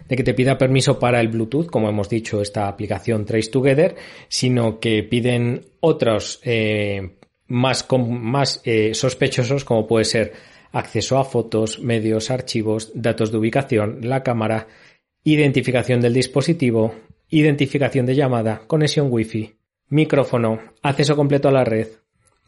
de 0.08 0.16
que 0.16 0.24
te 0.24 0.34
pida 0.34 0.58
permiso 0.58 0.98
para 0.98 1.20
el 1.20 1.28
Bluetooth, 1.28 1.66
como 1.66 1.88
hemos 1.88 2.08
dicho, 2.08 2.40
esta 2.40 2.66
aplicación 2.66 3.24
Trace 3.24 3.50
Together, 3.50 3.94
sino 4.28 4.80
que 4.80 5.04
piden 5.04 5.66
otros 5.80 6.40
eh, 6.44 7.18
más, 7.46 7.86
más 8.08 8.60
eh, 8.64 8.94
sospechosos, 8.94 9.64
como 9.64 9.86
puede 9.86 10.04
ser 10.04 10.32
acceso 10.72 11.18
a 11.18 11.24
fotos, 11.24 11.78
medios, 11.80 12.30
archivos, 12.30 12.90
datos 12.94 13.30
de 13.30 13.38
ubicación, 13.38 14.00
la 14.02 14.24
cámara, 14.24 14.66
identificación 15.24 16.00
del 16.00 16.14
dispositivo, 16.14 16.94
identificación 17.30 18.06
de 18.06 18.14
llamada, 18.14 18.62
conexión 18.66 19.08
Wi-Fi, 19.10 19.56
micrófono, 19.88 20.60
acceso 20.82 21.16
completo 21.16 21.48
a 21.48 21.52
la 21.52 21.64
red. 21.64 21.88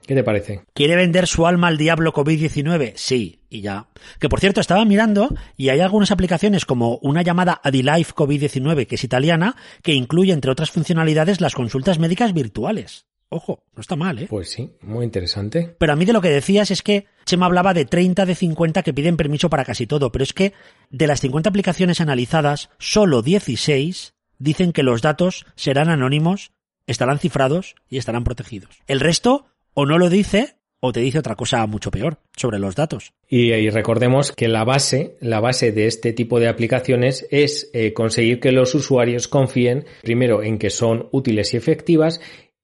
¿Qué 0.07 0.14
te 0.14 0.24
parece? 0.24 0.62
¿Quiere 0.72 0.97
vender 0.97 1.26
su 1.26 1.47
alma 1.47 1.68
al 1.68 1.76
diablo 1.76 2.12
COVID-19? 2.12 2.95
Sí, 2.97 3.43
y 3.49 3.61
ya. 3.61 3.89
Que 4.18 4.28
por 4.28 4.41
cierto, 4.41 4.61
estaba 4.61 4.85
mirando 4.85 5.28
y 5.57 5.68
hay 5.68 5.81
algunas 5.81 6.11
aplicaciones 6.11 6.64
como 6.64 6.99
una 7.03 7.22
llamada 7.22 7.61
Adilife 7.62 8.14
COVID-19, 8.14 8.87
que 8.87 8.95
es 8.95 9.05
italiana, 9.05 9.57
que 9.83 9.93
incluye, 9.93 10.33
entre 10.33 10.51
otras 10.51 10.70
funcionalidades, 10.70 11.41
las 11.41 11.55
consultas 11.55 11.99
médicas 11.99 12.33
virtuales. 12.33 13.07
Ojo, 13.28 13.62
no 13.76 13.81
está 13.81 13.95
mal, 13.95 14.18
¿eh? 14.18 14.26
Pues 14.28 14.51
sí, 14.51 14.72
muy 14.81 15.05
interesante. 15.05 15.76
Pero 15.78 15.93
a 15.93 15.97
mí 15.97 16.05
de 16.05 16.12
lo 16.12 16.20
que 16.20 16.31
decías 16.31 16.72
es 16.72 16.83
que 16.83 17.07
Chema 17.24 17.47
hablaba 17.47 17.72
de 17.74 17.85
30 17.85 18.26
de 18.26 18.35
50 18.35 18.83
que 18.83 18.93
piden 18.93 19.16
permiso 19.16 19.49
para 19.49 19.64
casi 19.64 19.87
todo, 19.87 20.11
pero 20.11 20.24
es 20.24 20.33
que 20.33 20.53
de 20.91 21.07
las 21.07 21.20
50 21.20 21.49
aplicaciones 21.49 22.01
analizadas, 22.01 22.70
solo 22.78 23.22
16 23.22 24.14
dicen 24.41 24.72
que 24.72 24.82
los 24.82 25.03
datos 25.03 25.47
serán 25.55 25.88
anónimos, 25.88 26.51
estarán 26.88 27.20
cifrados 27.20 27.76
y 27.88 27.99
estarán 27.99 28.24
protegidos. 28.24 28.80
El 28.88 28.99
resto 28.99 29.47
o 29.74 29.86
no 29.86 29.99
lo 29.99 30.11
dice 30.11 30.57
o 30.80 30.93
te 30.93 31.01
dice 31.01 31.18
otra 31.18 31.36
cosa 31.36 31.64
mucho 31.66 31.91
peor 31.91 32.18
sobre 32.34 32.59
los 32.59 32.74
datos. 32.74 33.12
Y, 33.28 33.53
y 33.53 33.70
recordemos 33.70 34.32
que 34.32 34.49
la 34.49 34.64
base, 34.64 35.16
la 35.20 35.38
base 35.38 35.72
de 35.72 35.86
este 35.86 36.12
tipo 36.12 36.41
de 36.41 36.49
aplicaciones 36.49 37.26
es 37.30 37.70
eh, 37.74 37.93
conseguir 37.93 38.41
que 38.41 38.51
los 38.51 38.74
usuarios 38.74 39.28
confíen 39.28 39.84
primero 40.03 40.43
en 40.43 40.59
que 40.59 40.70
son 40.70 41.09
útiles 41.12 41.55
y 41.55 41.59
efectivas 41.59 42.20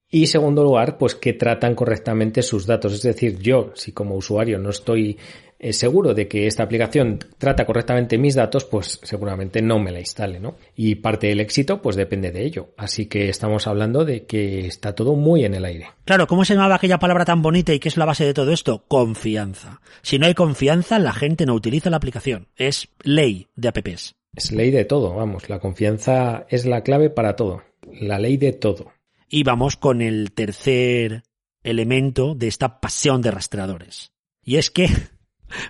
y 0.08 0.28
segundo 0.28 0.62
lugar, 0.62 0.98
pues 0.98 1.14
que 1.14 1.32
tratan 1.32 1.74
correctamente 1.74 2.42
sus 2.42 2.64
datos. 2.64 2.92
Es 2.92 3.02
decir, 3.02 3.38
yo, 3.38 3.72
si 3.74 3.92
como 3.92 4.14
usuario 4.14 4.58
no 4.58 4.70
estoy 4.70 5.18
eh, 5.58 5.72
seguro 5.72 6.12
de 6.12 6.28
que 6.28 6.46
esta 6.46 6.62
aplicación 6.62 7.18
trata 7.38 7.64
correctamente 7.64 8.18
mis 8.18 8.34
datos, 8.34 8.64
pues 8.64 9.00
seguramente 9.02 9.62
no 9.62 9.78
me 9.78 9.90
la 9.90 10.00
instale, 10.00 10.38
¿no? 10.38 10.56
Y 10.74 10.96
parte 10.96 11.28
del 11.28 11.40
éxito, 11.40 11.80
pues 11.80 11.96
depende 11.96 12.30
de 12.30 12.44
ello. 12.44 12.70
Así 12.76 13.06
que 13.06 13.28
estamos 13.28 13.66
hablando 13.66 14.04
de 14.04 14.26
que 14.26 14.66
está 14.66 14.94
todo 14.94 15.14
muy 15.14 15.44
en 15.44 15.54
el 15.54 15.64
aire. 15.64 15.88
Claro, 16.04 16.26
¿cómo 16.26 16.44
se 16.44 16.54
llamaba 16.54 16.76
aquella 16.76 16.98
palabra 16.98 17.24
tan 17.24 17.42
bonita 17.42 17.72
y 17.72 17.78
que 17.78 17.88
es 17.88 17.96
la 17.96 18.04
base 18.04 18.24
de 18.24 18.34
todo 18.34 18.52
esto? 18.52 18.84
Confianza. 18.86 19.80
Si 20.02 20.18
no 20.18 20.26
hay 20.26 20.34
confianza, 20.34 20.98
la 20.98 21.12
gente 21.12 21.46
no 21.46 21.54
utiliza 21.54 21.90
la 21.90 21.96
aplicación. 21.96 22.48
Es 22.56 22.88
ley 23.02 23.48
de 23.56 23.68
apps. 23.68 24.14
Es 24.34 24.52
ley 24.52 24.70
de 24.70 24.84
todo, 24.84 25.14
vamos. 25.14 25.48
La 25.48 25.58
confianza 25.58 26.46
es 26.50 26.66
la 26.66 26.82
clave 26.82 27.08
para 27.08 27.36
todo. 27.36 27.62
La 28.00 28.18
ley 28.18 28.36
de 28.36 28.52
todo. 28.52 28.92
Y 29.28 29.42
vamos 29.42 29.76
con 29.76 30.02
el 30.02 30.32
tercer 30.32 31.22
elemento 31.62 32.34
de 32.34 32.46
esta 32.46 32.80
pasión 32.80 33.22
de 33.22 33.30
rastreadores. 33.30 34.12
Y 34.44 34.56
es 34.56 34.70
que 34.70 34.88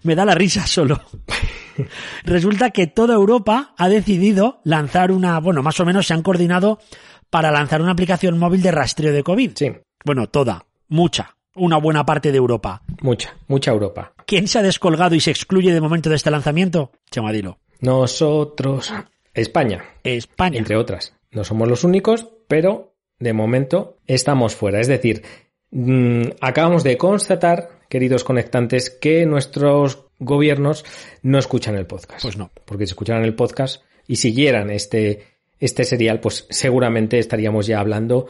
me 0.03 0.15
da 0.15 0.25
la 0.25 0.35
risa 0.35 0.67
solo. 0.67 1.01
Resulta 2.25 2.71
que 2.71 2.87
toda 2.87 3.15
Europa 3.15 3.75
ha 3.77 3.89
decidido 3.89 4.61
lanzar 4.65 5.13
una, 5.13 5.39
bueno, 5.41 5.63
más 5.63 5.79
o 5.81 5.85
menos 5.85 6.07
se 6.07 6.15
han 6.15 6.23
coordinado 6.23 6.79
para 7.31 7.51
lanzar 7.51 7.83
una 7.83 7.93
aplicación 7.93 8.39
móvil 8.39 8.63
de 8.63 8.71
rastreo 8.73 9.13
de 9.13 9.23
COVID. 9.23 9.53
Sí, 9.55 9.73
Bueno, 10.05 10.29
toda, 10.29 10.65
mucha, 10.89 11.37
una 11.55 11.77
buena 11.79 12.07
parte 12.07 12.31
de 12.33 12.39
Europa. 12.39 12.83
mucha, 13.03 13.35
mucha 13.49 13.71
Europa. 13.73 14.13
¿Quién 14.27 14.49
se 14.49 14.59
ha 14.59 14.63
descolgado 14.63 15.15
y 15.15 15.21
se 15.21 15.31
excluye 15.31 15.73
de 15.73 15.81
momento 15.81 16.09
de 16.11 16.17
este 16.17 16.31
lanzamiento? 16.31 16.93
Chamadilo. 17.11 17.59
Nosotros, 17.81 18.93
España, 19.35 19.85
España. 20.03 20.59
entre 20.59 20.77
otras. 20.77 21.15
No 21.31 21.45
somos 21.45 21.69
los 21.69 21.85
únicos, 21.85 22.29
pero 22.49 22.95
de 23.19 23.33
momento 23.33 23.99
estamos 24.07 24.55
fuera. 24.55 24.81
Es 24.81 24.87
decir, 24.87 25.23
mm, 25.71 26.23
acabamos 26.41 26.85
de 26.85 26.97
constatar, 26.97 27.76
queridos 27.89 28.25
conectantes, 28.25 28.91
que 28.91 29.27
nuestros 29.27 30.07
gobiernos 30.19 30.85
no 31.23 31.39
escuchan 31.39 31.77
el 31.77 31.87
podcast. 31.87 32.23
Pues 32.23 32.37
no. 32.37 32.51
Porque 32.65 32.87
si 32.87 32.93
escucharan 32.93 33.25
el 33.25 33.35
podcast 33.35 33.83
y 34.07 34.17
siguieran 34.17 34.71
este, 34.71 35.25
este 35.61 35.85
serial, 35.85 36.21
pues 36.21 36.47
seguramente 36.51 37.19
estaríamos 37.19 37.67
ya 37.67 37.81
hablando 37.81 38.27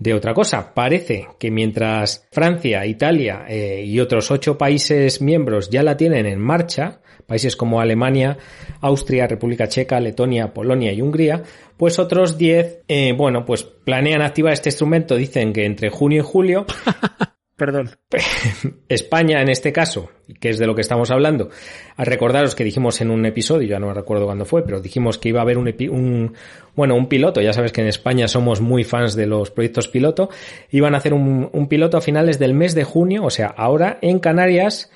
de 0.00 0.14
otra 0.14 0.34
cosa. 0.34 0.74
Parece 0.74 1.28
que 1.38 1.50
mientras 1.50 2.26
Francia, 2.32 2.84
Italia 2.86 3.44
eh, 3.48 3.84
y 3.86 4.00
otros 4.00 4.30
ocho 4.30 4.58
países 4.58 5.20
miembros 5.20 5.70
ya 5.70 5.82
la 5.82 5.96
tienen 5.96 6.26
en 6.26 6.40
marcha, 6.40 7.00
países 7.26 7.54
como 7.54 7.80
Alemania, 7.80 8.38
Austria, 8.80 9.26
República 9.26 9.68
Checa, 9.68 10.00
Letonia, 10.00 10.52
Polonia 10.52 10.92
y 10.92 11.02
Hungría, 11.02 11.42
pues 11.76 11.98
otros 11.98 12.38
diez, 12.38 12.80
eh, 12.88 13.12
bueno, 13.16 13.44
pues 13.44 13.62
planean 13.62 14.22
activar 14.22 14.54
este 14.54 14.70
instrumento, 14.70 15.16
dicen 15.16 15.52
que 15.52 15.66
entre 15.66 15.90
junio 15.90 16.22
y 16.22 16.26
julio, 16.26 16.66
Perdón. 17.60 17.90
España 18.88 19.42
en 19.42 19.50
este 19.50 19.70
caso, 19.70 20.08
que 20.40 20.48
es 20.48 20.58
de 20.58 20.66
lo 20.66 20.74
que 20.74 20.80
estamos 20.80 21.10
hablando, 21.10 21.50
a 21.94 22.06
recordaros 22.06 22.54
que 22.54 22.64
dijimos 22.64 23.02
en 23.02 23.10
un 23.10 23.26
episodio, 23.26 23.68
ya 23.68 23.78
no 23.78 23.92
recuerdo 23.92 24.24
cuándo 24.24 24.46
fue, 24.46 24.64
pero 24.64 24.80
dijimos 24.80 25.18
que 25.18 25.28
iba 25.28 25.40
a 25.40 25.42
haber 25.42 25.58
un, 25.58 25.68
un 25.90 26.32
bueno, 26.74 26.94
un 26.94 27.06
piloto, 27.06 27.42
ya 27.42 27.52
sabes 27.52 27.72
que 27.72 27.82
en 27.82 27.88
España 27.88 28.28
somos 28.28 28.62
muy 28.62 28.82
fans 28.82 29.14
de 29.14 29.26
los 29.26 29.50
proyectos 29.50 29.88
piloto, 29.88 30.30
iban 30.70 30.94
a 30.94 30.98
hacer 30.98 31.12
un 31.12 31.66
piloto 31.68 31.98
a 31.98 32.00
finales 32.00 32.38
del 32.38 32.54
mes 32.54 32.74
de 32.74 32.84
junio, 32.84 33.24
o 33.24 33.30
sea, 33.30 33.48
ahora 33.48 33.98
en 34.00 34.20
Canarias, 34.20 34.90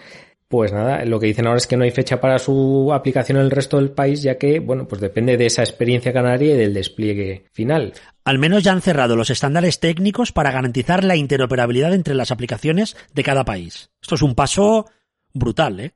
pues 0.54 0.72
nada, 0.72 1.04
lo 1.04 1.18
que 1.18 1.26
dicen 1.26 1.48
ahora 1.48 1.58
es 1.58 1.66
que 1.66 1.76
no 1.76 1.82
hay 1.82 1.90
fecha 1.90 2.20
para 2.20 2.38
su 2.38 2.92
aplicación 2.94 3.38
en 3.38 3.44
el 3.44 3.50
resto 3.50 3.76
del 3.76 3.90
país, 3.90 4.22
ya 4.22 4.38
que, 4.38 4.60
bueno, 4.60 4.86
pues 4.86 5.00
depende 5.00 5.36
de 5.36 5.46
esa 5.46 5.62
experiencia 5.62 6.12
canaria 6.12 6.54
y 6.54 6.56
del 6.56 6.72
despliegue 6.72 7.46
final. 7.50 7.92
Al 8.24 8.38
menos 8.38 8.62
ya 8.62 8.70
han 8.70 8.80
cerrado 8.80 9.16
los 9.16 9.30
estándares 9.30 9.80
técnicos 9.80 10.30
para 10.30 10.52
garantizar 10.52 11.02
la 11.02 11.16
interoperabilidad 11.16 11.92
entre 11.92 12.14
las 12.14 12.30
aplicaciones 12.30 12.96
de 13.12 13.24
cada 13.24 13.44
país. 13.44 13.90
Esto 14.00 14.14
es 14.14 14.22
un 14.22 14.36
paso 14.36 14.86
brutal, 15.32 15.80
¿eh? 15.80 15.90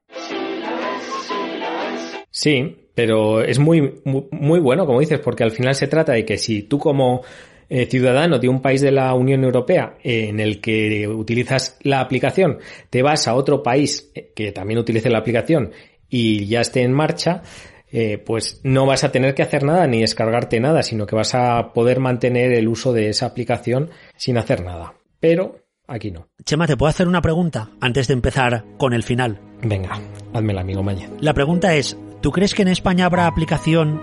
Sí, 2.28 2.90
pero 2.96 3.40
es 3.40 3.60
muy, 3.60 4.00
muy, 4.04 4.24
muy 4.32 4.58
bueno, 4.58 4.86
como 4.86 4.98
dices, 4.98 5.20
porque 5.20 5.44
al 5.44 5.52
final 5.52 5.76
se 5.76 5.86
trata 5.86 6.14
de 6.14 6.24
que 6.24 6.36
si 6.36 6.64
tú 6.64 6.80
como 6.80 7.22
eh, 7.68 7.86
ciudadano 7.86 8.38
de 8.38 8.48
un 8.48 8.62
país 8.62 8.80
de 8.80 8.92
la 8.92 9.14
Unión 9.14 9.44
Europea 9.44 9.96
eh, 10.02 10.28
en 10.28 10.40
el 10.40 10.60
que 10.60 11.06
utilizas 11.08 11.78
la 11.82 12.00
aplicación, 12.00 12.58
te 12.90 13.02
vas 13.02 13.28
a 13.28 13.34
otro 13.34 13.62
país 13.62 14.10
eh, 14.14 14.32
que 14.34 14.52
también 14.52 14.78
utilice 14.78 15.10
la 15.10 15.18
aplicación 15.18 15.72
y 16.08 16.46
ya 16.46 16.60
esté 16.60 16.82
en 16.82 16.92
marcha, 16.92 17.42
eh, 17.90 18.18
pues 18.18 18.60
no 18.64 18.86
vas 18.86 19.04
a 19.04 19.12
tener 19.12 19.34
que 19.34 19.42
hacer 19.42 19.62
nada 19.64 19.86
ni 19.86 20.00
descargarte 20.00 20.60
nada, 20.60 20.82
sino 20.82 21.06
que 21.06 21.16
vas 21.16 21.34
a 21.34 21.72
poder 21.72 22.00
mantener 22.00 22.52
el 22.52 22.68
uso 22.68 22.92
de 22.92 23.08
esa 23.08 23.26
aplicación 23.26 23.90
sin 24.16 24.36
hacer 24.36 24.62
nada. 24.62 24.94
Pero 25.20 25.60
aquí 25.86 26.10
no. 26.10 26.28
Chema, 26.44 26.66
¿te 26.66 26.76
puedo 26.76 26.90
hacer 26.90 27.08
una 27.08 27.22
pregunta 27.22 27.70
antes 27.80 28.08
de 28.08 28.14
empezar 28.14 28.64
con 28.78 28.92
el 28.92 29.02
final? 29.02 29.40
Venga, 29.62 30.00
házmela, 30.32 30.60
amigo 30.60 30.82
Mañez. 30.82 31.10
La 31.20 31.34
pregunta 31.34 31.74
es, 31.74 31.96
¿tú 32.20 32.30
crees 32.30 32.54
que 32.54 32.62
en 32.62 32.68
España 32.68 33.06
habrá 33.06 33.26
aplicación 33.26 34.00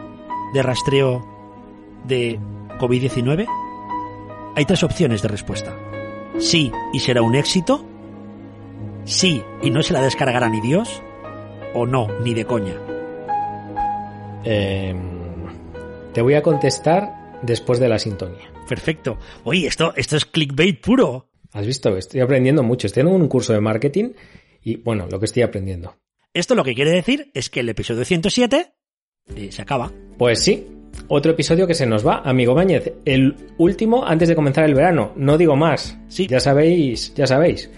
de 0.53 0.63
rastreo 0.63 1.23
de 2.07 2.39
COVID-19? 2.77 3.47
Hay 4.55 4.65
tres 4.65 4.83
opciones 4.83 5.21
de 5.21 5.27
respuesta. 5.27 5.75
Sí, 6.37 6.71
y 6.93 6.99
será 6.99 7.21
un 7.21 7.35
éxito. 7.35 7.85
sí 9.05 9.43
y 9.61 9.69
no 9.69 9.81
se 9.81 9.93
la 9.93 10.01
descargará 10.01 10.49
ni 10.49 10.61
Dios? 10.61 11.01
¿O 11.73 11.85
no, 11.85 12.07
ni 12.19 12.33
de 12.33 12.45
coña? 12.45 12.75
Eh, 14.43 14.95
te 16.13 16.21
voy 16.21 16.35
a 16.35 16.41
contestar 16.41 17.39
después 17.41 17.79
de 17.79 17.89
la 17.89 17.99
sintonía. 17.99 18.51
Perfecto. 18.67 19.17
Oye, 19.43 19.67
esto, 19.67 19.93
esto 19.95 20.15
es 20.15 20.25
clickbait 20.25 20.79
puro. 20.79 21.29
¿Has 21.53 21.65
visto? 21.65 21.95
Estoy 21.97 22.21
aprendiendo 22.21 22.63
mucho. 22.63 22.87
Estoy 22.87 23.01
en 23.01 23.07
un 23.07 23.27
curso 23.27 23.53
de 23.53 23.61
marketing 23.61 24.11
y, 24.63 24.77
bueno, 24.77 25.07
lo 25.09 25.19
que 25.19 25.25
estoy 25.25 25.43
aprendiendo. 25.43 25.95
Esto 26.33 26.55
lo 26.55 26.63
que 26.63 26.75
quiere 26.75 26.91
decir 26.91 27.31
es 27.33 27.49
que 27.49 27.61
el 27.61 27.69
episodio 27.69 28.03
107 28.03 28.73
eh, 29.35 29.51
se 29.51 29.61
acaba. 29.61 29.91
Pues 30.17 30.43
sí, 30.43 30.67
otro 31.07 31.31
episodio 31.31 31.67
que 31.67 31.73
se 31.73 31.85
nos 31.85 32.05
va, 32.05 32.21
amigo 32.25 32.53
Báñez. 32.53 32.93
El 33.05 33.35
último 33.57 34.05
antes 34.05 34.27
de 34.29 34.35
comenzar 34.35 34.65
el 34.65 34.73
verano. 34.73 35.11
No 35.15 35.37
digo 35.37 35.55
más. 35.55 35.97
Sí. 36.07 36.27
Ya 36.27 36.39
sabéis, 36.39 37.13
ya 37.15 37.27
sabéis. 37.27 37.69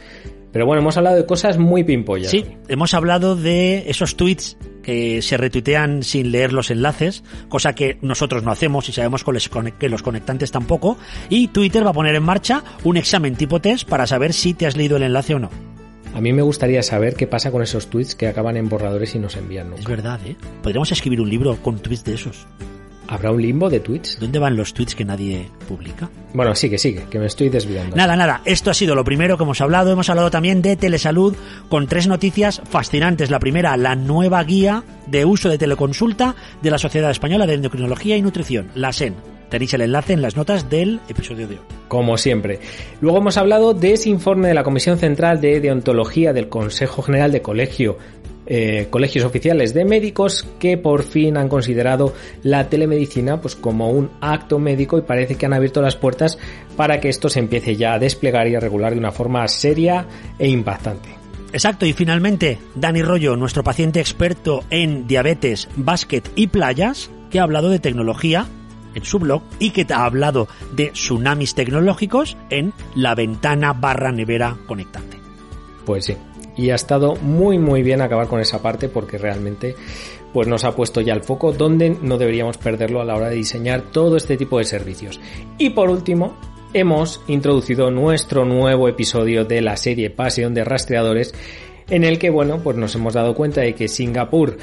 Pero 0.52 0.66
bueno, 0.66 0.82
hemos 0.82 0.98
hablado 0.98 1.18
de 1.18 1.26
cosas 1.26 1.58
muy 1.58 1.84
pimpollas. 1.84 2.32
Sí, 2.32 2.46
hemos 2.68 2.94
hablado 2.94 3.36
de 3.36 3.90
esos 3.90 4.16
tweets 4.16 4.58
que 4.82 5.22
se 5.22 5.36
retuitean 5.36 6.02
sin 6.02 6.32
leer 6.32 6.54
los 6.54 6.72
enlaces, 6.72 7.24
cosa 7.50 7.76
que 7.76 7.98
nosotros 8.02 8.44
no 8.44 8.52
hacemos 8.52 8.88
y 8.88 8.94
sabemos 8.94 9.26
que 9.78 9.90
los 9.90 10.02
conectantes 10.02 10.52
tampoco. 10.52 10.98
Y 11.30 11.50
Twitter 11.50 11.86
va 11.86 11.90
a 11.90 11.94
poner 11.94 12.16
en 12.16 12.24
marcha 12.24 12.64
un 12.86 12.96
examen 12.98 13.36
tipo 13.36 13.60
test 13.60 13.88
para 13.88 14.08
saber 14.08 14.34
si 14.34 14.54
te 14.54 14.66
has 14.66 14.78
leído 14.78 14.98
el 14.98 15.04
enlace 15.04 15.36
o 15.36 15.40
no. 15.40 15.50
A 16.16 16.22
mí 16.22 16.34
me 16.34 16.42
gustaría 16.42 16.82
saber 16.82 17.16
qué 17.16 17.28
pasa 17.28 17.52
con 17.52 17.62
esos 17.62 17.88
tweets 17.88 18.16
que 18.16 18.28
acaban 18.28 18.58
en 18.58 18.70
borradores 18.70 19.14
y 19.14 19.20
no 19.20 19.30
se 19.30 19.40
envían 19.40 19.70
nunca. 19.70 19.82
Es 19.82 19.88
verdad, 19.88 20.20
¿eh? 20.26 20.36
Podríamos 20.64 20.92
escribir 20.92 21.22
un 21.22 21.30
libro 21.30 21.58
con 21.62 21.80
tweets 21.80 22.06
de 22.06 22.16
esos. 22.16 22.48
¿Habrá 23.08 23.32
un 23.32 23.42
limbo 23.42 23.70
de 23.70 23.80
tweets? 23.80 24.20
¿Dónde 24.20 24.38
van 24.38 24.58
los 24.58 24.74
tweets 24.74 24.96
que 24.96 25.06
nadie 25.06 25.50
publica? 25.68 26.10
Bueno, 26.34 26.54
sigue, 26.56 26.78
sigue, 26.78 27.06
que 27.10 27.20
me 27.20 27.28
estoy 27.28 27.50
desviando. 27.50 27.96
Nada, 27.96 28.16
nada, 28.16 28.42
esto 28.44 28.70
ha 28.70 28.74
sido 28.74 28.96
lo 28.96 29.04
primero 29.06 29.38
que 29.38 29.44
hemos 29.44 29.62
hablado. 29.62 29.92
Hemos 29.92 30.10
hablado 30.10 30.30
también 30.30 30.62
de 30.62 30.76
telesalud 30.76 31.36
con 31.70 31.88
tres 31.88 32.08
noticias 32.08 32.62
fascinantes. 32.70 33.32
La 33.32 33.40
primera, 33.40 33.78
la 33.78 33.96
nueva 33.96 34.44
guía 34.44 34.84
de 35.08 35.24
uso 35.24 35.48
de 35.50 35.58
teleconsulta 35.58 36.36
de 36.62 36.72
la 36.72 36.78
Sociedad 36.78 37.10
Española 37.12 37.48
de 37.48 37.54
Endocrinología 37.54 38.18
y 38.18 38.22
Nutrición, 38.22 38.70
la 38.76 38.92
SEN. 38.92 39.16
Tenéis 39.50 39.74
el 39.74 39.82
enlace 39.82 40.12
en 40.12 40.22
las 40.22 40.36
notas 40.36 40.70
del 40.70 41.00
episodio 41.08 41.48
de 41.48 41.56
hoy. 41.56 41.62
Como 41.88 42.18
siempre. 42.18 42.60
Luego 43.00 43.20
hemos 43.20 43.38
hablado 43.38 43.74
de 43.74 43.94
ese 43.94 44.10
informe 44.10 44.50
de 44.50 44.54
la 44.54 44.64
Comisión 44.64 44.98
Central 44.98 45.40
de 45.40 45.62
Deontología 45.62 46.34
del 46.34 46.50
Consejo 46.50 47.02
General 47.02 47.32
de 47.32 47.42
Colegio 47.42 47.98
eh, 48.48 48.88
colegios 48.90 49.26
oficiales 49.26 49.74
de 49.74 49.86
médicos 49.86 50.48
que 50.60 50.78
por 50.78 51.04
fin 51.04 51.38
han 51.38 51.50
considerado 51.50 52.14
la 52.44 52.70
telemedicina 52.70 53.42
pues 53.42 53.56
como 53.56 53.90
un 53.90 54.10
acto 54.22 54.58
médico 54.58 54.98
y 54.98 55.02
parece 55.02 55.36
que 55.36 55.46
han 55.46 55.54
abierto 55.54 55.82
las 55.82 55.96
puertas 55.96 56.38
para 56.76 57.00
que 57.00 57.10
esto 57.10 57.30
se 57.30 57.40
empiece 57.40 57.76
ya 57.76 57.94
a 57.94 58.00
desplegar 58.00 58.48
y 58.48 58.56
a 58.56 58.60
regular 58.60 58.94
de 58.94 59.00
una 59.00 59.12
forma 59.12 59.48
seria 59.48 60.06
e 60.40 60.48
impactante. 60.48 61.10
Exacto, 61.54 61.86
y 61.86 61.94
finalmente, 61.94 62.60
Dani 62.76 63.02
Rollo, 63.02 63.36
nuestro 63.36 63.64
paciente 63.64 64.00
experto 64.00 64.64
en 64.70 65.08
diabetes, 65.08 65.70
básquet 65.76 66.30
y 66.36 66.48
playas, 66.48 67.10
que 67.30 67.40
ha 67.40 67.44
hablado 67.44 67.70
de 67.70 67.80
tecnología 67.80 68.48
en 68.96 69.06
su 69.06 69.20
blog 69.20 69.44
y 69.60 69.72
que 69.72 69.86
ha 69.94 70.06
hablado 70.06 70.48
de 70.76 70.92
tsunamis 70.92 71.56
tecnológicos 71.56 72.38
en 72.50 72.74
la 72.96 73.16
ventana 73.16 73.74
barra 73.74 74.12
nevera 74.12 74.58
conectante. 74.66 75.18
Pues 75.86 76.06
sí, 76.06 76.18
y 76.58 76.72
ha 76.72 76.76
estado 76.76 77.16
muy 77.16 77.60
muy 77.60 77.84
bien 77.84 78.02
acabar 78.02 78.28
con 78.28 78.40
esa 78.40 78.62
parte 78.62 78.90
porque 78.90 79.18
realmente 79.18 79.76
pues 80.34 80.48
nos 80.48 80.64
ha 80.64 80.76
puesto 80.76 81.02
ya 81.02 81.14
el 81.14 81.24
foco 81.24 81.52
donde 81.52 81.90
no 82.02 82.18
deberíamos 82.18 82.58
perderlo 82.58 83.02
a 83.02 83.06
la 83.06 83.16
hora 83.16 83.30
de 83.30 83.36
diseñar 83.36 83.92
todo 83.92 84.18
este 84.18 84.38
tipo 84.38 84.58
de 84.60 84.66
servicios. 84.66 85.20
Y 85.58 85.72
por 85.72 85.90
último, 85.90 86.38
hemos 86.74 87.22
introducido 87.28 87.90
nuestro 87.90 88.46
nuevo 88.46 88.88
episodio 88.88 89.46
de 89.46 89.62
la 89.62 89.78
serie 89.78 90.10
Pasión 90.10 90.54
de 90.54 90.64
Rastreadores 90.64 91.34
en 91.90 92.04
el 92.04 92.20
que, 92.20 92.30
bueno, 92.30 92.60
pues 92.62 92.76
nos 92.76 92.94
hemos 92.96 93.14
dado 93.14 93.34
cuenta 93.34 93.62
de 93.62 93.74
que 93.74 93.88
Singapur 93.88 94.58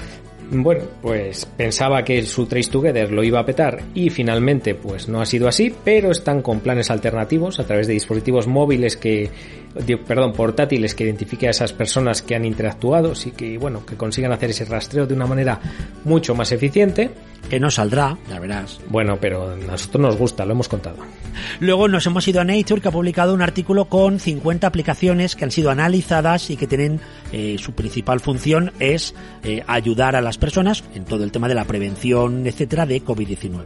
bueno, 0.51 0.85
pues 1.01 1.47
pensaba 1.47 2.05
que 2.05 2.23
su 2.23 2.47
Trace 2.47 2.71
Together 2.71 3.11
lo 3.11 3.25
iba 3.25 3.41
a 3.41 3.47
petar 3.47 3.83
y 3.95 4.11
finalmente 4.11 4.75
pues 4.75 5.09
no 5.09 5.21
ha 5.21 5.27
sido 5.27 5.49
así, 5.49 5.75
pero 5.85 6.11
están 6.11 6.43
con 6.43 6.61
planes 6.61 6.91
alternativos 6.91 7.61
a 7.61 7.67
través 7.67 7.87
de 7.87 7.95
dispositivos 7.95 8.47
móviles 8.47 8.97
que, 8.97 9.31
perdón, 10.07 10.33
portátiles 10.33 10.95
que 10.95 11.05
identifique 11.05 11.47
a 11.49 11.51
esas 11.51 11.73
personas 11.73 12.23
que 12.23 12.35
han 12.35 12.45
interactuado 12.45 13.13
y 13.25 13.31
que, 13.33 13.59
bueno, 13.59 13.85
que 13.85 13.97
consigan 13.97 14.33
hacer 14.33 14.51
ese 14.51 14.65
rastreo 14.65 15.07
de 15.07 15.15
una 15.15 15.27
manera 15.27 15.61
mucho 16.05 16.35
más 16.35 16.53
eficiente. 16.53 17.11
Que 17.49 17.61
no 17.61 17.71
saldrá, 17.71 18.17
ya 18.31 18.41
verás. 18.41 18.81
Bueno, 18.89 19.19
pero 19.21 19.51
a 19.53 19.57
nosotros 19.57 20.01
nos 20.01 20.17
gusta, 20.17 20.47
lo 20.47 20.53
hemos 20.53 20.67
contado. 20.67 20.97
Luego 21.61 21.89
nos 21.89 22.07
hemos 22.07 22.27
ido 22.27 22.41
a 22.41 22.45
Nature 22.45 22.81
que 22.81 22.89
ha 22.89 22.91
publicado 22.91 23.35
un 23.35 23.43
artículo 23.43 23.85
con 23.85 24.19
50 24.19 24.67
aplicaciones 24.67 25.37
que 25.37 25.45
han 25.45 25.51
sido 25.51 25.71
analizadas 25.71 26.49
y 26.49 26.57
que 26.57 26.67
tienen 26.67 27.01
eh, 27.33 27.57
su 27.59 27.73
principal 27.73 28.21
función 28.21 28.73
es 28.81 29.15
eh, 29.43 29.63
ayudar 29.67 30.17
a 30.17 30.23
las 30.23 30.39
personas 30.39 30.85
en 30.95 31.05
todo 31.05 31.23
el 31.23 31.33
tema 31.33 31.49
de 31.49 31.55
la 31.55 31.65
prevención, 31.65 32.47
etcétera, 32.47 32.87
de 32.87 33.05
COVID-19. 33.05 33.65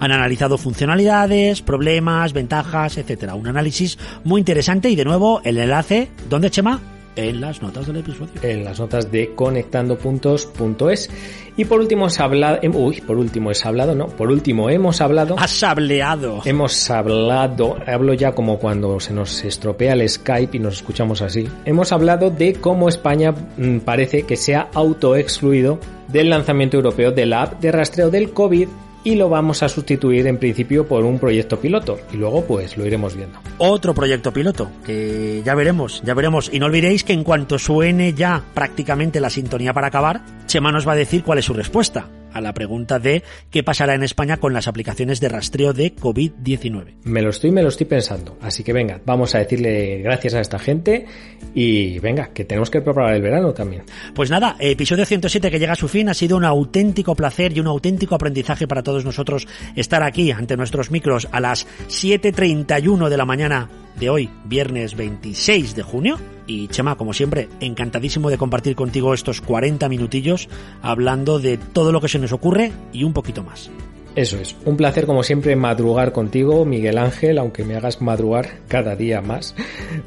Han 0.00 0.12
analizado 0.12 0.56
funcionalidades, 0.56 1.60
problemas, 1.60 2.32
ventajas, 2.32 2.96
etcétera. 2.96 3.34
Un 3.34 3.48
análisis 3.48 3.98
muy 4.24 4.40
interesante 4.40 4.88
y 4.88 4.96
de 4.96 5.04
nuevo 5.04 5.40
el 5.48 5.56
enlace, 5.56 6.08
¿dónde 6.28 6.50
Chema? 6.50 6.78
En 7.16 7.40
las 7.40 7.62
notas 7.62 7.86
del 7.86 7.96
episodio. 7.96 8.34
En 8.42 8.64
las 8.64 8.78
notas 8.78 9.10
de 9.10 9.34
conectandopuntos.es. 9.34 11.10
Y 11.56 11.64
por 11.64 11.80
último 11.80 12.02
hemos 12.02 12.20
hablado, 12.20 12.58
em, 12.62 12.76
uy, 12.76 13.00
por 13.00 13.16
último 13.16 13.50
es 13.50 13.64
hablado, 13.64 13.94
no, 13.94 14.08
por 14.08 14.30
último 14.30 14.68
hemos 14.68 15.00
hablado. 15.00 15.36
Has 15.38 15.62
hableado. 15.64 16.42
Hemos 16.44 16.90
hablado, 16.90 17.78
hablo 17.86 18.12
ya 18.12 18.32
como 18.32 18.58
cuando 18.58 19.00
se 19.00 19.14
nos 19.14 19.42
estropea 19.42 19.94
el 19.94 20.08
Skype 20.08 20.58
y 20.58 20.60
nos 20.60 20.74
escuchamos 20.74 21.22
así. 21.22 21.48
Hemos 21.64 21.92
hablado 21.92 22.30
de 22.30 22.52
cómo 22.54 22.88
España 22.88 23.32
mm, 23.32 23.78
parece 23.78 24.22
que 24.24 24.36
se 24.36 24.54
ha 24.54 24.68
autoexcluido 24.74 25.80
del 26.08 26.28
lanzamiento 26.28 26.76
europeo 26.76 27.10
de 27.10 27.26
la 27.26 27.42
app 27.42 27.60
de 27.60 27.72
rastreo 27.72 28.10
del 28.10 28.32
COVID 28.32 28.68
y 29.08 29.14
lo 29.14 29.30
vamos 29.30 29.62
a 29.62 29.70
sustituir 29.70 30.26
en 30.26 30.36
principio 30.36 30.86
por 30.86 31.06
un 31.06 31.18
proyecto 31.18 31.58
piloto 31.58 31.98
y 32.12 32.18
luego 32.18 32.44
pues 32.44 32.76
lo 32.76 32.84
iremos 32.84 33.16
viendo. 33.16 33.38
Otro 33.56 33.94
proyecto 33.94 34.34
piloto 34.34 34.70
que 34.84 35.40
ya 35.42 35.54
veremos, 35.54 36.02
ya 36.04 36.12
veremos 36.12 36.50
y 36.52 36.58
no 36.58 36.66
olvidéis 36.66 37.04
que 37.04 37.14
en 37.14 37.24
cuanto 37.24 37.58
suene 37.58 38.12
ya 38.12 38.42
prácticamente 38.52 39.18
la 39.18 39.30
sintonía 39.30 39.72
para 39.72 39.86
acabar, 39.86 40.20
Chema 40.44 40.72
nos 40.72 40.86
va 40.86 40.92
a 40.92 40.96
decir 40.96 41.24
cuál 41.24 41.38
es 41.38 41.46
su 41.46 41.54
respuesta 41.54 42.06
a 42.32 42.40
la 42.40 42.54
pregunta 42.54 42.98
de 42.98 43.22
qué 43.50 43.62
pasará 43.62 43.94
en 43.94 44.02
España 44.02 44.38
con 44.38 44.52
las 44.52 44.68
aplicaciones 44.68 45.20
de 45.20 45.28
rastreo 45.28 45.72
de 45.72 45.94
COVID-19. 45.94 46.94
Me 47.04 47.22
lo 47.22 47.30
estoy, 47.30 47.50
me 47.50 47.62
lo 47.62 47.68
estoy 47.68 47.86
pensando. 47.86 48.36
Así 48.40 48.62
que 48.62 48.72
venga, 48.72 49.00
vamos 49.04 49.34
a 49.34 49.38
decirle 49.38 49.98
gracias 50.02 50.34
a 50.34 50.40
esta 50.40 50.58
gente 50.58 51.06
y 51.54 51.98
venga, 52.00 52.28
que 52.32 52.44
tenemos 52.44 52.70
que 52.70 52.80
preparar 52.80 53.14
el 53.14 53.22
verano 53.22 53.52
también. 53.52 53.82
Pues 54.14 54.30
nada, 54.30 54.56
episodio 54.58 55.04
107 55.04 55.50
que 55.50 55.58
llega 55.58 55.72
a 55.72 55.76
su 55.76 55.88
fin 55.88 56.08
ha 56.08 56.14
sido 56.14 56.36
un 56.36 56.44
auténtico 56.44 57.14
placer 57.14 57.56
y 57.56 57.60
un 57.60 57.66
auténtico 57.66 58.14
aprendizaje 58.14 58.66
para 58.66 58.82
todos 58.82 59.04
nosotros 59.04 59.46
estar 59.76 60.02
aquí 60.02 60.30
ante 60.30 60.56
nuestros 60.56 60.90
micros 60.90 61.28
a 61.32 61.40
las 61.40 61.66
7.31 61.88 63.08
de 63.08 63.16
la 63.16 63.24
mañana 63.24 63.68
de 63.98 64.10
hoy, 64.10 64.30
viernes 64.44 64.94
26 64.96 65.74
de 65.74 65.82
junio. 65.82 66.37
Y 66.48 66.66
Chema, 66.68 66.96
como 66.96 67.12
siempre, 67.12 67.48
encantadísimo 67.60 68.30
de 68.30 68.38
compartir 68.38 68.74
contigo 68.74 69.14
estos 69.14 69.40
40 69.42 69.88
minutillos 69.88 70.48
hablando 70.82 71.38
de 71.38 71.58
todo 71.58 71.92
lo 71.92 72.00
que 72.00 72.08
se 72.08 72.18
nos 72.18 72.32
ocurre 72.32 72.72
y 72.92 73.04
un 73.04 73.12
poquito 73.12 73.44
más. 73.44 73.70
Eso 74.14 74.38
es, 74.38 74.56
un 74.64 74.76
placer 74.76 75.06
como 75.06 75.22
siempre 75.22 75.54
madrugar 75.54 76.12
contigo, 76.12 76.64
Miguel 76.64 76.98
Ángel, 76.98 77.38
aunque 77.38 77.64
me 77.64 77.76
hagas 77.76 78.00
madrugar 78.00 78.60
cada 78.66 78.96
día 78.96 79.20
más. 79.20 79.54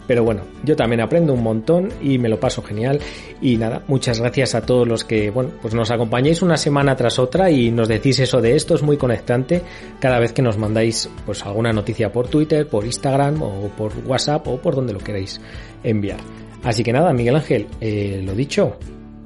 Pero 0.08 0.24
bueno, 0.24 0.42
yo 0.64 0.76
también 0.76 1.02
aprendo 1.02 1.34
un 1.34 1.44
montón 1.44 1.90
y 2.02 2.18
me 2.18 2.28
lo 2.28 2.40
paso 2.40 2.62
genial. 2.62 3.00
Y 3.42 3.58
nada, 3.58 3.84
muchas 3.88 4.20
gracias 4.20 4.56
a 4.56 4.66
todos 4.66 4.88
los 4.88 5.06
que, 5.06 5.30
bueno, 5.30 5.52
pues 5.62 5.74
nos 5.74 5.92
acompañáis 5.92 6.42
una 6.42 6.58
semana 6.58 6.96
tras 6.96 7.20
otra 7.20 7.52
y 7.52 7.72
nos 7.72 7.88
decís 7.88 8.20
eso 8.20 8.42
de 8.42 8.56
esto, 8.56 8.76
es 8.76 8.84
muy 8.84 8.98
conectante 8.98 9.62
cada 10.00 10.20
vez 10.20 10.34
que 10.34 10.42
nos 10.42 10.58
mandáis 10.58 11.10
pues 11.26 11.46
alguna 11.46 11.72
noticia 11.72 12.12
por 12.12 12.28
Twitter, 12.28 12.68
por 12.68 12.86
Instagram 12.86 13.42
o 13.42 13.70
por 13.78 13.94
WhatsApp 14.06 14.48
o 14.48 14.58
por 14.58 14.76
donde 14.76 14.94
lo 14.94 15.00
queráis 15.00 15.40
enviar. 15.84 16.20
Así 16.64 16.84
que 16.84 16.92
nada, 16.92 17.14
Miguel 17.14 17.36
Ángel, 17.36 17.68
eh, 17.80 18.22
lo 18.24 18.36
dicho. 18.36 18.78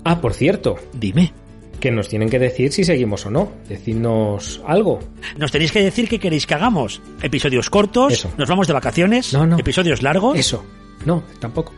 Ah, 0.03 0.21
por 0.21 0.34
cierto. 0.34 0.76
Dime 0.93 1.44
que 1.80 1.91
nos 1.91 2.07
tienen 2.09 2.30
que 2.30 2.39
decir 2.39 2.71
si 2.71 2.84
seguimos 2.84 3.26
o 3.26 3.30
no. 3.30 3.51
Decidnos 3.67 4.61
algo. 4.65 4.99
Nos 5.38 5.51
tenéis 5.51 5.71
que 5.71 5.82
decir 5.84 6.07
qué 6.09 6.19
queréis 6.19 6.45
que 6.47 6.53
hagamos. 6.53 7.01
Episodios 7.21 7.69
cortos, 7.69 8.13
Eso. 8.13 8.32
nos 8.38 8.49
vamos 8.49 8.67
de 8.67 8.73
vacaciones, 8.73 9.34
No, 9.34 9.45
no. 9.45 9.57
episodios 9.59 10.01
largos. 10.01 10.38
Eso. 10.38 10.63
No, 11.05 11.23
tampoco. 11.39 11.73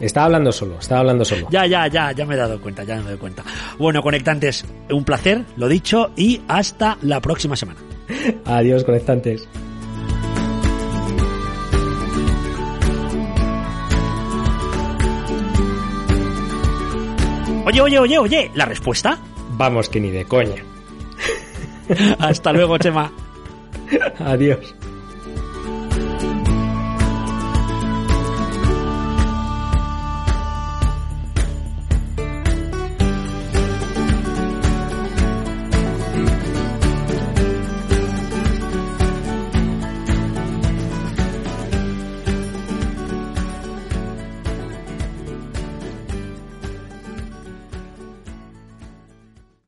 Estaba 0.00 0.26
hablando 0.26 0.52
solo, 0.52 0.78
estaba 0.78 1.00
hablando 1.00 1.24
solo. 1.24 1.48
Ya, 1.50 1.66
ya, 1.66 1.88
ya, 1.88 2.12
ya 2.12 2.24
me 2.24 2.34
he 2.34 2.38
dado 2.38 2.60
cuenta, 2.60 2.84
ya 2.84 2.94
me 2.96 3.00
he 3.00 3.04
dado 3.04 3.18
cuenta. 3.18 3.42
Bueno, 3.78 4.00
conectantes, 4.00 4.64
un 4.90 5.04
placer, 5.04 5.44
lo 5.56 5.66
dicho, 5.68 6.10
y 6.16 6.40
hasta 6.46 6.98
la 7.02 7.20
próxima 7.20 7.56
semana. 7.56 7.80
Adiós, 8.44 8.84
conectantes. 8.84 9.48
Oye, 17.66 17.80
oye, 17.82 17.98
oye, 17.98 18.18
oye, 18.18 18.50
¿la 18.54 18.64
respuesta? 18.64 19.18
Vamos 19.58 19.88
que 19.88 20.00
ni 20.00 20.10
de 20.10 20.24
coña. 20.24 20.62
Hasta 22.18 22.52
luego, 22.52 22.78
Chema. 22.78 23.10
Adiós. 24.20 24.74